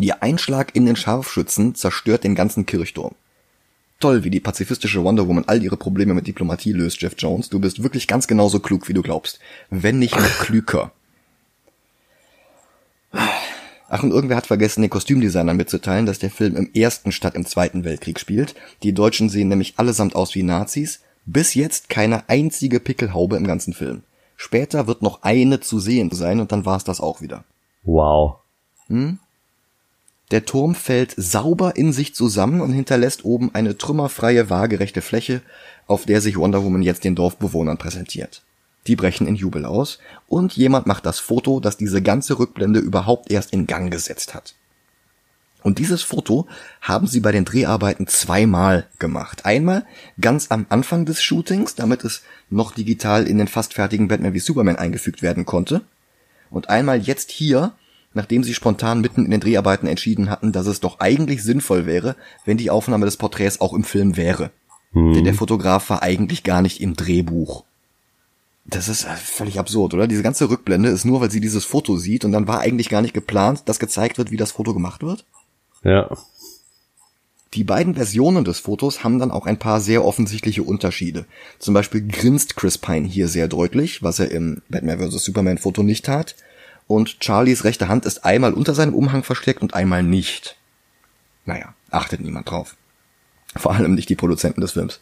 Ihr 0.00 0.22
Einschlag 0.22 0.74
in 0.74 0.86
den 0.86 0.96
Scharfschützen 0.96 1.74
zerstört 1.74 2.24
den 2.24 2.34
ganzen 2.34 2.66
Kirchturm. 2.66 3.14
Toll, 4.00 4.22
wie 4.22 4.30
die 4.30 4.40
pazifistische 4.40 5.02
Wonder 5.02 5.26
Woman 5.26 5.44
all 5.46 5.62
ihre 5.62 5.76
Probleme 5.76 6.14
mit 6.14 6.26
Diplomatie 6.26 6.72
löst, 6.72 7.02
Jeff 7.02 7.14
Jones. 7.18 7.48
Du 7.48 7.58
bist 7.58 7.82
wirklich 7.82 8.06
ganz 8.06 8.28
genauso 8.28 8.60
klug, 8.60 8.88
wie 8.88 8.94
du 8.94 9.02
glaubst. 9.02 9.40
Wenn 9.70 9.98
nicht 9.98 10.14
noch 10.14 10.38
klüger. 10.40 10.92
Ach, 13.90 14.02
und 14.02 14.10
irgendwer 14.12 14.36
hat 14.36 14.46
vergessen, 14.46 14.82
den 14.82 14.90
Kostümdesignern 14.90 15.56
mitzuteilen, 15.56 16.06
dass 16.06 16.18
der 16.18 16.30
Film 16.30 16.56
im 16.56 16.70
ersten 16.74 17.10
statt 17.10 17.34
im 17.34 17.46
zweiten 17.46 17.84
Weltkrieg 17.84 18.20
spielt. 18.20 18.54
Die 18.82 18.92
Deutschen 18.92 19.30
sehen 19.30 19.48
nämlich 19.48 19.74
allesamt 19.78 20.14
aus 20.14 20.34
wie 20.34 20.42
Nazis. 20.42 21.00
Bis 21.24 21.54
jetzt 21.54 21.88
keine 21.88 22.28
einzige 22.28 22.80
Pickelhaube 22.80 23.36
im 23.36 23.46
ganzen 23.46 23.72
Film. 23.72 24.02
Später 24.36 24.86
wird 24.86 25.02
noch 25.02 25.22
eine 25.22 25.58
zu 25.60 25.80
sehen 25.80 26.10
sein 26.12 26.38
und 26.38 26.52
dann 26.52 26.64
war's 26.64 26.84
das 26.84 27.00
auch 27.00 27.20
wieder. 27.20 27.44
Wow. 27.82 28.36
Hm? 28.86 29.18
Der 30.30 30.44
Turm 30.44 30.74
fällt 30.74 31.14
sauber 31.16 31.76
in 31.76 31.92
sich 31.92 32.14
zusammen 32.14 32.60
und 32.60 32.72
hinterlässt 32.72 33.24
oben 33.24 33.54
eine 33.54 33.78
trümmerfreie, 33.78 34.50
waagerechte 34.50 35.00
Fläche, 35.00 35.40
auf 35.86 36.04
der 36.04 36.20
sich 36.20 36.36
Wonder 36.36 36.62
Woman 36.62 36.82
jetzt 36.82 37.04
den 37.04 37.14
Dorfbewohnern 37.14 37.78
präsentiert. 37.78 38.42
Die 38.86 38.96
brechen 38.96 39.26
in 39.26 39.36
Jubel 39.36 39.64
aus 39.64 39.98
und 40.28 40.54
jemand 40.54 40.86
macht 40.86 41.06
das 41.06 41.18
Foto, 41.18 41.60
das 41.60 41.76
diese 41.76 42.02
ganze 42.02 42.38
Rückblende 42.38 42.80
überhaupt 42.80 43.30
erst 43.30 43.52
in 43.52 43.66
Gang 43.66 43.90
gesetzt 43.90 44.34
hat. 44.34 44.54
Und 45.62 45.78
dieses 45.78 46.02
Foto 46.02 46.46
haben 46.80 47.06
sie 47.06 47.20
bei 47.20 47.32
den 47.32 47.44
Dreharbeiten 47.44 48.06
zweimal 48.06 48.86
gemacht. 48.98 49.44
Einmal 49.44 49.84
ganz 50.20 50.50
am 50.50 50.66
Anfang 50.68 51.04
des 51.04 51.20
Shootings, 51.20 51.74
damit 51.74 52.04
es 52.04 52.22
noch 52.48 52.72
digital 52.72 53.26
in 53.26 53.38
den 53.38 53.48
fast 53.48 53.74
fertigen 53.74 54.08
Batman 54.08 54.34
wie 54.34 54.38
Superman 54.38 54.76
eingefügt 54.76 55.20
werden 55.20 55.46
konnte. 55.46 55.82
Und 56.50 56.70
einmal 56.70 57.00
jetzt 57.00 57.30
hier, 57.30 57.72
nachdem 58.14 58.42
sie 58.44 58.54
spontan 58.54 59.00
mitten 59.00 59.24
in 59.24 59.30
den 59.30 59.40
Dreharbeiten 59.40 59.86
entschieden 59.86 60.30
hatten, 60.30 60.52
dass 60.52 60.66
es 60.66 60.80
doch 60.80 61.00
eigentlich 61.00 61.42
sinnvoll 61.42 61.86
wäre, 61.86 62.16
wenn 62.44 62.56
die 62.56 62.70
Aufnahme 62.70 63.04
des 63.04 63.16
Porträts 63.16 63.60
auch 63.60 63.74
im 63.74 63.84
Film 63.84 64.16
wäre. 64.16 64.50
Hm. 64.92 65.14
Denn 65.14 65.24
der 65.24 65.34
Fotograf 65.34 65.90
war 65.90 66.02
eigentlich 66.02 66.44
gar 66.44 66.62
nicht 66.62 66.80
im 66.80 66.94
Drehbuch. 66.94 67.64
Das 68.64 68.88
ist 68.88 69.04
völlig 69.04 69.58
absurd, 69.58 69.94
oder? 69.94 70.06
Diese 70.06 70.22
ganze 70.22 70.50
Rückblende 70.50 70.90
ist 70.90 71.06
nur, 71.06 71.20
weil 71.22 71.30
sie 71.30 71.40
dieses 71.40 71.64
Foto 71.64 71.96
sieht 71.96 72.24
und 72.24 72.32
dann 72.32 72.48
war 72.48 72.60
eigentlich 72.60 72.90
gar 72.90 73.00
nicht 73.00 73.14
geplant, 73.14 73.62
dass 73.64 73.78
gezeigt 73.78 74.18
wird, 74.18 74.30
wie 74.30 74.36
das 74.36 74.52
Foto 74.52 74.74
gemacht 74.74 75.02
wird. 75.02 75.24
Ja. 75.84 76.10
Die 77.54 77.64
beiden 77.64 77.94
Versionen 77.94 78.44
des 78.44 78.58
Fotos 78.58 79.04
haben 79.04 79.18
dann 79.18 79.30
auch 79.30 79.46
ein 79.46 79.58
paar 79.58 79.80
sehr 79.80 80.04
offensichtliche 80.04 80.62
Unterschiede. 80.62 81.24
Zum 81.58 81.72
Beispiel 81.72 82.06
grinst 82.06 82.56
Chris 82.56 82.76
Pine 82.76 83.08
hier 83.08 83.28
sehr 83.28 83.48
deutlich, 83.48 84.02
was 84.02 84.18
er 84.18 84.30
im 84.30 84.60
Batman 84.68 84.98
vs. 84.98 85.24
Superman 85.24 85.56
Foto 85.56 85.82
nicht 85.82 86.04
tat. 86.04 86.34
Und 86.88 87.18
Charlies 87.20 87.62
rechte 87.62 87.86
Hand 87.86 88.06
ist 88.06 88.24
einmal 88.24 88.54
unter 88.54 88.74
seinem 88.74 88.94
Umhang 88.94 89.22
versteckt 89.22 89.62
und 89.62 89.74
einmal 89.74 90.02
nicht. 90.02 90.56
Naja, 91.44 91.74
achtet 91.90 92.20
niemand 92.20 92.50
drauf. 92.50 92.74
Vor 93.54 93.74
allem 93.74 93.94
nicht 93.94 94.08
die 94.08 94.16
Produzenten 94.16 94.60
des 94.60 94.72
Films. 94.72 94.98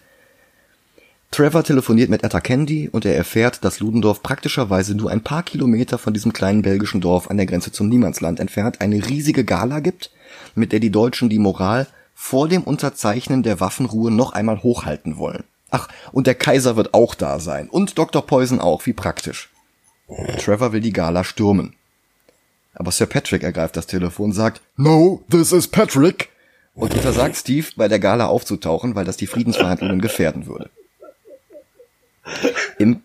Trevor 1.31 1.65
telefoniert 1.65 2.11
mit 2.11 2.23
Etta 2.23 2.41
Candy 2.41 2.89
und 2.89 3.05
er 3.05 3.17
erfährt, 3.17 3.65
dass 3.65 3.81
Ludendorff 3.81 4.23
praktischerweise 4.23 4.95
nur 4.95 5.11
ein 5.11 5.23
paar 5.23 5.43
Kilometer 5.43 5.99
von 5.99 6.15
diesem 6.15 6.33
kleinen 6.33 6.63
belgischen 6.63 7.01
Dorf 7.01 7.31
an 7.31 7.37
der 7.37 7.47
Grenze 7.47 7.73
zum 7.73 7.89
Niemandsland 7.89 8.41
entfernt 8.41 8.81
eine 8.81 9.07
riesige 9.09 9.45
Gala 9.45 9.81
gibt, 9.81 10.11
mit 10.55 10.73
der 10.73 10.81
die 10.81 10.91
Deutschen 10.91 11.29
die 11.29 11.39
Moral 11.39 11.87
vor 12.15 12.49
dem 12.49 12.63
Unterzeichnen 12.63 13.43
der 13.43 13.61
Waffenruhe 13.61 14.11
noch 14.11 14.33
einmal 14.33 14.63
hochhalten 14.63 15.19
wollen. 15.19 15.45
Ach, 15.71 15.89
und 16.13 16.27
der 16.27 16.35
Kaiser 16.37 16.77
wird 16.77 16.95
auch 16.95 17.15
da 17.15 17.39
sein. 17.39 17.69
Und 17.69 17.99
Dr. 17.99 18.25
Poison 18.25 18.61
auch, 18.61 18.87
wie 18.87 18.93
praktisch. 18.93 19.51
Trevor 20.39 20.73
will 20.73 20.81
die 20.81 20.93
Gala 20.93 21.25
stürmen. 21.25 21.75
Aber 22.75 22.93
Sir 22.93 23.07
Patrick 23.07 23.43
ergreift 23.43 23.77
das 23.77 23.87
Telefon 23.87 24.27
und 24.27 24.33
sagt, 24.33 24.61
No, 24.77 25.25
this 25.31 25.53
is 25.53 25.67
Patrick! 25.69 26.31
Und 26.75 26.95
untersagt 26.95 27.37
Steve, 27.37 27.67
bei 27.77 27.89
der 27.89 27.99
Gala 27.99 28.27
aufzutauchen, 28.27 28.95
weil 28.95 29.07
das 29.07 29.17
die 29.17 29.27
Friedensverhandlungen 29.27 30.01
gefährden 30.01 30.47
würde. 30.47 30.69
Im, 32.79 33.03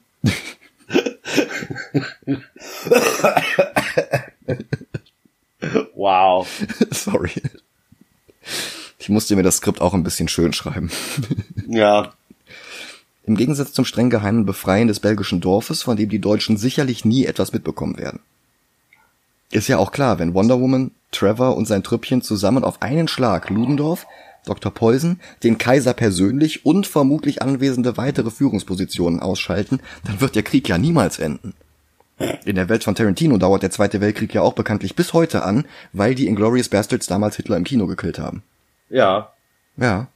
wow. 5.94 6.48
Sorry. 6.92 7.32
Ich 9.00 9.10
musste 9.10 9.36
mir 9.36 9.44
das 9.44 9.58
Skript 9.58 9.82
auch 9.82 9.94
ein 9.94 10.04
bisschen 10.04 10.28
schön 10.28 10.54
schreiben. 10.54 10.92
Ja. 11.68 12.14
Im 13.24 13.36
Gegensatz 13.36 13.74
zum 13.74 13.86
streng 13.86 14.10
geheimen 14.10 14.46
Befreien 14.46 14.88
des 14.88 15.00
belgischen 15.00 15.42
Dorfes, 15.42 15.84
von 15.84 15.98
dem 15.98 16.10
die 16.10 16.20
Deutschen 16.20 16.58
sicherlich 16.58 17.06
nie 17.06 17.26
etwas 17.26 17.54
mitbekommen 17.54 17.98
werden. 17.98 18.20
Ist 19.52 19.68
ja 19.68 19.78
auch 19.78 19.92
klar, 19.92 20.18
wenn 20.18 20.34
Wonder 20.34 20.60
Woman, 20.60 20.92
Trevor 21.12 21.58
und 21.58 21.68
sein 21.68 21.84
Trüppchen 21.84 22.22
zusammen 22.22 22.64
auf 22.64 22.82
einen 22.82 23.08
Schlag 23.08 23.50
Ludendorff, 23.50 24.08
Dr. 24.46 24.74
Poison, 24.74 25.20
den 25.44 25.58
Kaiser 25.58 25.94
persönlich 25.94 26.66
und 26.66 26.88
vermutlich 26.88 27.42
anwesende 27.42 27.98
weitere 27.98 28.32
Führungspositionen 28.32 29.20
ausschalten, 29.20 29.82
dann 30.06 30.22
wird 30.22 30.36
der 30.36 30.44
Krieg 30.44 30.68
ja 30.68 30.78
niemals 30.78 31.20
enden. 31.20 31.54
In 32.46 32.56
der 32.56 32.70
Welt 32.70 32.84
von 32.84 32.96
Tarantino 32.96 33.38
dauert 33.38 33.64
der 33.64 33.72
Zweite 33.72 34.00
Weltkrieg 34.00 34.34
ja 34.34 34.42
auch 34.42 34.54
bekanntlich 34.54 34.96
bis 34.96 35.14
heute 35.14 35.44
an, 35.44 35.66
weil 35.92 36.16
die 36.16 36.28
Inglourious 36.28 36.70
Bastards 36.70 37.08
damals 37.08 37.36
Hitler 37.36 37.58
im 37.58 37.64
Kino 37.64 37.88
gekillt 37.88 38.20
haben. 38.20 38.44
Ja. 38.90 39.34
Ja. 39.78 40.08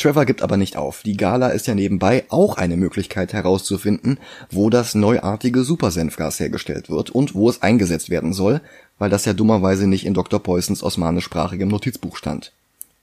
Trevor 0.00 0.24
gibt 0.24 0.40
aber 0.40 0.56
nicht 0.56 0.78
auf. 0.78 1.02
Die 1.02 1.16
Gala 1.16 1.48
ist 1.48 1.66
ja 1.66 1.74
nebenbei 1.74 2.24
auch 2.30 2.56
eine 2.56 2.78
Möglichkeit 2.78 3.34
herauszufinden, 3.34 4.18
wo 4.50 4.70
das 4.70 4.94
neuartige 4.94 5.62
Supersenfgas 5.62 6.40
hergestellt 6.40 6.88
wird 6.88 7.10
und 7.10 7.34
wo 7.34 7.50
es 7.50 7.60
eingesetzt 7.60 8.08
werden 8.08 8.32
soll, 8.32 8.62
weil 8.98 9.10
das 9.10 9.26
ja 9.26 9.34
dummerweise 9.34 9.86
nicht 9.86 10.06
in 10.06 10.14
Dr. 10.14 10.42
Poissons 10.42 10.82
osmanischsprachigem 10.82 11.68
Notizbuch 11.68 12.16
stand. 12.16 12.52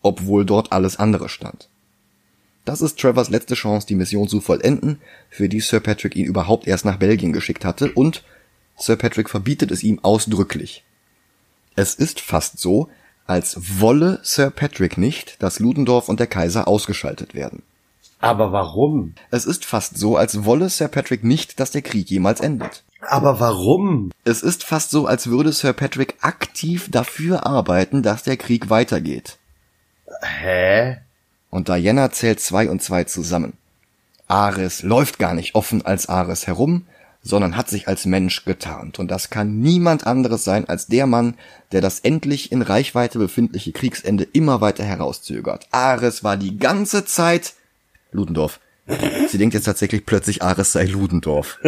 Obwohl 0.01 0.43
dort 0.43 0.71
alles 0.71 0.97
andere 0.97 1.29
stand. 1.29 1.69
Das 2.65 2.81
ist 2.81 2.99
Trevors 2.99 3.29
letzte 3.29 3.53
Chance, 3.53 3.85
die 3.85 3.95
Mission 3.95 4.27
zu 4.27 4.41
vollenden, 4.41 4.99
für 5.29 5.49
die 5.49 5.59
Sir 5.59 5.79
Patrick 5.79 6.15
ihn 6.15 6.25
überhaupt 6.25 6.67
erst 6.67 6.83
nach 6.83 6.97
Belgien 6.97 7.31
geschickt 7.31 7.63
hatte 7.63 7.91
und 7.91 8.23
Sir 8.75 8.95
Patrick 8.95 9.29
verbietet 9.29 9.69
es 9.69 9.83
ihm 9.83 9.99
ausdrücklich. 10.01 10.83
Es 11.75 11.93
ist 11.93 12.19
fast 12.19 12.57
so, 12.57 12.89
als 13.27 13.79
wolle 13.79 14.19
Sir 14.23 14.49
Patrick 14.49 14.97
nicht, 14.97 15.41
dass 15.43 15.59
Ludendorff 15.59 16.09
und 16.09 16.19
der 16.19 16.27
Kaiser 16.27 16.67
ausgeschaltet 16.67 17.33
werden. 17.35 17.63
Aber 18.19 18.51
warum? 18.51 19.13
Es 19.29 19.45
ist 19.45 19.65
fast 19.65 19.97
so, 19.97 20.17
als 20.17 20.43
wolle 20.43 20.69
Sir 20.69 20.87
Patrick 20.87 21.23
nicht, 21.23 21.59
dass 21.59 21.71
der 21.71 21.83
Krieg 21.83 22.09
jemals 22.09 22.41
endet. 22.41 22.83
Aber 23.01 23.39
warum? 23.39 24.11
Es 24.23 24.41
ist 24.41 24.63
fast 24.63 24.89
so, 24.89 25.05
als 25.05 25.27
würde 25.27 25.51
Sir 25.51 25.73
Patrick 25.73 26.15
aktiv 26.21 26.89
dafür 26.89 27.45
arbeiten, 27.45 28.01
dass 28.01 28.23
der 28.23 28.37
Krieg 28.37 28.69
weitergeht. 28.69 29.37
Hä? 30.21 30.97
Und 31.49 31.67
Diana 31.67 32.11
zählt 32.11 32.39
zwei 32.39 32.69
und 32.69 32.81
zwei 32.81 33.03
zusammen. 33.03 33.53
Ares 34.27 34.83
läuft 34.83 35.19
gar 35.19 35.33
nicht 35.33 35.55
offen 35.55 35.85
als 35.85 36.09
Ares 36.09 36.47
herum, 36.47 36.85
sondern 37.27 37.57
hat 37.57 37.69
sich 37.69 37.87
als 37.87 38.05
Mensch 38.05 38.45
getarnt. 38.45 38.99
Und 38.99 39.11
das 39.11 39.29
kann 39.29 39.59
niemand 39.59 40.07
anderes 40.07 40.43
sein 40.43 40.67
als 40.67 40.87
der 40.87 41.05
Mann, 41.05 41.35
der 41.71 41.81
das 41.81 41.99
endlich 41.99 42.51
in 42.51 42.61
Reichweite 42.61 43.19
befindliche 43.19 43.73
Kriegsende 43.73 44.23
immer 44.23 44.61
weiter 44.61 44.83
herauszögert. 44.83 45.67
Ares 45.71 46.23
war 46.23 46.37
die 46.37 46.57
ganze 46.57 47.05
Zeit 47.05 47.53
Ludendorff. 48.11 48.59
Sie 49.29 49.37
denkt 49.37 49.53
jetzt 49.53 49.65
tatsächlich 49.65 50.05
plötzlich, 50.05 50.41
Ares 50.41 50.71
sei 50.71 50.85
Ludendorff. 50.85 51.59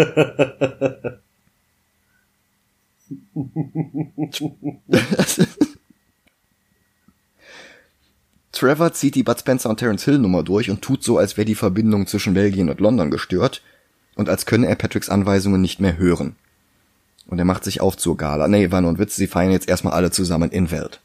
Trevor 8.51 8.93
zieht 8.93 9.15
die 9.15 9.23
Bud 9.23 9.39
Spencer 9.39 9.69
und 9.69 9.77
Terence 9.77 10.05
Hill 10.05 10.19
Nummer 10.19 10.43
durch 10.43 10.69
und 10.69 10.81
tut 10.81 11.03
so, 11.03 11.17
als 11.17 11.37
wäre 11.37 11.45
die 11.45 11.55
Verbindung 11.55 12.07
zwischen 12.07 12.33
Belgien 12.33 12.69
und 12.69 12.79
London 12.79 13.11
gestört 13.11 13.61
und 14.19 14.27
als 14.27 14.45
könne 14.45 14.67
er 14.67 14.75
Patricks 14.75 15.09
Anweisungen 15.09 15.61
nicht 15.61 15.79
mehr 15.79 15.97
hören. 15.97 16.35
Und 17.27 17.39
er 17.39 17.45
macht 17.45 17.63
sich 17.63 17.79
auf 17.79 17.95
zur 17.95 18.17
Gala. 18.17 18.49
Nee, 18.49 18.69
war 18.69 18.81
nur 18.81 18.91
ein 18.91 18.99
Witz, 18.99 19.15
sie 19.15 19.27
feiern 19.27 19.53
jetzt 19.53 19.69
erstmal 19.69 19.93
alle 19.93 20.11
zusammen 20.11 20.51
in 20.51 20.71
Welt. 20.71 20.99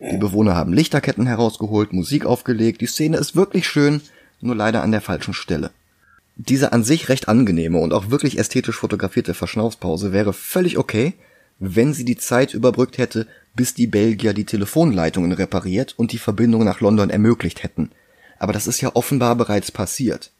Die 0.00 0.16
Bewohner 0.16 0.56
haben 0.56 0.72
Lichterketten 0.72 1.26
herausgeholt, 1.26 1.92
Musik 1.92 2.26
aufgelegt, 2.26 2.80
die 2.80 2.86
Szene 2.86 3.18
ist 3.18 3.36
wirklich 3.36 3.68
schön, 3.68 4.00
nur 4.40 4.56
leider 4.56 4.82
an 4.82 4.90
der 4.90 5.00
falschen 5.00 5.34
Stelle. 5.34 5.70
Diese 6.34 6.72
an 6.72 6.82
sich 6.82 7.08
recht 7.08 7.28
angenehme 7.28 7.78
und 7.78 7.92
auch 7.92 8.10
wirklich 8.10 8.40
ästhetisch 8.40 8.76
fotografierte 8.76 9.34
Verschnaufspause 9.34 10.12
wäre 10.12 10.32
völlig 10.32 10.78
okay, 10.78 11.12
wenn 11.60 11.94
sie 11.94 12.04
die 12.04 12.16
Zeit 12.16 12.54
überbrückt 12.54 12.98
hätte, 12.98 13.28
bis 13.54 13.72
die 13.74 13.86
Belgier 13.86 14.34
die 14.34 14.46
Telefonleitungen 14.46 15.30
repariert 15.30 15.94
und 15.96 16.10
die 16.10 16.18
Verbindung 16.18 16.64
nach 16.64 16.80
London 16.80 17.08
ermöglicht 17.08 17.62
hätten. 17.62 17.92
Aber 18.40 18.52
das 18.52 18.66
ist 18.66 18.80
ja 18.80 18.90
offenbar 18.94 19.36
bereits 19.36 19.70
passiert. 19.70 20.32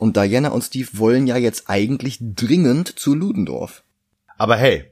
Und 0.00 0.16
Diana 0.16 0.48
und 0.48 0.64
Steve 0.64 0.88
wollen 0.94 1.26
ja 1.26 1.36
jetzt 1.36 1.68
eigentlich 1.68 2.16
dringend 2.22 2.98
zu 2.98 3.14
Ludendorff. 3.14 3.82
Aber 4.38 4.56
hey, 4.56 4.90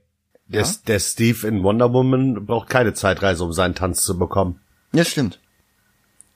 der, 0.48 0.64
ja? 0.64 0.74
der 0.86 1.00
Steve 1.00 1.48
in 1.48 1.62
Wonder 1.62 1.94
Woman 1.94 2.44
braucht 2.44 2.68
keine 2.68 2.92
Zeitreise, 2.92 3.42
um 3.42 3.54
seinen 3.54 3.74
Tanz 3.74 4.02
zu 4.02 4.18
bekommen. 4.18 4.60
Ja, 4.92 5.06
stimmt. 5.06 5.40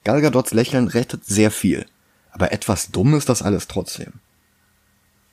Gal 0.05 0.23
Gadots 0.23 0.55
Lächeln 0.55 0.89
rettet 0.89 1.27
sehr 1.27 1.51
viel. 1.51 1.85
Aber 2.31 2.53
etwas 2.53 2.91
dumm 2.91 3.13
ist 3.13 3.29
das 3.29 3.43
alles 3.43 3.69
trotzdem. 3.69 4.15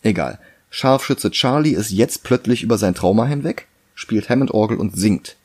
Egal. 0.03 0.37
Scharfschütze 0.69 1.31
Charlie 1.31 1.75
ist 1.75 1.91
jetzt 1.91 2.23
plötzlich 2.23 2.61
über 2.61 2.77
sein 2.77 2.93
Trauma 2.93 3.25
hinweg, 3.25 3.69
spielt 3.95 4.27
Hammond-Orgel 4.27 4.77
und 4.77 4.97
singt. 4.97 5.37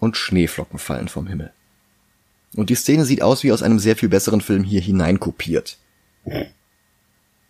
Und 0.00 0.16
Schneeflocken 0.16 0.78
fallen 0.78 1.08
vom 1.08 1.26
Himmel. 1.26 1.52
Und 2.54 2.70
die 2.70 2.74
Szene 2.74 3.04
sieht 3.04 3.20
aus 3.20 3.42
wie 3.42 3.52
aus 3.52 3.62
einem 3.62 3.80
sehr 3.80 3.96
viel 3.96 4.08
besseren 4.08 4.40
Film 4.40 4.64
hier 4.64 4.80
hineinkopiert. 4.80 5.76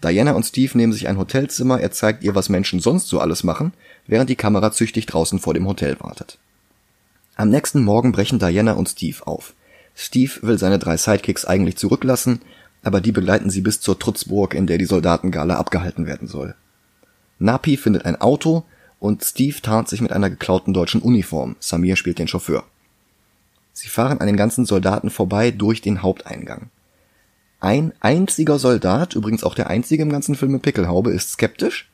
Diana 0.03 0.33
und 0.33 0.45
Steve 0.45 0.77
nehmen 0.79 0.93
sich 0.93 1.09
ein 1.09 1.19
Hotelzimmer, 1.19 1.81
er 1.81 1.91
zeigt 1.91 2.23
ihr, 2.23 2.35
was 2.35 2.49
Menschen 2.49 2.79
sonst 2.81 3.09
so 3.09 3.19
alles 3.19 3.43
machen, 3.43 3.73
während 4.07 4.31
die 4.31 4.37
Kamera 4.37 4.71
züchtig 4.71 5.07
draußen 5.07 5.41
vor 5.41 5.55
dem 5.55 5.67
Hotel 5.67 5.97
wartet. 6.01 6.39
Am 7.35 7.51
nächsten 7.51 7.83
Morgen 7.83 8.13
brechen 8.13 8.39
Diana 8.39 8.73
und 8.73 8.89
Steve 8.89 9.27
auf. 9.27 9.55
Steve 9.95 10.33
will 10.43 10.59
seine 10.59 10.79
drei 10.79 10.97
Sidekicks 10.97 11.45
eigentlich 11.45 11.77
zurücklassen, 11.77 12.41
aber 12.83 13.01
die 13.01 13.13
begleiten 13.13 13.51
sie 13.51 13.61
bis 13.61 13.81
zur 13.81 13.99
Trutzburg, 13.99 14.55
in 14.55 14.69
der 14.69 14.79
die 14.79 14.85
Soldatengala 14.85 15.57
abgehalten 15.57 16.07
werden 16.07 16.29
soll. 16.29 16.55
Napi 17.41 17.77
findet 17.77 18.05
ein 18.05 18.21
Auto 18.21 18.65
und 19.01 19.25
Steve 19.25 19.61
tarnt 19.63 19.89
sich 19.89 20.01
mit 20.01 20.13
einer 20.13 20.31
geklauten 20.31 20.73
deutschen 20.73 21.03
Uniform. 21.03 21.57
Samir 21.61 21.97
spielt 21.97 22.19
den 22.19 22.29
Chauffeur. 22.29 22.65
Sie 23.73 23.89
fahren 23.89 24.21
an 24.21 24.27
den 24.27 24.37
ganzen 24.37 24.65
Soldaten 24.65 25.11
vorbei 25.11 25.51
durch 25.51 25.81
den 25.81 26.03
Haupteingang. 26.03 26.71
Ein 27.61 27.93
einziger 28.01 28.59
Soldat, 28.59 29.15
übrigens 29.15 29.43
auch 29.43 29.55
der 29.55 29.69
einzige 29.69 30.03
im 30.03 30.11
ganzen 30.11 30.37
Film 30.37 30.53
mit 30.53 30.63
Pickelhaube, 30.63 31.11
ist 31.11 31.33
skeptisch, 31.33 31.91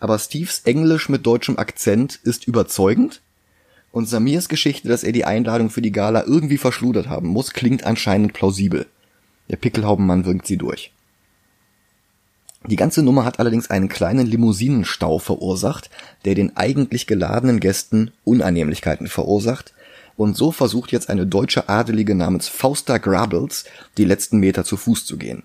aber 0.00 0.18
Steves 0.18 0.62
Englisch 0.64 1.08
mit 1.08 1.26
deutschem 1.26 1.58
Akzent 1.58 2.18
ist 2.22 2.46
überzeugend 2.46 3.20
und 3.92 4.08
Samirs 4.08 4.48
Geschichte, 4.48 4.88
dass 4.88 5.04
er 5.04 5.12
die 5.12 5.24
Einladung 5.24 5.70
für 5.70 5.82
die 5.82 5.92
Gala 5.92 6.24
irgendwie 6.24 6.58
verschludert 6.58 7.08
haben 7.08 7.28
muss, 7.28 7.52
klingt 7.52 7.84
anscheinend 7.84 8.32
plausibel. 8.32 8.86
Der 9.50 9.56
Pickelhaubenmann 9.56 10.24
winkt 10.24 10.46
sie 10.46 10.56
durch. 10.56 10.90
Die 12.66 12.76
ganze 12.76 13.02
Nummer 13.02 13.26
hat 13.26 13.38
allerdings 13.40 13.68
einen 13.68 13.90
kleinen 13.90 14.26
Limousinenstau 14.26 15.18
verursacht, 15.18 15.90
der 16.24 16.34
den 16.34 16.56
eigentlich 16.56 17.06
geladenen 17.06 17.60
Gästen 17.60 18.10
Unannehmlichkeiten 18.24 19.06
verursacht, 19.06 19.74
und 20.16 20.36
so 20.36 20.52
versucht 20.52 20.92
jetzt 20.92 21.10
eine 21.10 21.26
deutsche 21.26 21.68
Adelige 21.68 22.14
namens 22.14 22.48
Fausta 22.48 22.98
Grabels 22.98 23.64
die 23.96 24.04
letzten 24.04 24.38
Meter 24.38 24.64
zu 24.64 24.76
Fuß 24.76 25.04
zu 25.04 25.16
gehen. 25.16 25.42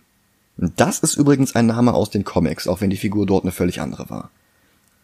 Das 0.57 0.99
ist 0.99 1.15
übrigens 1.15 1.55
ein 1.55 1.67
Name 1.67 1.93
aus 1.93 2.09
den 2.09 2.26
Comics, 2.26 2.67
auch 2.67 2.82
wenn 2.82 2.89
die 2.89 2.97
Figur 2.97 3.26
dort 3.26 3.43
eine 3.43 3.51
völlig 3.51 3.82
andere 3.82 4.09
war. 4.09 4.30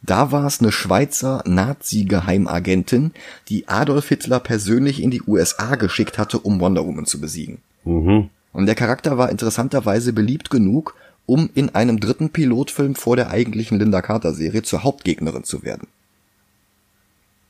Da 0.01 0.31
war 0.31 0.45
es 0.45 0.59
eine 0.59 0.71
Schweizer 0.71 1.41
Nazi-Geheimagentin, 1.45 3.11
die 3.49 3.67
Adolf 3.67 4.09
Hitler 4.09 4.39
persönlich 4.39 5.01
in 5.01 5.09
die 5.09 5.23
USA 5.25 5.75
geschickt 5.75 6.17
hatte, 6.17 6.39
um 6.39 6.59
Wonder 6.59 6.85
Woman 6.85 7.05
zu 7.05 7.19
besiegen. 7.19 7.59
Mhm. 7.85 8.29
Und 8.53 8.67
der 8.67 8.75
Charakter 8.75 9.17
war 9.17 9.31
interessanterweise 9.31 10.13
beliebt 10.13 10.49
genug, 10.49 10.95
um 11.25 11.49
in 11.55 11.73
einem 11.73 11.99
dritten 11.99 12.29
Pilotfilm 12.29 12.95
vor 12.95 13.15
der 13.15 13.31
eigentlichen 13.31 13.79
Linda 13.79 14.01
Carter 14.01 14.33
Serie 14.33 14.61
zur 14.61 14.83
Hauptgegnerin 14.83 15.43
zu 15.43 15.63
werden. 15.63 15.87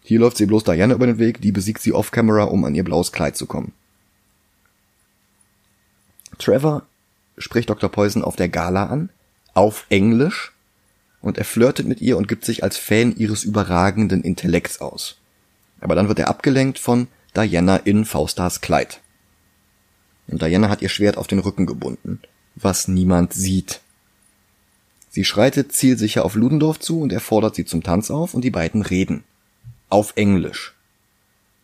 Hier 0.08 0.20
läuft 0.20 0.38
sie 0.38 0.46
bloß 0.46 0.64
Diana 0.64 0.94
über 0.94 1.08
den 1.08 1.18
Weg, 1.18 1.42
die 1.42 1.52
besiegt 1.52 1.82
sie 1.82 1.92
off-camera, 1.92 2.44
um 2.44 2.64
an 2.64 2.76
ihr 2.76 2.84
blaues 2.84 3.12
Kleid 3.12 3.36
zu 3.36 3.48
kommen. 3.48 3.74
Trevor 6.38 6.84
spricht 7.40 7.72
Dr. 7.72 7.90
Poison 7.90 8.24
auf 8.24 8.36
der 8.36 8.48
Gala 8.48 8.86
an, 8.86 9.10
auf 9.56 9.88
Englisch, 9.90 10.52
und 11.22 11.40
er 11.40 11.44
flirtet 11.44 11.88
mit 11.88 12.02
ihr 12.02 12.18
und 12.18 12.28
gibt 12.28 12.46
sich 12.46 12.64
als 12.64 12.78
Fan 12.78 13.16
ihres 13.16 13.44
überragenden 13.44 14.22
Intellekts 14.22 14.80
aus. 14.80 15.18
Aber 15.82 15.96
dann 15.96 16.08
wird 16.08 16.20
er 16.20 16.28
abgelenkt 16.28 16.78
von 16.78 17.08
Diana 17.36 17.78
in 17.78 18.06
Faustas 18.06 18.62
Kleid. 18.62 19.02
Und 20.28 20.44
Diana 20.44 20.70
hat 20.70 20.84
ihr 20.84 20.90
Schwert 20.90 21.18
auf 21.18 21.26
den 21.26 21.40
Rücken 21.40 21.66
gebunden, 21.66 22.22
was 22.54 22.88
niemand 22.88 23.34
sieht. 23.34 23.82
Sie 25.10 25.26
schreitet 25.26 25.72
zielsicher 25.72 26.24
auf 26.24 26.36
Ludendorff 26.36 26.80
zu 26.80 27.02
und 27.02 27.12
er 27.12 27.22
fordert 27.22 27.56
sie 27.56 27.66
zum 27.66 27.82
Tanz 27.82 28.12
auf 28.12 28.36
und 28.36 28.44
die 28.44 28.52
beiden 28.52 28.84
reden 28.84 29.24
auf 29.90 30.14
Englisch. 30.16 30.74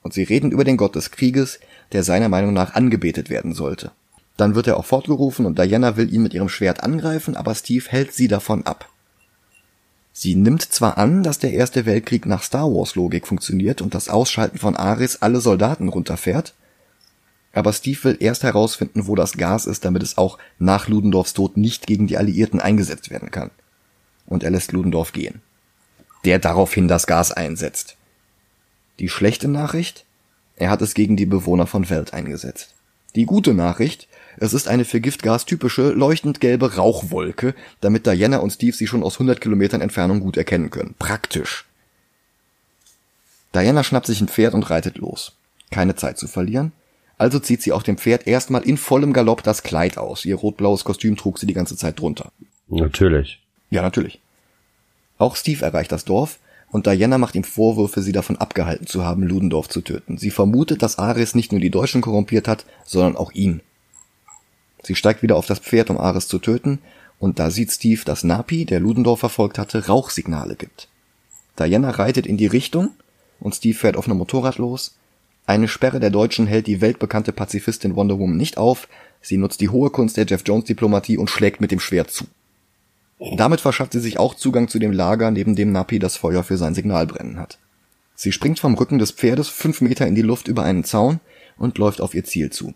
Und 0.04 0.14
sie 0.14 0.24
reden 0.24 0.52
über 0.52 0.64
den 0.64 0.78
Gott 0.78 0.96
des 0.96 1.12
Krieges, 1.12 1.60
der 1.92 2.04
seiner 2.04 2.30
Meinung 2.30 2.54
nach 2.54 2.74
angebetet 2.74 3.30
werden 3.30 3.54
sollte. 3.54 3.92
Dann 4.38 4.56
wird 4.56 4.68
er 4.68 4.78
auch 4.78 4.86
fortgerufen 4.86 5.46
und 5.46 5.60
Diana 5.60 5.98
will 5.98 6.12
ihn 6.12 6.24
mit 6.24 6.34
ihrem 6.34 6.50
Schwert 6.50 6.84
angreifen, 6.84 7.36
aber 7.36 7.54
Steve 7.54 7.86
hält 7.90 8.14
sie 8.14 8.28
davon 8.28 8.66
ab. 8.66 8.90
Sie 10.14 10.36
nimmt 10.36 10.62
zwar 10.64 10.98
an, 10.98 11.24
dass 11.24 11.40
der 11.40 11.54
Erste 11.54 11.86
Weltkrieg 11.86 12.26
nach 12.26 12.44
Star 12.44 12.66
Wars 12.66 12.96
Logik 12.96 13.28
funktioniert 13.28 13.82
und 13.82 13.94
das 13.94 14.10
Ausschalten 14.10 14.58
von 14.58 14.76
Ares 14.76 15.22
alle 15.22 15.40
Soldaten 15.42 15.88
runterfährt, 15.90 16.54
aber 17.54 17.74
Steve 17.74 18.04
will 18.04 18.18
erst 18.20 18.44
herausfinden, 18.44 19.08
wo 19.08 19.16
das 19.16 19.34
Gas 19.34 19.66
ist, 19.66 19.84
damit 19.84 20.04
es 20.04 20.18
auch 20.18 20.38
nach 20.58 20.88
Ludendorffs 20.88 21.34
Tod 21.34 21.58
nicht 21.58 21.86
gegen 21.86 22.08
die 22.08 22.18
Alliierten 22.18 22.62
eingesetzt 22.62 23.10
werden 23.10 23.32
kann. 23.32 23.52
Und 24.26 24.44
er 24.44 24.52
lässt 24.52 24.72
Ludendorff 24.72 25.12
gehen. 25.12 25.42
Der 26.24 26.40
daraufhin 26.40 26.88
das 26.88 27.08
Gas 27.08 27.32
einsetzt. 27.32 27.98
Die 29.02 29.10
schlechte 29.10 29.48
Nachricht? 29.48 30.06
Er 30.56 30.70
hat 30.70 30.84
es 30.84 30.94
gegen 30.94 31.18
die 31.18 31.26
Bewohner 31.26 31.66
von 31.66 31.90
Welt 31.90 32.14
eingesetzt. 32.14 32.76
Die 33.16 33.26
gute 33.26 33.56
Nachricht? 33.56 34.08
Es 34.38 34.54
ist 34.54 34.68
eine 34.68 34.86
für 34.86 35.02
Giftgas 35.02 35.46
typische, 35.46 35.90
leuchtend 35.90 36.40
gelbe 36.40 36.76
Rauchwolke, 36.76 37.56
damit 37.82 38.06
Diana 38.06 38.38
und 38.38 38.52
Steve 38.52 38.76
sie 38.76 38.86
schon 38.86 39.02
aus 39.02 39.16
100 39.16 39.42
Kilometern 39.42 39.82
Entfernung 39.82 40.20
gut 40.20 40.38
erkennen 40.38 40.70
können. 40.70 40.94
Praktisch. 41.00 41.66
Diana 43.56 43.84
schnappt 43.84 44.06
sich 44.06 44.22
ein 44.22 44.28
Pferd 44.28 44.54
und 44.54 44.70
reitet 44.70 45.00
los. 45.00 45.34
Keine 45.72 45.96
Zeit 45.96 46.20
zu 46.20 46.28
verlieren. 46.28 46.72
Also 47.18 47.40
zieht 47.40 47.64
sie 47.64 47.72
auf 47.72 47.82
dem 47.82 47.98
Pferd 47.98 48.28
erstmal 48.28 48.62
in 48.62 48.78
vollem 48.78 49.14
Galopp 49.14 49.42
das 49.42 49.64
Kleid 49.64 49.98
aus. 49.98 50.26
Ihr 50.26 50.36
rot-blaues 50.36 50.84
Kostüm 50.84 51.18
trug 51.18 51.40
sie 51.40 51.48
die 51.48 51.56
ganze 51.56 51.76
Zeit 51.76 52.00
drunter. 52.00 52.32
Natürlich. 52.68 53.42
Ja, 53.72 53.82
natürlich. 53.82 54.20
Auch 55.18 55.36
Steve 55.36 55.66
erreicht 55.66 55.92
das 55.92 56.06
Dorf 56.06 56.38
und 56.72 56.88
Diana 56.88 57.18
macht 57.18 57.36
ihm 57.36 57.44
Vorwürfe, 57.44 58.02
sie 58.02 58.12
davon 58.12 58.38
abgehalten 58.38 58.88
zu 58.88 59.04
haben, 59.04 59.24
Ludendorff 59.24 59.68
zu 59.70 59.82
töten. 59.82 60.18
Sie 60.18 60.32
vermutet, 60.32 60.82
dass 60.82 60.98
Ares 60.98 61.36
nicht 61.36 61.52
nur 61.52 61.62
die 61.62 61.70
Deutschen 61.70 62.02
korrumpiert 62.02 62.48
hat, 62.48 62.66
sondern 62.86 63.18
auch 63.18 63.32
ihn. 63.34 63.62
Sie 64.84 64.96
steigt 64.96 65.22
wieder 65.22 65.36
auf 65.36 65.46
das 65.46 65.60
Pferd, 65.60 65.90
um 65.90 65.98
Ares 65.98 66.28
zu 66.28 66.40
töten, 66.40 66.80
und 67.20 67.38
da 67.38 67.52
sieht 67.52 67.72
Steve, 67.72 68.02
dass 68.04 68.24
Napi, 68.24 68.66
der 68.66 68.80
Ludendorff 68.80 69.20
verfolgt 69.20 69.60
hatte, 69.60 69.88
Rauchsignale 69.88 70.56
gibt. 70.56 70.88
Diana 71.60 71.92
reitet 71.92 72.26
in 72.26 72.38
die 72.38 72.48
Richtung 72.48 72.90
und 73.40 73.54
Steve 73.54 73.78
fährt 73.78 73.98
auf 73.98 74.08
einem 74.08 74.18
Motorrad 74.18 74.58
los, 74.58 74.96
eine 75.46 75.68
Sperre 75.68 76.00
der 76.00 76.12
Deutschen 76.12 76.48
hält 76.48 76.68
die 76.68 76.82
weltbekannte 76.82 77.34
Pazifistin 77.34 77.96
Wonder 77.96 78.20
Woman 78.20 78.38
nicht 78.38 78.58
auf, 78.58 78.88
sie 79.22 79.38
nutzt 79.38 79.60
die 79.62 79.70
hohe 79.70 79.90
Kunst 79.90 80.18
der 80.18 80.26
Jeff 80.26 80.44
Jones 80.46 80.66
Diplomatie 80.66 81.18
und 81.18 81.30
schlägt 81.30 81.62
mit 81.62 81.72
dem 81.72 81.80
Schwert 81.80 82.12
zu. 82.12 82.26
Damit 83.36 83.62
verschafft 83.62 83.94
sie 83.94 84.00
sich 84.00 84.18
auch 84.18 84.34
Zugang 84.34 84.68
zu 84.68 84.80
dem 84.80 84.92
Lager, 84.92 85.30
neben 85.30 85.56
dem 85.56 85.72
Napi 85.72 86.00
das 86.00 86.18
Feuer 86.18 86.44
für 86.44 86.58
sein 86.58 86.74
Signal 86.74 87.06
brennen 87.06 87.38
hat. 87.38 87.60
Sie 88.16 88.32
springt 88.32 88.60
vom 88.60 88.74
Rücken 88.74 88.98
des 88.98 89.12
Pferdes 89.12 89.48
fünf 89.48 89.82
Meter 89.82 90.08
in 90.08 90.16
die 90.16 90.24
Luft 90.24 90.48
über 90.48 90.64
einen 90.64 90.84
Zaun 90.84 91.20
und 91.58 91.78
läuft 91.78 92.02
auf 92.02 92.16
ihr 92.16 92.24
Ziel 92.24 92.50
zu. 92.50 92.74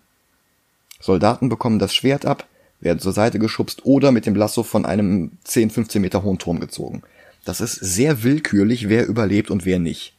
Soldaten 0.99 1.49
bekommen 1.49 1.79
das 1.79 1.95
Schwert 1.95 2.25
ab, 2.25 2.47
werden 2.79 2.99
zur 2.99 3.11
Seite 3.11 3.39
geschubst 3.39 3.85
oder 3.85 4.11
mit 4.11 4.27
dem 4.27 4.35
Lasso 4.35 4.61
von 4.61 4.85
einem 4.85 5.31
10, 5.43 5.71
15 5.71 6.01
Meter 6.01 6.23
hohen 6.23 6.37
Turm 6.37 6.59
gezogen. 6.59 7.01
Das 7.43 7.59
ist 7.59 7.75
sehr 7.75 8.23
willkürlich, 8.23 8.87
wer 8.87 9.07
überlebt 9.07 9.49
und 9.49 9.65
wer 9.65 9.79
nicht. 9.79 10.13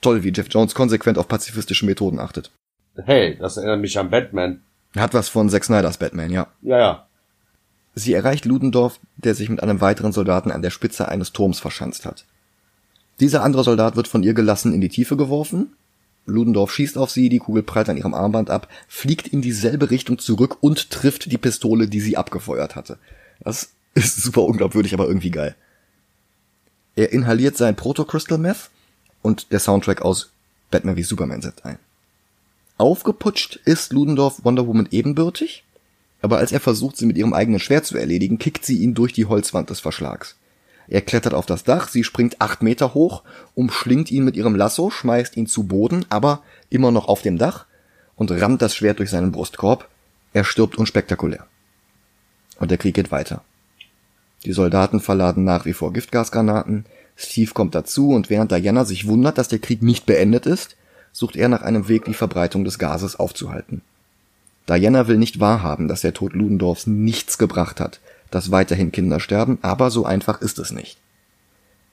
Toll, 0.00 0.24
wie 0.24 0.32
Jeff 0.32 0.48
Jones 0.50 0.74
konsequent 0.74 1.18
auf 1.18 1.28
pazifistische 1.28 1.86
Methoden 1.86 2.20
achtet. 2.20 2.50
Hey, 2.96 3.36
das 3.38 3.56
erinnert 3.56 3.80
mich 3.80 3.98
an 3.98 4.10
Batman. 4.10 4.60
Hat 4.96 5.14
was 5.14 5.28
von 5.28 5.48
Zack 5.48 5.64
Snyders 5.64 5.98
Batman, 5.98 6.30
ja. 6.30 6.48
Ja, 6.62 6.78
ja. 6.78 7.07
Sie 7.98 8.12
erreicht 8.12 8.44
Ludendorff, 8.44 9.00
der 9.16 9.34
sich 9.34 9.48
mit 9.48 9.60
einem 9.60 9.80
weiteren 9.80 10.12
Soldaten 10.12 10.52
an 10.52 10.62
der 10.62 10.70
Spitze 10.70 11.08
eines 11.08 11.32
Turms 11.32 11.58
verschanzt 11.58 12.06
hat. 12.06 12.24
Dieser 13.18 13.42
andere 13.42 13.64
Soldat 13.64 13.96
wird 13.96 14.06
von 14.06 14.22
ihr 14.22 14.34
gelassen 14.34 14.72
in 14.72 14.80
die 14.80 14.88
Tiefe 14.88 15.16
geworfen. 15.16 15.72
Ludendorff 16.24 16.72
schießt 16.72 16.96
auf 16.96 17.10
sie, 17.10 17.28
die 17.28 17.40
Kugel 17.40 17.64
prallt 17.64 17.88
an 17.88 17.96
ihrem 17.96 18.14
Armband 18.14 18.50
ab, 18.50 18.68
fliegt 18.86 19.26
in 19.26 19.42
dieselbe 19.42 19.90
Richtung 19.90 20.18
zurück 20.18 20.58
und 20.60 20.90
trifft 20.90 21.32
die 21.32 21.38
Pistole, 21.38 21.88
die 21.88 22.00
sie 22.00 22.16
abgefeuert 22.16 22.76
hatte. 22.76 22.98
Das 23.40 23.70
ist 23.94 24.22
super 24.22 24.42
unglaubwürdig, 24.42 24.94
aber 24.94 25.08
irgendwie 25.08 25.32
geil. 25.32 25.56
Er 26.94 27.12
inhaliert 27.12 27.56
sein 27.56 27.74
Proto-Crystal 27.74 28.38
Meth 28.38 28.70
und 29.22 29.50
der 29.50 29.58
Soundtrack 29.58 30.02
aus 30.02 30.30
Batman 30.70 30.96
wie 30.96 31.02
Superman 31.02 31.42
setzt 31.42 31.64
ein. 31.64 31.78
Aufgeputscht 32.76 33.56
ist 33.64 33.92
Ludendorff 33.92 34.44
Wonder 34.44 34.68
Woman 34.68 34.88
ebenbürtig, 34.92 35.64
aber 36.20 36.38
als 36.38 36.52
er 36.52 36.60
versucht, 36.60 36.96
sie 36.96 37.06
mit 37.06 37.16
ihrem 37.16 37.32
eigenen 37.32 37.60
Schwert 37.60 37.86
zu 37.86 37.96
erledigen, 37.96 38.38
kickt 38.38 38.64
sie 38.64 38.78
ihn 38.78 38.94
durch 38.94 39.12
die 39.12 39.26
Holzwand 39.26 39.70
des 39.70 39.80
Verschlags. 39.80 40.36
Er 40.88 41.02
klettert 41.02 41.34
auf 41.34 41.46
das 41.46 41.64
Dach, 41.64 41.88
sie 41.88 42.02
springt 42.02 42.40
acht 42.40 42.62
Meter 42.62 42.94
hoch, 42.94 43.22
umschlingt 43.54 44.10
ihn 44.10 44.24
mit 44.24 44.36
ihrem 44.36 44.56
Lasso, 44.56 44.90
schmeißt 44.90 45.36
ihn 45.36 45.46
zu 45.46 45.64
Boden, 45.64 46.06
aber 46.08 46.42
immer 46.70 46.90
noch 46.90 47.08
auf 47.08 47.22
dem 47.22 47.38
Dach 47.38 47.66
und 48.16 48.30
rammt 48.30 48.62
das 48.62 48.74
Schwert 48.74 48.98
durch 48.98 49.10
seinen 49.10 49.32
Brustkorb. 49.32 49.88
Er 50.32 50.44
stirbt 50.44 50.76
unspektakulär. 50.76 51.46
Und 52.58 52.70
der 52.70 52.78
Krieg 52.78 52.94
geht 52.94 53.12
weiter. 53.12 53.42
Die 54.44 54.52
Soldaten 54.52 55.00
verladen 55.00 55.44
nach 55.44 55.66
wie 55.66 55.72
vor 55.72 55.92
Giftgasgranaten, 55.92 56.86
Steve 57.16 57.50
kommt 57.52 57.74
dazu 57.74 58.10
und 58.10 58.30
während 58.30 58.52
Diana 58.52 58.84
sich 58.84 59.08
wundert, 59.08 59.38
dass 59.38 59.48
der 59.48 59.58
Krieg 59.58 59.82
nicht 59.82 60.06
beendet 60.06 60.46
ist, 60.46 60.76
sucht 61.12 61.34
er 61.34 61.48
nach 61.48 61.62
einem 61.62 61.88
Weg, 61.88 62.04
die 62.04 62.14
Verbreitung 62.14 62.64
des 62.64 62.78
Gases 62.78 63.16
aufzuhalten. 63.16 63.82
Diana 64.68 65.08
will 65.08 65.16
nicht 65.16 65.40
wahrhaben, 65.40 65.88
dass 65.88 66.02
der 66.02 66.12
Tod 66.12 66.34
Ludendorffs 66.34 66.86
nichts 66.86 67.38
gebracht 67.38 67.80
hat, 67.80 68.00
dass 68.30 68.50
weiterhin 68.50 68.92
Kinder 68.92 69.18
sterben, 69.18 69.58
aber 69.62 69.90
so 69.90 70.04
einfach 70.04 70.42
ist 70.42 70.58
es 70.58 70.72
nicht. 70.72 70.98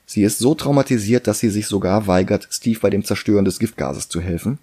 Sie 0.04 0.22
ist 0.22 0.38
so 0.38 0.54
traumatisiert, 0.54 1.26
dass 1.26 1.40
sie 1.40 1.50
sich 1.50 1.66
sogar 1.66 2.06
weigert, 2.06 2.48
Steve 2.50 2.78
bei 2.80 2.90
dem 2.90 3.04
Zerstören 3.04 3.44
des 3.44 3.58
Giftgases 3.58 4.08
zu 4.08 4.20
helfen. 4.20 4.58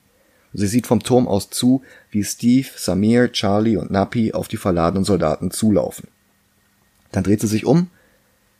Sie 0.54 0.68
sieht 0.68 0.88
vom 0.88 1.02
Turm 1.02 1.28
aus 1.28 1.50
zu, 1.50 1.82
wie 2.12 2.24
Steve, 2.24 2.68
Samir, 2.78 3.32
Charlie 3.32 3.78
und 3.78 3.92
Napi 3.92 4.34
auf 4.34 4.48
die 4.48 4.58
verladenen 4.58 5.04
Soldaten 5.04 5.52
zulaufen. 5.52 6.08
Dann 7.12 7.24
dreht 7.24 7.42
sie 7.42 7.48
sich 7.48 7.66
um 7.66 7.90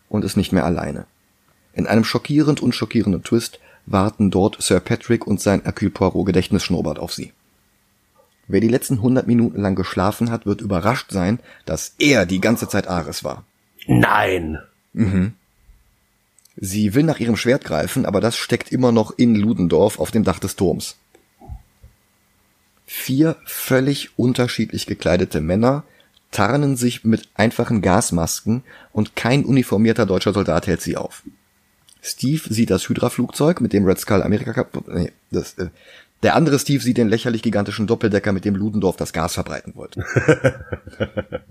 und 0.10 0.26
ist 0.26 0.36
nicht 0.36 0.52
mehr 0.52 0.66
alleine. 0.66 1.06
In 1.74 1.88
einem 1.88 2.04
schockierend 2.04 2.62
unschockierenden 2.62 3.24
Twist 3.24 3.60
warten 3.86 4.32
dort 4.32 4.62
Sir 4.62 4.80
Patrick 4.80 5.28
und 5.28 5.40
sein 5.40 5.62
Hercule 5.64 5.92
Poirot 5.92 6.26
Gedächtnisschnurrbart 6.26 7.00
auf 7.00 7.14
sie. 7.14 7.32
Wer 8.48 8.60
die 8.60 8.68
letzten 8.68 9.02
hundert 9.02 9.28
Minuten 9.28 9.62
lang 9.62 9.76
geschlafen 9.76 10.30
hat, 10.30 10.46
wird 10.46 10.62
überrascht 10.62 11.12
sein, 11.12 11.40
dass 11.66 11.96
er 11.98 12.26
die 12.26 12.42
ganze 12.42 12.68
Zeit 12.68 12.88
Ares 12.88 13.24
war. 13.24 13.46
Nein! 13.88 14.60
Mhm. 14.94 15.34
Sie 16.56 16.94
will 16.94 17.04
nach 17.04 17.20
ihrem 17.20 17.36
Schwert 17.36 17.64
greifen, 17.64 18.06
aber 18.06 18.22
das 18.22 18.38
steckt 18.38 18.72
immer 18.72 18.92
noch 18.92 19.18
in 19.18 19.36
Ludendorff 19.36 20.00
auf 20.00 20.12
dem 20.12 20.24
Dach 20.24 20.40
des 20.40 20.56
Turms. 20.56 20.98
Vier 22.86 23.38
völlig 23.46 24.20
unterschiedlich 24.20 24.86
gekleidete 24.86 25.42
Männer 25.42 25.84
tarnen 26.32 26.76
sich 26.76 27.04
mit 27.04 27.30
einfachen 27.36 27.82
Gasmasken 27.82 28.64
und 28.92 29.16
kein 29.16 29.46
uniformierter 29.46 30.06
deutscher 30.06 30.34
Soldat 30.34 30.68
hält 30.68 30.82
sie 30.82 30.98
auf. 30.98 31.24
Steve 32.02 32.42
sieht 32.54 32.70
das 32.70 32.88
Hydra-Flugzeug, 32.90 33.62
mit 33.62 33.72
dem 33.72 33.86
Red 33.86 34.00
Skull 34.00 34.22
Amerika 34.22 34.52
kaputt. 34.52 34.88
Nee, 34.90 35.12
das, 35.32 35.54
äh, 35.54 35.70
der 36.24 36.36
andere 36.36 36.58
Steve 36.58 36.82
sieht 36.82 36.98
den 36.98 37.10
lächerlich 37.10 37.42
gigantischen 37.42 37.86
Doppeldecker, 37.86 38.32
mit 38.32 38.46
dem 38.46 38.56
Ludendorff 38.56 38.96
das 38.96 39.14
Gas 39.14 39.34
verbreiten 39.34 39.76
wollte. 39.76 40.04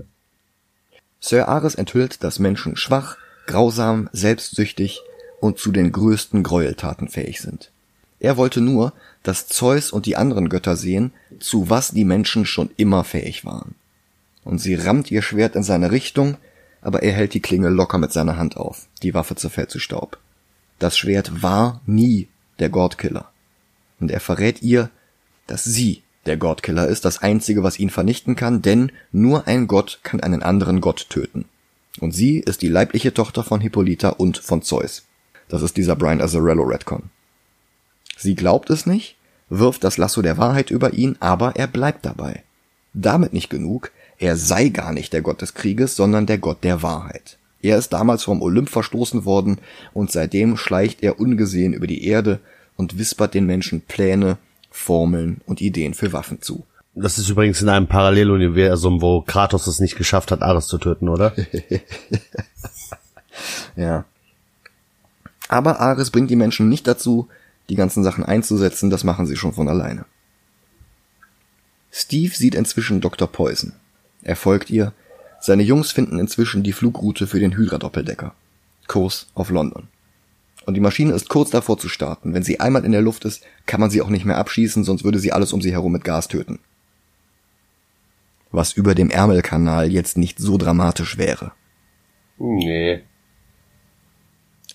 Sir 1.20 1.48
Ares 1.48 1.76
enthüllt, 1.76 2.24
dass 2.24 2.38
Menschen 2.38 2.76
schwach, 2.76 3.16
grausam, 3.46 4.08
selbstsüchtig 4.12 5.00
und 5.40 5.58
zu 5.58 5.72
den 5.72 5.92
größten 5.92 6.42
Gräueltaten 6.42 7.08
fähig 7.08 7.40
sind. 7.40 7.70
Er 8.18 8.36
wollte 8.36 8.60
nur, 8.60 8.92
dass 9.22 9.46
Zeus 9.48 9.92
und 9.92 10.06
die 10.06 10.16
anderen 10.16 10.48
Götter 10.48 10.76
sehen, 10.76 11.12
zu 11.38 11.70
was 11.70 11.90
die 11.90 12.04
Menschen 12.04 12.46
schon 12.46 12.70
immer 12.76 13.04
fähig 13.04 13.44
waren. 13.44 13.74
Und 14.44 14.58
sie 14.58 14.74
rammt 14.74 15.10
ihr 15.10 15.22
Schwert 15.22 15.56
in 15.56 15.62
seine 15.62 15.90
Richtung, 15.90 16.36
aber 16.80 17.02
er 17.02 17.12
hält 17.12 17.34
die 17.34 17.42
Klinge 17.42 17.68
locker 17.68 17.98
mit 17.98 18.12
seiner 18.12 18.36
Hand 18.36 18.56
auf. 18.56 18.86
Die 19.02 19.14
Waffe 19.14 19.34
zerfällt 19.34 19.70
zu 19.70 19.78
Staub. 19.78 20.18
Das 20.78 20.96
Schwert 20.96 21.42
war 21.42 21.80
nie 21.86 22.28
der 22.58 22.68
Godkiller. 22.68 23.31
Und 24.02 24.10
er 24.10 24.18
verrät 24.18 24.62
ihr, 24.62 24.90
dass 25.46 25.62
sie 25.62 26.02
der 26.26 26.36
Godkiller 26.36 26.88
ist, 26.88 27.04
das 27.04 27.22
einzige, 27.22 27.62
was 27.62 27.78
ihn 27.78 27.88
vernichten 27.88 28.34
kann, 28.34 28.60
denn 28.60 28.90
nur 29.12 29.46
ein 29.46 29.68
Gott 29.68 30.00
kann 30.02 30.18
einen 30.18 30.42
anderen 30.42 30.80
Gott 30.80 31.06
töten. 31.08 31.44
Und 32.00 32.10
sie 32.10 32.38
ist 32.38 32.62
die 32.62 32.68
leibliche 32.68 33.14
Tochter 33.14 33.44
von 33.44 33.60
Hippolyta 33.60 34.08
und 34.08 34.38
von 34.38 34.62
Zeus. 34.62 35.04
Das 35.48 35.62
ist 35.62 35.76
dieser 35.76 35.94
Brian 35.94 36.20
Azzarello 36.20 36.64
Redcon. 36.64 37.10
Sie 38.16 38.34
glaubt 38.34 38.70
es 38.70 38.86
nicht, 38.86 39.14
wirft 39.48 39.84
das 39.84 39.98
Lasso 39.98 40.20
der 40.20 40.36
Wahrheit 40.36 40.72
über 40.72 40.94
ihn, 40.94 41.14
aber 41.20 41.54
er 41.54 41.68
bleibt 41.68 42.04
dabei. 42.04 42.42
Damit 42.94 43.32
nicht 43.32 43.50
genug, 43.50 43.92
er 44.18 44.36
sei 44.36 44.70
gar 44.70 44.92
nicht 44.92 45.12
der 45.12 45.22
Gott 45.22 45.42
des 45.42 45.54
Krieges, 45.54 45.94
sondern 45.94 46.26
der 46.26 46.38
Gott 46.38 46.64
der 46.64 46.82
Wahrheit. 46.82 47.38
Er 47.62 47.78
ist 47.78 47.92
damals 47.92 48.24
vom 48.24 48.42
Olymp 48.42 48.68
verstoßen 48.68 49.24
worden 49.24 49.58
und 49.92 50.10
seitdem 50.10 50.56
schleicht 50.56 51.04
er 51.04 51.20
ungesehen 51.20 51.72
über 51.72 51.86
die 51.86 52.04
Erde 52.04 52.40
und 52.76 52.98
wispert 52.98 53.34
den 53.34 53.46
Menschen 53.46 53.82
Pläne, 53.82 54.38
Formeln 54.70 55.40
und 55.46 55.60
Ideen 55.60 55.94
für 55.94 56.12
Waffen 56.12 56.40
zu. 56.40 56.64
Das 56.94 57.18
ist 57.18 57.28
übrigens 57.28 57.62
in 57.62 57.68
einem 57.68 57.86
Paralleluniversum, 57.86 59.00
wo 59.00 59.22
Kratos 59.22 59.66
es 59.66 59.80
nicht 59.80 59.96
geschafft 59.96 60.30
hat, 60.30 60.42
Ares 60.42 60.66
zu 60.66 60.78
töten, 60.78 61.08
oder? 61.08 61.34
ja. 63.76 64.04
Aber 65.48 65.80
Ares 65.80 66.10
bringt 66.10 66.30
die 66.30 66.36
Menschen 66.36 66.68
nicht 66.68 66.86
dazu, 66.86 67.28
die 67.68 67.76
ganzen 67.76 68.04
Sachen 68.04 68.24
einzusetzen, 68.24 68.90
das 68.90 69.04
machen 69.04 69.26
sie 69.26 69.36
schon 69.36 69.52
von 69.52 69.68
alleine. 69.68 70.04
Steve 71.90 72.34
sieht 72.34 72.54
inzwischen 72.54 73.00
Dr. 73.00 73.28
Poison. 73.28 73.72
Er 74.22 74.36
folgt 74.36 74.70
ihr 74.70 74.92
seine 75.42 75.64
Jungs 75.64 75.90
finden 75.90 76.20
inzwischen 76.20 76.62
die 76.62 76.72
Flugroute 76.72 77.26
für 77.26 77.40
den 77.40 77.56
Hydra-Doppeldecker. 77.56 78.32
Kurs 78.86 79.26
auf 79.34 79.50
London. 79.50 79.88
Und 80.66 80.74
die 80.74 80.80
Maschine 80.80 81.12
ist 81.12 81.28
kurz 81.28 81.50
davor 81.50 81.78
zu 81.78 81.88
starten. 81.88 82.34
Wenn 82.34 82.42
sie 82.42 82.60
einmal 82.60 82.84
in 82.84 82.92
der 82.92 83.02
Luft 83.02 83.24
ist, 83.24 83.42
kann 83.66 83.80
man 83.80 83.90
sie 83.90 84.02
auch 84.02 84.08
nicht 84.08 84.24
mehr 84.24 84.38
abschießen, 84.38 84.84
sonst 84.84 85.04
würde 85.04 85.18
sie 85.18 85.32
alles 85.32 85.52
um 85.52 85.60
sie 85.60 85.72
herum 85.72 85.92
mit 85.92 86.04
Gas 86.04 86.28
töten. 86.28 86.60
Was 88.50 88.72
über 88.72 88.94
dem 88.94 89.10
Ärmelkanal 89.10 89.90
jetzt 89.90 90.16
nicht 90.16 90.38
so 90.38 90.58
dramatisch 90.58 91.18
wäre. 91.18 91.52
Nee. 92.38 93.02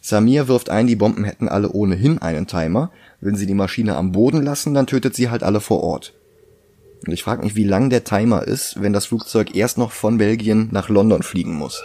Samir 0.02 0.48
wirft 0.48 0.70
ein, 0.70 0.88
die 0.88 0.96
Bomben 0.96 1.24
hätten 1.24 1.48
alle 1.50 1.72
ohnehin 1.72 2.18
einen 2.20 2.48
Timer. 2.48 2.92
Wenn 3.20 3.36
sie 3.36 3.46
die 3.46 3.54
Maschine 3.54 3.96
am 3.96 4.12
Boden 4.12 4.42
lassen, 4.42 4.74
dann 4.74 4.88
tötet 4.88 5.16
sie 5.16 5.30
halt 5.30 5.44
alle 5.44 5.60
vor 5.60 5.84
Ort. 5.84 6.14
Und 7.06 7.14
ich 7.14 7.24
frage 7.24 7.44
mich, 7.44 7.56
wie 7.56 7.64
lang 7.64 7.90
der 7.90 8.04
Timer 8.04 8.44
ist, 8.44 8.82
wenn 8.82 8.94
das 8.94 9.06
Flugzeug 9.06 9.56
erst 9.56 9.78
noch 9.78 9.92
von 9.92 10.18
Belgien 10.18 10.70
nach 10.72 10.90
London 10.90 11.24
fliegen 11.24 11.54
muss. 11.54 11.84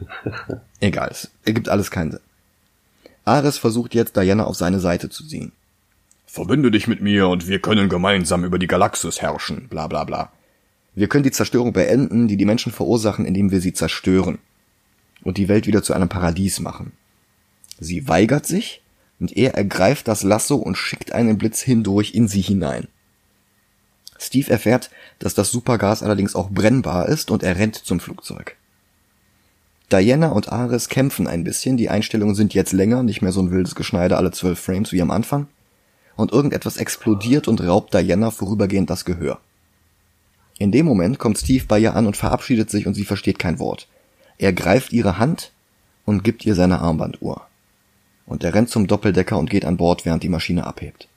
Egal, 0.80 1.08
es 1.10 1.30
ergibt 1.44 1.68
alles 1.68 1.90
keinen 1.90 2.12
Sinn. 2.12 2.20
Ares 3.24 3.58
versucht 3.58 3.94
jetzt 3.94 4.16
Diana 4.16 4.44
auf 4.44 4.56
seine 4.56 4.80
Seite 4.80 5.08
zu 5.08 5.26
ziehen. 5.26 5.52
Verbinde 6.26 6.70
dich 6.70 6.86
mit 6.86 7.00
mir 7.00 7.28
und 7.28 7.48
wir 7.48 7.60
können 7.60 7.88
gemeinsam 7.88 8.44
über 8.44 8.58
die 8.58 8.66
Galaxis 8.66 9.20
herrschen, 9.20 9.68
bla 9.68 9.86
bla 9.86 10.04
bla. 10.04 10.32
Wir 10.94 11.08
können 11.08 11.24
die 11.24 11.30
Zerstörung 11.30 11.72
beenden, 11.72 12.28
die 12.28 12.36
die 12.36 12.44
Menschen 12.44 12.72
verursachen, 12.72 13.24
indem 13.24 13.50
wir 13.50 13.60
sie 13.60 13.72
zerstören. 13.72 14.38
Und 15.22 15.38
die 15.38 15.48
Welt 15.48 15.66
wieder 15.66 15.82
zu 15.82 15.92
einem 15.92 16.08
Paradies 16.08 16.60
machen. 16.60 16.92
Sie 17.78 18.08
weigert 18.08 18.46
sich, 18.46 18.82
und 19.18 19.36
er 19.36 19.54
ergreift 19.54 20.08
das 20.08 20.22
Lasso 20.22 20.56
und 20.56 20.76
schickt 20.76 21.12
einen 21.12 21.36
Blitz 21.36 21.60
hindurch 21.60 22.14
in 22.14 22.26
sie 22.26 22.40
hinein. 22.40 22.88
Steve 24.18 24.50
erfährt, 24.50 24.90
dass 25.18 25.34
das 25.34 25.50
Supergas 25.50 26.02
allerdings 26.02 26.34
auch 26.34 26.50
brennbar 26.50 27.08
ist 27.08 27.30
und 27.30 27.42
er 27.42 27.56
rennt 27.56 27.76
zum 27.76 28.00
Flugzeug. 28.00 28.56
Diana 29.92 30.28
und 30.28 30.52
Ares 30.52 30.88
kämpfen 30.88 31.26
ein 31.26 31.42
bisschen, 31.42 31.76
die 31.76 31.88
Einstellungen 31.88 32.34
sind 32.34 32.54
jetzt 32.54 32.72
länger, 32.72 33.02
nicht 33.02 33.22
mehr 33.22 33.32
so 33.32 33.40
ein 33.40 33.50
wildes 33.50 33.74
Geschneide 33.74 34.16
alle 34.16 34.30
zwölf 34.30 34.60
Frames 34.60 34.92
wie 34.92 35.02
am 35.02 35.10
Anfang. 35.10 35.48
Und 36.16 36.32
irgendetwas 36.32 36.76
explodiert 36.76 37.48
und 37.48 37.60
raubt 37.60 37.94
Diana 37.94 38.30
vorübergehend 38.30 38.90
das 38.90 39.04
Gehör. 39.04 39.40
In 40.58 40.72
dem 40.72 40.86
Moment 40.86 41.18
kommt 41.18 41.38
Steve 41.38 41.64
bei 41.66 41.78
ihr 41.78 41.96
an 41.96 42.06
und 42.06 42.16
verabschiedet 42.16 42.70
sich 42.70 42.86
und 42.86 42.94
sie 42.94 43.04
versteht 43.04 43.38
kein 43.38 43.58
Wort. 43.58 43.88
Er 44.36 44.52
greift 44.52 44.92
ihre 44.92 45.18
Hand 45.18 45.52
und 46.04 46.22
gibt 46.22 46.44
ihr 46.44 46.54
seine 46.54 46.80
Armbanduhr. 46.80 47.42
Und 48.26 48.44
er 48.44 48.54
rennt 48.54 48.68
zum 48.68 48.86
Doppeldecker 48.86 49.38
und 49.38 49.50
geht 49.50 49.64
an 49.64 49.76
Bord, 49.76 50.04
während 50.04 50.22
die 50.22 50.28
Maschine 50.28 50.66
abhebt. 50.66 51.08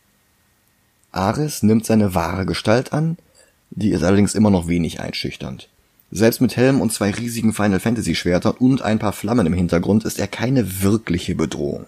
Ares 1.11 1.61
nimmt 1.61 1.85
seine 1.85 2.15
wahre 2.15 2.45
Gestalt 2.45 2.91
an, 2.93 3.17
die 3.69 3.91
ist 3.91 4.03
allerdings 4.03 4.33
immer 4.33 4.49
noch 4.49 4.67
wenig 4.67 4.99
einschüchternd. 4.99 5.69
Selbst 6.15 6.41
mit 6.41 6.55
Helm 6.55 6.79
und 6.79 6.93
zwei 6.93 7.09
riesigen 7.09 7.53
Final 7.53 7.79
Fantasy 7.79 8.13
Schwertern 8.13 8.53
und 8.59 8.83
ein 8.83 8.99
paar 8.99 9.13
Flammen 9.13 9.47
im 9.47 9.53
Hintergrund 9.53 10.05
ist 10.05 10.19
er 10.19 10.27
keine 10.27 10.83
wirkliche 10.83 11.33
Bedrohung. 11.33 11.87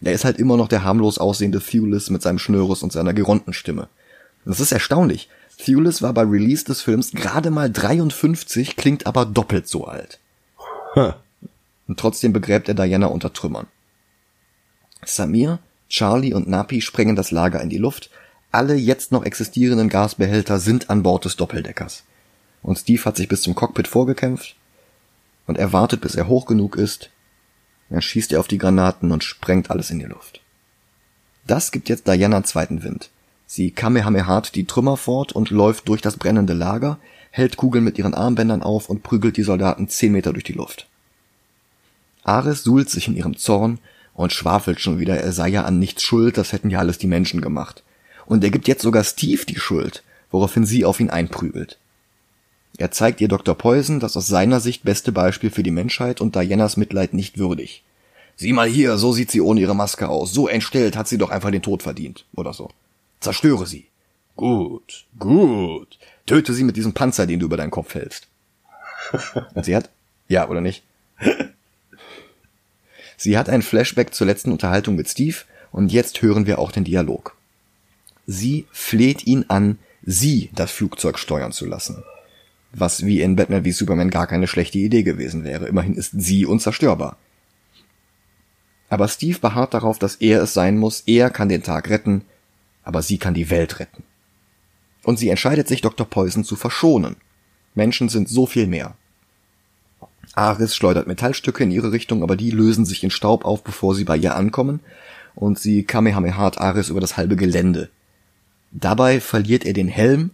Er 0.00 0.12
ist 0.12 0.24
halt 0.24 0.38
immer 0.38 0.56
noch 0.56 0.68
der 0.68 0.84
harmlos 0.84 1.18
aussehende 1.18 1.60
Thewlis 1.60 2.08
mit 2.08 2.22
seinem 2.22 2.38
Schnörres 2.38 2.84
und 2.84 2.92
seiner 2.92 3.12
Gerontenstimme. 3.12 3.88
Das 4.44 4.60
ist 4.60 4.70
erstaunlich. 4.70 5.28
Thewlis 5.58 6.02
war 6.02 6.12
bei 6.12 6.22
Release 6.22 6.64
des 6.64 6.82
Films 6.82 7.10
gerade 7.10 7.50
mal 7.50 7.68
53, 7.68 8.76
klingt 8.76 9.08
aber 9.08 9.26
doppelt 9.26 9.66
so 9.66 9.86
alt. 9.86 10.20
Huh. 10.94 11.14
Und 11.88 11.98
trotzdem 11.98 12.32
begräbt 12.32 12.68
er 12.68 12.74
Diana 12.74 13.06
unter 13.06 13.32
Trümmern. 13.32 13.66
Samir, 15.04 15.58
Charlie 15.88 16.32
und 16.32 16.48
Napi 16.48 16.80
sprengen 16.80 17.16
das 17.16 17.32
Lager 17.32 17.60
in 17.60 17.70
die 17.70 17.78
Luft. 17.78 18.08
Alle 18.52 18.76
jetzt 18.76 19.10
noch 19.10 19.24
existierenden 19.24 19.88
Gasbehälter 19.88 20.60
sind 20.60 20.90
an 20.90 21.02
Bord 21.02 21.24
des 21.24 21.34
Doppeldeckers 21.34 22.04
und 22.62 22.78
Steve 22.78 23.04
hat 23.04 23.16
sich 23.16 23.28
bis 23.28 23.42
zum 23.42 23.54
Cockpit 23.54 23.88
vorgekämpft 23.88 24.56
und 25.46 25.58
er 25.58 25.72
wartet, 25.72 26.00
bis 26.00 26.14
er 26.14 26.28
hoch 26.28 26.46
genug 26.46 26.76
ist. 26.76 27.10
Dann 27.90 28.02
schießt 28.02 28.32
er 28.32 28.40
auf 28.40 28.48
die 28.48 28.58
Granaten 28.58 29.12
und 29.12 29.24
sprengt 29.24 29.70
alles 29.70 29.90
in 29.90 29.98
die 29.98 30.06
Luft. 30.06 30.40
Das 31.46 31.72
gibt 31.72 31.88
jetzt 31.88 32.06
Diana 32.06 32.44
zweiten 32.44 32.82
Wind. 32.82 33.10
Sie 33.46 33.70
kamehamehart 33.70 34.54
die 34.54 34.64
Trümmer 34.64 34.96
fort 34.96 35.32
und 35.32 35.50
läuft 35.50 35.88
durch 35.88 36.00
das 36.00 36.16
brennende 36.16 36.54
Lager, 36.54 36.98
hält 37.30 37.56
Kugeln 37.56 37.84
mit 37.84 37.98
ihren 37.98 38.14
Armbändern 38.14 38.62
auf 38.62 38.88
und 38.88 39.02
prügelt 39.02 39.36
die 39.36 39.42
Soldaten 39.42 39.88
zehn 39.88 40.12
Meter 40.12 40.32
durch 40.32 40.44
die 40.44 40.52
Luft. 40.52 40.86
Ares 42.24 42.62
suhlt 42.62 42.88
sich 42.88 43.08
in 43.08 43.16
ihrem 43.16 43.36
Zorn 43.36 43.78
und 44.14 44.32
schwafelt 44.32 44.80
schon 44.80 44.98
wieder, 44.98 45.18
er 45.18 45.32
sei 45.32 45.48
ja 45.48 45.64
an 45.64 45.78
nichts 45.78 46.02
schuld, 46.02 46.38
das 46.38 46.52
hätten 46.52 46.70
ja 46.70 46.78
alles 46.78 46.98
die 46.98 47.06
Menschen 47.06 47.40
gemacht. 47.40 47.82
Und 48.26 48.44
er 48.44 48.50
gibt 48.50 48.68
jetzt 48.68 48.82
sogar 48.82 49.02
Steve 49.04 49.44
die 49.44 49.58
Schuld, 49.58 50.02
woraufhin 50.30 50.64
sie 50.64 50.84
auf 50.84 51.00
ihn 51.00 51.10
einprügelt. 51.10 51.78
Er 52.78 52.90
zeigt 52.90 53.20
ihr 53.20 53.28
Dr. 53.28 53.54
Poison 53.54 54.00
das 54.00 54.16
aus 54.16 54.26
seiner 54.26 54.60
Sicht 54.60 54.82
beste 54.82 55.12
Beispiel 55.12 55.50
für 55.50 55.62
die 55.62 55.70
Menschheit 55.70 56.20
und 56.20 56.34
Dianas 56.34 56.76
Mitleid 56.76 57.12
nicht 57.12 57.38
würdig. 57.38 57.84
Sieh 58.36 58.52
mal 58.52 58.68
hier, 58.68 58.96
so 58.96 59.12
sieht 59.12 59.30
sie 59.30 59.42
ohne 59.42 59.60
ihre 59.60 59.76
Maske 59.76 60.08
aus. 60.08 60.32
So 60.32 60.48
entstellt 60.48 60.96
hat 60.96 61.06
sie 61.06 61.18
doch 61.18 61.30
einfach 61.30 61.50
den 61.50 61.62
Tod 61.62 61.82
verdient. 61.82 62.24
Oder 62.34 62.54
so. 62.54 62.70
Zerstöre 63.20 63.66
sie. 63.66 63.86
Gut, 64.36 65.04
gut. 65.18 65.98
Töte 66.24 66.54
sie 66.54 66.64
mit 66.64 66.76
diesem 66.76 66.94
Panzer, 66.94 67.26
den 67.26 67.40
du 67.40 67.46
über 67.46 67.58
deinen 67.58 67.70
Kopf 67.70 67.94
hältst. 67.94 68.26
Und 69.54 69.64
sie 69.64 69.76
hat, 69.76 69.90
ja, 70.28 70.48
oder 70.48 70.60
nicht? 70.60 70.82
Sie 73.18 73.38
hat 73.38 73.48
ein 73.48 73.62
Flashback 73.62 74.12
zur 74.12 74.26
letzten 74.26 74.50
Unterhaltung 74.50 74.96
mit 74.96 75.08
Steve 75.08 75.36
und 75.70 75.92
jetzt 75.92 76.22
hören 76.22 76.44
wir 76.44 76.58
auch 76.58 76.72
den 76.72 76.82
Dialog. 76.82 77.36
Sie 78.26 78.66
fleht 78.72 79.28
ihn 79.28 79.44
an, 79.46 79.78
sie 80.02 80.50
das 80.56 80.72
Flugzeug 80.72 81.20
steuern 81.20 81.52
zu 81.52 81.64
lassen 81.64 82.02
was 82.72 83.04
wie 83.04 83.20
in 83.20 83.36
Batman 83.36 83.64
wie 83.64 83.72
Superman 83.72 84.10
gar 84.10 84.26
keine 84.26 84.46
schlechte 84.46 84.78
Idee 84.78 85.02
gewesen 85.02 85.44
wäre. 85.44 85.66
Immerhin 85.66 85.94
ist 85.94 86.12
sie 86.12 86.46
unzerstörbar. 86.46 87.16
Aber 88.88 89.08
Steve 89.08 89.38
beharrt 89.38 89.74
darauf, 89.74 89.98
dass 89.98 90.16
er 90.16 90.42
es 90.42 90.54
sein 90.54 90.76
muss, 90.78 91.02
er 91.06 91.30
kann 91.30 91.48
den 91.48 91.62
Tag 91.62 91.88
retten, 91.88 92.22
aber 92.82 93.02
sie 93.02 93.18
kann 93.18 93.34
die 93.34 93.50
Welt 93.50 93.80
retten. 93.80 94.02
Und 95.04 95.18
sie 95.18 95.28
entscheidet 95.28 95.68
sich, 95.68 95.80
Dr. 95.80 96.06
Poison 96.06 96.44
zu 96.44 96.56
verschonen. 96.56 97.16
Menschen 97.74 98.08
sind 98.08 98.28
so 98.28 98.46
viel 98.46 98.66
mehr. 98.66 98.94
Aris 100.34 100.76
schleudert 100.76 101.06
Metallstücke 101.06 101.64
in 101.64 101.70
ihre 101.70 101.92
Richtung, 101.92 102.22
aber 102.22 102.36
die 102.36 102.50
lösen 102.50 102.84
sich 102.84 103.02
in 103.02 103.10
Staub 103.10 103.44
auf, 103.44 103.64
bevor 103.64 103.94
sie 103.94 104.04
bei 104.04 104.16
ihr 104.16 104.36
ankommen, 104.36 104.80
und 105.34 105.58
sie 105.58 105.84
kamehamehart 105.84 106.58
Aris 106.58 106.88
über 106.88 107.00
das 107.00 107.16
halbe 107.16 107.36
Gelände. 107.36 107.90
Dabei 108.70 109.20
verliert 109.20 109.64
er 109.64 109.72
den 109.72 109.88
Helm, 109.88 110.30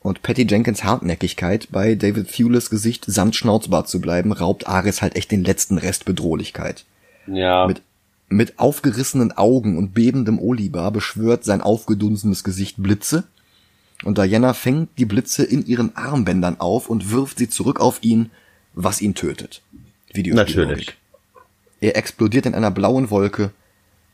und 0.00 0.22
Patty 0.22 0.46
Jenkins 0.48 0.84
Hartnäckigkeit, 0.84 1.68
bei 1.70 1.94
David 1.94 2.30
Thewlis 2.30 2.70
Gesicht 2.70 3.04
samt 3.06 3.34
Schnauzbart 3.34 3.88
zu 3.88 4.00
bleiben, 4.00 4.32
raubt 4.32 4.66
Ares 4.66 5.02
halt 5.02 5.16
echt 5.16 5.30
den 5.30 5.44
letzten 5.44 5.78
Rest 5.78 6.04
Bedrohlichkeit. 6.04 6.84
Ja. 7.26 7.66
Mit, 7.66 7.82
mit 8.28 8.58
aufgerissenen 8.58 9.32
Augen 9.32 9.76
und 9.76 9.94
bebendem 9.94 10.38
Olibar 10.38 10.92
beschwört 10.92 11.44
sein 11.44 11.60
aufgedunsenes 11.60 12.44
Gesicht 12.44 12.76
Blitze, 12.78 13.24
und 14.04 14.16
Diana 14.16 14.54
fängt 14.54 14.90
die 14.96 15.06
Blitze 15.06 15.42
in 15.42 15.66
ihren 15.66 15.96
Armbändern 15.96 16.60
auf 16.60 16.88
und 16.88 17.10
wirft 17.10 17.38
sie 17.38 17.48
zurück 17.48 17.80
auf 17.80 17.98
ihn, 18.02 18.30
was 18.72 19.00
ihn 19.00 19.16
tötet. 19.16 19.60
Natürlich. 20.14 20.96
Er 21.80 21.96
explodiert 21.96 22.46
in 22.46 22.54
einer 22.54 22.70
blauen 22.70 23.10
Wolke, 23.10 23.50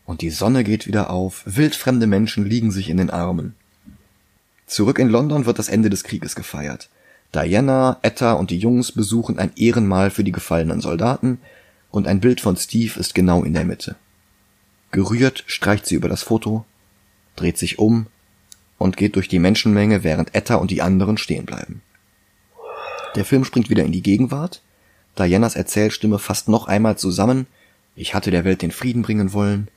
und 0.06 0.20
die 0.20 0.30
Sonne 0.30 0.64
geht 0.64 0.86
wieder 0.86 1.10
auf, 1.10 1.42
wildfremde 1.46 2.06
Menschen 2.06 2.44
liegen 2.46 2.70
sich 2.70 2.90
in 2.90 2.96
den 2.96 3.10
Armen. 3.10 3.54
Zurück 4.66 4.98
in 4.98 5.08
London 5.08 5.46
wird 5.46 5.58
das 5.58 5.68
Ende 5.68 5.90
des 5.90 6.04
Krieges 6.04 6.34
gefeiert. 6.34 6.88
Diana, 7.34 7.98
Etta 8.02 8.34
und 8.34 8.50
die 8.50 8.58
Jungs 8.58 8.92
besuchen 8.92 9.38
ein 9.38 9.52
Ehrenmal 9.56 10.10
für 10.10 10.24
die 10.24 10.32
gefallenen 10.32 10.80
Soldaten 10.80 11.38
und 11.90 12.06
ein 12.06 12.20
Bild 12.20 12.40
von 12.40 12.56
Steve 12.56 12.98
ist 12.98 13.14
genau 13.14 13.42
in 13.42 13.54
der 13.54 13.64
Mitte. 13.64 13.96
Gerührt 14.90 15.44
streicht 15.46 15.86
sie 15.86 15.96
über 15.96 16.08
das 16.08 16.22
Foto, 16.22 16.64
dreht 17.36 17.58
sich 17.58 17.78
um 17.78 18.06
und 18.78 18.96
geht 18.96 19.16
durch 19.16 19.28
die 19.28 19.38
Menschenmenge, 19.38 20.04
während 20.04 20.34
Etta 20.34 20.56
und 20.56 20.70
die 20.70 20.82
anderen 20.82 21.18
stehen 21.18 21.44
bleiben. 21.44 21.82
Der 23.16 23.24
Film 23.24 23.44
springt 23.44 23.70
wieder 23.70 23.84
in 23.84 23.92
die 23.92 24.02
Gegenwart. 24.02 24.62
Dianas 25.18 25.56
Erzählstimme 25.56 26.18
fasst 26.18 26.48
noch 26.48 26.66
einmal 26.66 26.98
zusammen, 26.98 27.46
ich 27.96 28.14
hatte 28.14 28.30
der 28.30 28.44
Welt 28.44 28.62
den 28.62 28.72
Frieden 28.72 29.02
bringen 29.02 29.32
wollen, 29.32 29.68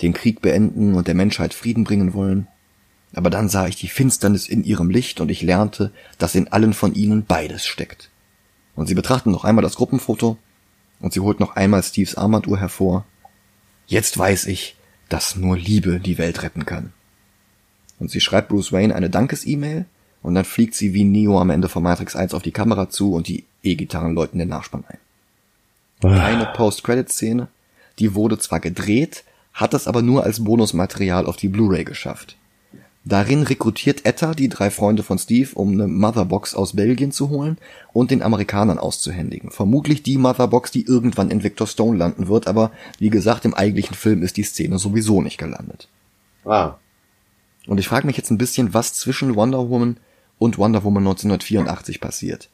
den 0.00 0.14
Krieg 0.14 0.40
beenden 0.40 0.94
und 0.94 1.06
der 1.06 1.14
Menschheit 1.14 1.52
Frieden 1.52 1.84
bringen 1.84 2.14
wollen. 2.14 2.48
Aber 3.14 3.30
dann 3.30 3.48
sah 3.48 3.66
ich 3.66 3.76
die 3.76 3.88
Finsternis 3.88 4.48
in 4.48 4.64
ihrem 4.64 4.90
Licht 4.90 5.20
und 5.20 5.30
ich 5.30 5.42
lernte, 5.42 5.92
dass 6.18 6.34
in 6.34 6.48
allen 6.48 6.74
von 6.74 6.94
ihnen 6.94 7.24
beides 7.24 7.66
steckt. 7.66 8.10
Und 8.74 8.86
sie 8.86 8.94
betrachten 8.94 9.30
noch 9.30 9.44
einmal 9.44 9.62
das 9.62 9.76
Gruppenfoto 9.76 10.36
und 11.00 11.12
sie 11.12 11.20
holt 11.20 11.40
noch 11.40 11.56
einmal 11.56 11.82
Steves 11.82 12.16
Armbanduhr 12.16 12.58
hervor. 12.58 13.04
Jetzt 13.86 14.18
weiß 14.18 14.46
ich, 14.46 14.76
dass 15.08 15.36
nur 15.36 15.56
Liebe 15.56 16.00
die 16.00 16.18
Welt 16.18 16.42
retten 16.42 16.66
kann. 16.66 16.92
Und 17.98 18.10
sie 18.10 18.20
schreibt 18.20 18.48
Bruce 18.48 18.72
Wayne 18.72 18.94
eine 18.94 19.10
Dankes-E-Mail 19.10 19.86
und 20.22 20.34
dann 20.34 20.44
fliegt 20.44 20.74
sie 20.74 20.94
wie 20.94 21.04
Neo 21.04 21.40
am 21.40 21.50
Ende 21.50 21.68
von 21.68 21.82
Matrix 21.82 22.14
1 22.14 22.34
auf 22.34 22.42
die 22.42 22.52
Kamera 22.52 22.90
zu 22.90 23.14
und 23.14 23.28
die 23.28 23.44
E-Gitarren 23.62 24.14
läuten 24.14 24.38
den 24.38 24.48
Nachspann 24.48 24.84
ein. 24.86 24.98
Keine 26.00 26.46
Post-Credit-Szene. 26.54 27.48
Die 27.98 28.14
wurde 28.14 28.38
zwar 28.38 28.60
gedreht, 28.60 29.24
hat 29.52 29.74
es 29.74 29.88
aber 29.88 30.02
nur 30.02 30.22
als 30.22 30.44
Bonusmaterial 30.44 31.26
auf 31.26 31.36
die 31.36 31.48
Blu-ray 31.48 31.84
geschafft. 31.84 32.36
Darin 33.08 33.42
rekrutiert 33.42 34.04
Etta 34.04 34.34
die 34.34 34.50
drei 34.50 34.70
Freunde 34.70 35.02
von 35.02 35.18
Steve, 35.18 35.48
um 35.54 35.72
eine 35.72 35.88
Motherbox 35.88 36.54
aus 36.54 36.76
Belgien 36.76 37.10
zu 37.10 37.30
holen 37.30 37.56
und 37.94 38.10
den 38.10 38.22
Amerikanern 38.22 38.78
auszuhändigen. 38.78 39.50
Vermutlich 39.50 40.02
die 40.02 40.18
Motherbox, 40.18 40.72
die 40.72 40.84
irgendwann 40.84 41.30
in 41.30 41.42
Victor 41.42 41.66
Stone 41.66 41.96
landen 41.96 42.28
wird, 42.28 42.46
aber 42.46 42.70
wie 42.98 43.08
gesagt, 43.08 43.46
im 43.46 43.54
eigentlichen 43.54 43.94
Film 43.94 44.22
ist 44.22 44.36
die 44.36 44.42
Szene 44.42 44.78
sowieso 44.78 45.22
nicht 45.22 45.38
gelandet. 45.38 45.88
Ah. 46.44 46.74
Und 47.66 47.78
ich 47.78 47.88
frage 47.88 48.06
mich 48.06 48.18
jetzt 48.18 48.30
ein 48.30 48.36
bisschen, 48.36 48.74
was 48.74 48.92
zwischen 48.92 49.36
Wonder 49.36 49.70
Woman 49.70 49.96
und 50.38 50.58
Wonder 50.58 50.84
Woman 50.84 51.04
1984 51.04 52.02
passiert. 52.02 52.50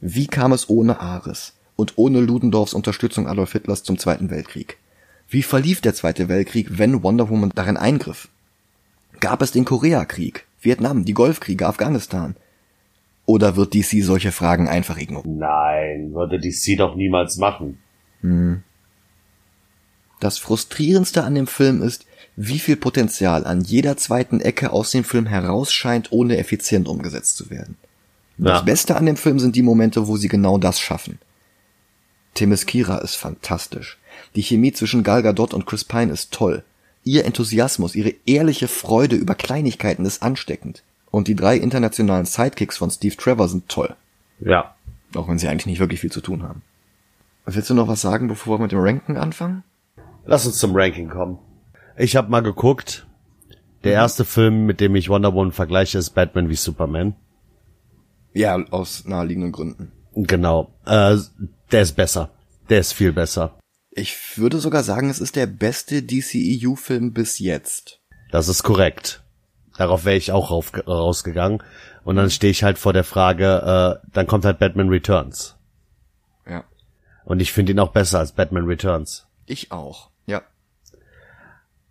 Wie 0.00 0.28
kam 0.28 0.52
es 0.52 0.68
ohne 0.68 1.00
Ares 1.00 1.54
und 1.74 1.94
ohne 1.98 2.20
Ludendorffs 2.20 2.72
Unterstützung 2.72 3.26
Adolf 3.26 3.50
Hitlers 3.50 3.82
zum 3.82 3.98
Zweiten 3.98 4.30
Weltkrieg? 4.30 4.78
Wie 5.28 5.42
verlief 5.42 5.80
der 5.80 5.94
Zweite 5.94 6.28
Weltkrieg, 6.28 6.78
wenn 6.78 7.02
Wonder 7.02 7.30
Woman 7.30 7.50
darin 7.52 7.76
eingriff? 7.76 8.28
Gab 9.20 9.42
es 9.42 9.52
den 9.52 9.64
Koreakrieg, 9.64 10.46
Vietnam, 10.60 11.04
die 11.04 11.14
Golfkriege, 11.14 11.66
Afghanistan? 11.66 12.36
Oder 13.26 13.56
wird 13.56 13.74
DC 13.74 14.02
solche 14.02 14.32
Fragen 14.32 14.68
einfach 14.68 14.96
ignorieren? 14.96 15.38
Nein, 15.38 16.14
würde 16.14 16.40
DC 16.40 16.78
doch 16.78 16.94
niemals 16.94 17.36
machen. 17.36 17.78
Das 20.20 20.38
frustrierendste 20.38 21.24
an 21.24 21.34
dem 21.34 21.46
Film 21.46 21.82
ist, 21.82 22.06
wie 22.36 22.58
viel 22.58 22.76
Potenzial 22.76 23.44
an 23.44 23.60
jeder 23.60 23.96
zweiten 23.96 24.40
Ecke 24.40 24.72
aus 24.72 24.90
dem 24.92 25.04
Film 25.04 25.26
herausscheint, 25.26 26.12
ohne 26.12 26.38
effizient 26.38 26.88
umgesetzt 26.88 27.36
zu 27.36 27.50
werden. 27.50 27.76
Ja. 28.38 28.52
Das 28.52 28.64
Beste 28.64 28.96
an 28.96 29.06
dem 29.06 29.16
Film 29.16 29.38
sind 29.40 29.56
die 29.56 29.62
Momente, 29.62 30.06
wo 30.06 30.16
sie 30.16 30.28
genau 30.28 30.58
das 30.58 30.80
schaffen. 30.80 31.18
Themyscira 32.34 32.98
ist 32.98 33.16
fantastisch. 33.16 33.98
Die 34.36 34.42
Chemie 34.42 34.72
zwischen 34.72 35.02
Gal 35.02 35.22
Gadot 35.22 35.52
und 35.52 35.66
Chris 35.66 35.84
Pine 35.84 36.12
ist 36.12 36.32
toll. 36.32 36.62
Ihr 37.08 37.24
Enthusiasmus, 37.24 37.94
ihre 37.94 38.12
ehrliche 38.26 38.68
Freude 38.68 39.16
über 39.16 39.34
Kleinigkeiten 39.34 40.04
ist 40.04 40.22
ansteckend. 40.22 40.82
Und 41.10 41.26
die 41.26 41.34
drei 41.34 41.56
internationalen 41.56 42.26
Sidekicks 42.26 42.76
von 42.76 42.90
Steve 42.90 43.16
Trevor 43.16 43.48
sind 43.48 43.66
toll. 43.70 43.96
Ja. 44.40 44.74
Auch 45.14 45.26
wenn 45.26 45.38
sie 45.38 45.48
eigentlich 45.48 45.64
nicht 45.64 45.80
wirklich 45.80 46.00
viel 46.00 46.12
zu 46.12 46.20
tun 46.20 46.42
haben. 46.42 46.60
Willst 47.46 47.70
du 47.70 47.72
noch 47.72 47.88
was 47.88 48.02
sagen, 48.02 48.28
bevor 48.28 48.58
wir 48.58 48.62
mit 48.62 48.72
dem 48.72 48.80
Ranken 48.80 49.16
anfangen? 49.16 49.64
Lass 50.26 50.44
uns 50.44 50.58
zum 50.58 50.76
Ranking 50.76 51.08
kommen. 51.08 51.38
Ich 51.96 52.14
habe 52.14 52.30
mal 52.30 52.42
geguckt. 52.42 53.06
Der 53.84 53.92
erste 53.94 54.26
Film, 54.26 54.66
mit 54.66 54.78
dem 54.78 54.94
ich 54.94 55.08
Wonder 55.08 55.32
Woman 55.32 55.52
vergleiche, 55.52 55.96
ist 55.96 56.10
Batman 56.10 56.50
wie 56.50 56.56
Superman. 56.56 57.16
Ja, 58.34 58.62
aus 58.70 59.06
naheliegenden 59.06 59.52
Gründen. 59.52 59.92
Genau. 60.14 60.74
Äh, 60.84 61.16
der 61.72 61.80
ist 61.80 61.96
besser. 61.96 62.28
Der 62.68 62.80
ist 62.80 62.92
viel 62.92 63.14
besser. 63.14 63.57
Ich 63.98 64.38
würde 64.38 64.60
sogar 64.60 64.84
sagen, 64.84 65.10
es 65.10 65.18
ist 65.18 65.34
der 65.34 65.46
beste 65.46 66.04
DCEU-Film 66.04 67.12
bis 67.12 67.40
jetzt. 67.40 67.98
Das 68.30 68.46
ist 68.46 68.62
korrekt. 68.62 69.24
Darauf 69.76 70.04
wäre 70.04 70.16
ich 70.16 70.30
auch 70.30 70.52
rauf, 70.52 70.70
rausgegangen. 70.86 71.64
Und 72.04 72.14
dann 72.14 72.30
stehe 72.30 72.52
ich 72.52 72.62
halt 72.62 72.78
vor 72.78 72.92
der 72.92 73.02
Frage, 73.02 74.00
äh, 74.04 74.08
dann 74.12 74.28
kommt 74.28 74.44
halt 74.44 74.60
Batman 74.60 74.88
Returns. 74.88 75.56
Ja. 76.48 76.62
Und 77.24 77.40
ich 77.40 77.52
finde 77.52 77.72
ihn 77.72 77.80
auch 77.80 77.90
besser 77.90 78.20
als 78.20 78.30
Batman 78.30 78.66
Returns. 78.66 79.26
Ich 79.46 79.72
auch. 79.72 80.10
Ja. 80.26 80.42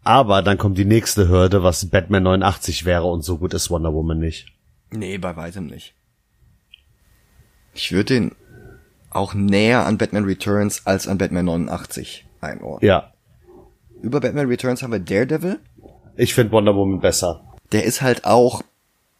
Aber 0.06 0.42
dann 0.42 0.58
kommt 0.58 0.78
die 0.78 0.86
nächste 0.86 1.28
Hürde, 1.28 1.62
was 1.62 1.90
Batman 1.90 2.24
89 2.24 2.86
wäre 2.86 3.06
und 3.06 3.24
so 3.24 3.38
gut 3.38 3.54
ist 3.54 3.70
Wonder 3.70 3.94
Woman 3.94 4.20
nicht. 4.20 4.48
Nee, 4.92 5.18
bei 5.18 5.36
weitem 5.36 5.66
nicht. 5.66 5.94
Ich 7.74 7.92
würde 7.92 8.14
den 8.14 8.36
auch 9.10 9.34
näher 9.34 9.86
an 9.86 9.98
Batman 9.98 10.26
Returns 10.26 10.86
als 10.86 11.08
an 11.08 11.18
Batman 11.18 11.46
89 11.46 12.26
einordnen. 12.42 12.88
Ja. 12.88 13.12
Über 14.02 14.20
Batman 14.20 14.48
Returns 14.48 14.84
haben 14.84 14.92
wir 14.92 15.00
Daredevil. 15.00 15.60
Ich 16.16 16.34
finde 16.34 16.52
Wonder 16.52 16.76
Woman 16.76 17.00
besser. 17.00 17.44
Der 17.72 17.84
ist 17.84 18.02
halt 18.02 18.26
auch 18.26 18.64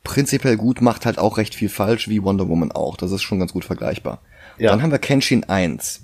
prinzipiell 0.04 0.58
gut, 0.58 0.82
macht 0.82 1.06
halt 1.06 1.20
auch 1.20 1.38
recht 1.38 1.54
viel 1.54 1.70
falsch, 1.70 2.08
wie 2.08 2.24
Wonder 2.24 2.48
Woman 2.48 2.72
auch. 2.72 2.98
Das 2.98 3.12
ist 3.12 3.24
schon 3.24 3.40
ganz 3.40 3.54
gut 3.54 3.66
vergleichbar. 3.66 4.20
Ja. 4.58 4.72
Dann 4.72 4.82
haben 4.82 4.92
wir 4.92 5.00
Kenshin 5.00 5.44
1. 5.44 6.02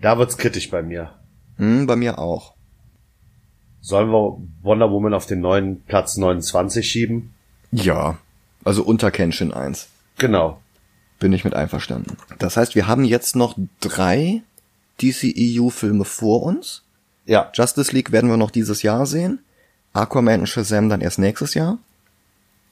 Da 0.00 0.18
wird's 0.18 0.36
kritisch 0.36 0.70
bei 0.70 0.82
mir. 0.82 1.10
Hm, 1.56 1.86
bei 1.86 1.96
mir 1.96 2.18
auch. 2.18 2.54
Sollen 3.80 4.10
wir 4.10 4.38
Wonder 4.62 4.90
Woman 4.90 5.14
auf 5.14 5.26
den 5.26 5.40
neuen 5.40 5.82
Platz 5.82 6.16
29 6.16 6.88
schieben? 6.88 7.34
Ja. 7.72 8.18
Also 8.64 8.82
unter 8.82 9.10
Kenshin 9.10 9.52
1. 9.52 9.88
Genau. 10.18 10.60
Bin 11.18 11.32
ich 11.32 11.44
mit 11.44 11.54
einverstanden. 11.54 12.16
Das 12.38 12.56
heißt, 12.56 12.74
wir 12.74 12.86
haben 12.86 13.04
jetzt 13.04 13.34
noch 13.34 13.56
drei 13.80 14.42
DCEU-Filme 15.00 16.04
vor 16.04 16.42
uns. 16.42 16.82
Ja. 17.26 17.50
Justice 17.54 17.92
League 17.92 18.12
werden 18.12 18.30
wir 18.30 18.36
noch 18.36 18.50
dieses 18.50 18.82
Jahr 18.82 19.06
sehen. 19.06 19.40
Aquaman 19.92 20.40
und 20.40 20.46
Shazam 20.46 20.88
dann 20.88 21.00
erst 21.00 21.18
nächstes 21.18 21.54
Jahr. 21.54 21.78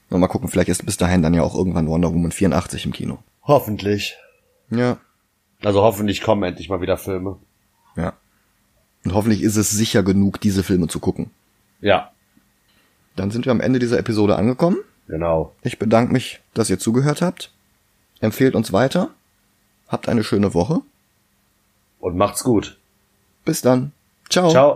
Und 0.09 0.19
mal 0.21 0.27
gucken, 0.27 0.47
vielleicht 0.47 0.69
ist 0.69 0.85
bis 0.85 0.97
dahin 0.97 1.21
dann 1.21 1.33
ja 1.33 1.43
auch 1.43 1.55
irgendwann 1.55 1.87
Wonder 1.87 2.13
Woman 2.13 2.31
84 2.31 2.85
im 2.85 2.93
Kino. 2.93 3.19
Hoffentlich. 3.43 4.15
Ja. 4.69 4.97
Also 5.63 5.81
hoffentlich 5.81 6.21
kommen 6.21 6.43
endlich 6.43 6.69
mal 6.69 6.81
wieder 6.81 6.97
Filme. 6.97 7.37
Ja. 7.95 8.13
Und 9.03 9.13
hoffentlich 9.13 9.41
ist 9.41 9.57
es 9.57 9.69
sicher 9.69 10.03
genug, 10.03 10.39
diese 10.39 10.63
Filme 10.63 10.87
zu 10.87 10.99
gucken. 10.99 11.31
Ja. 11.81 12.11
Dann 13.15 13.31
sind 13.31 13.45
wir 13.45 13.51
am 13.51 13.61
Ende 13.61 13.79
dieser 13.79 13.97
Episode 13.97 14.35
angekommen. 14.35 14.77
Genau. 15.07 15.53
Ich 15.63 15.79
bedanke 15.79 16.13
mich, 16.13 16.41
dass 16.53 16.69
ihr 16.69 16.79
zugehört 16.79 17.21
habt. 17.21 17.51
Empfehlt 18.19 18.55
uns 18.55 18.73
weiter. 18.73 19.09
Habt 19.87 20.09
eine 20.09 20.23
schöne 20.23 20.53
Woche. 20.53 20.81
Und 21.99 22.17
macht's 22.17 22.43
gut. 22.43 22.77
Bis 23.45 23.61
dann. 23.61 23.91
Ciao. 24.29 24.49
Ciao. 24.49 24.75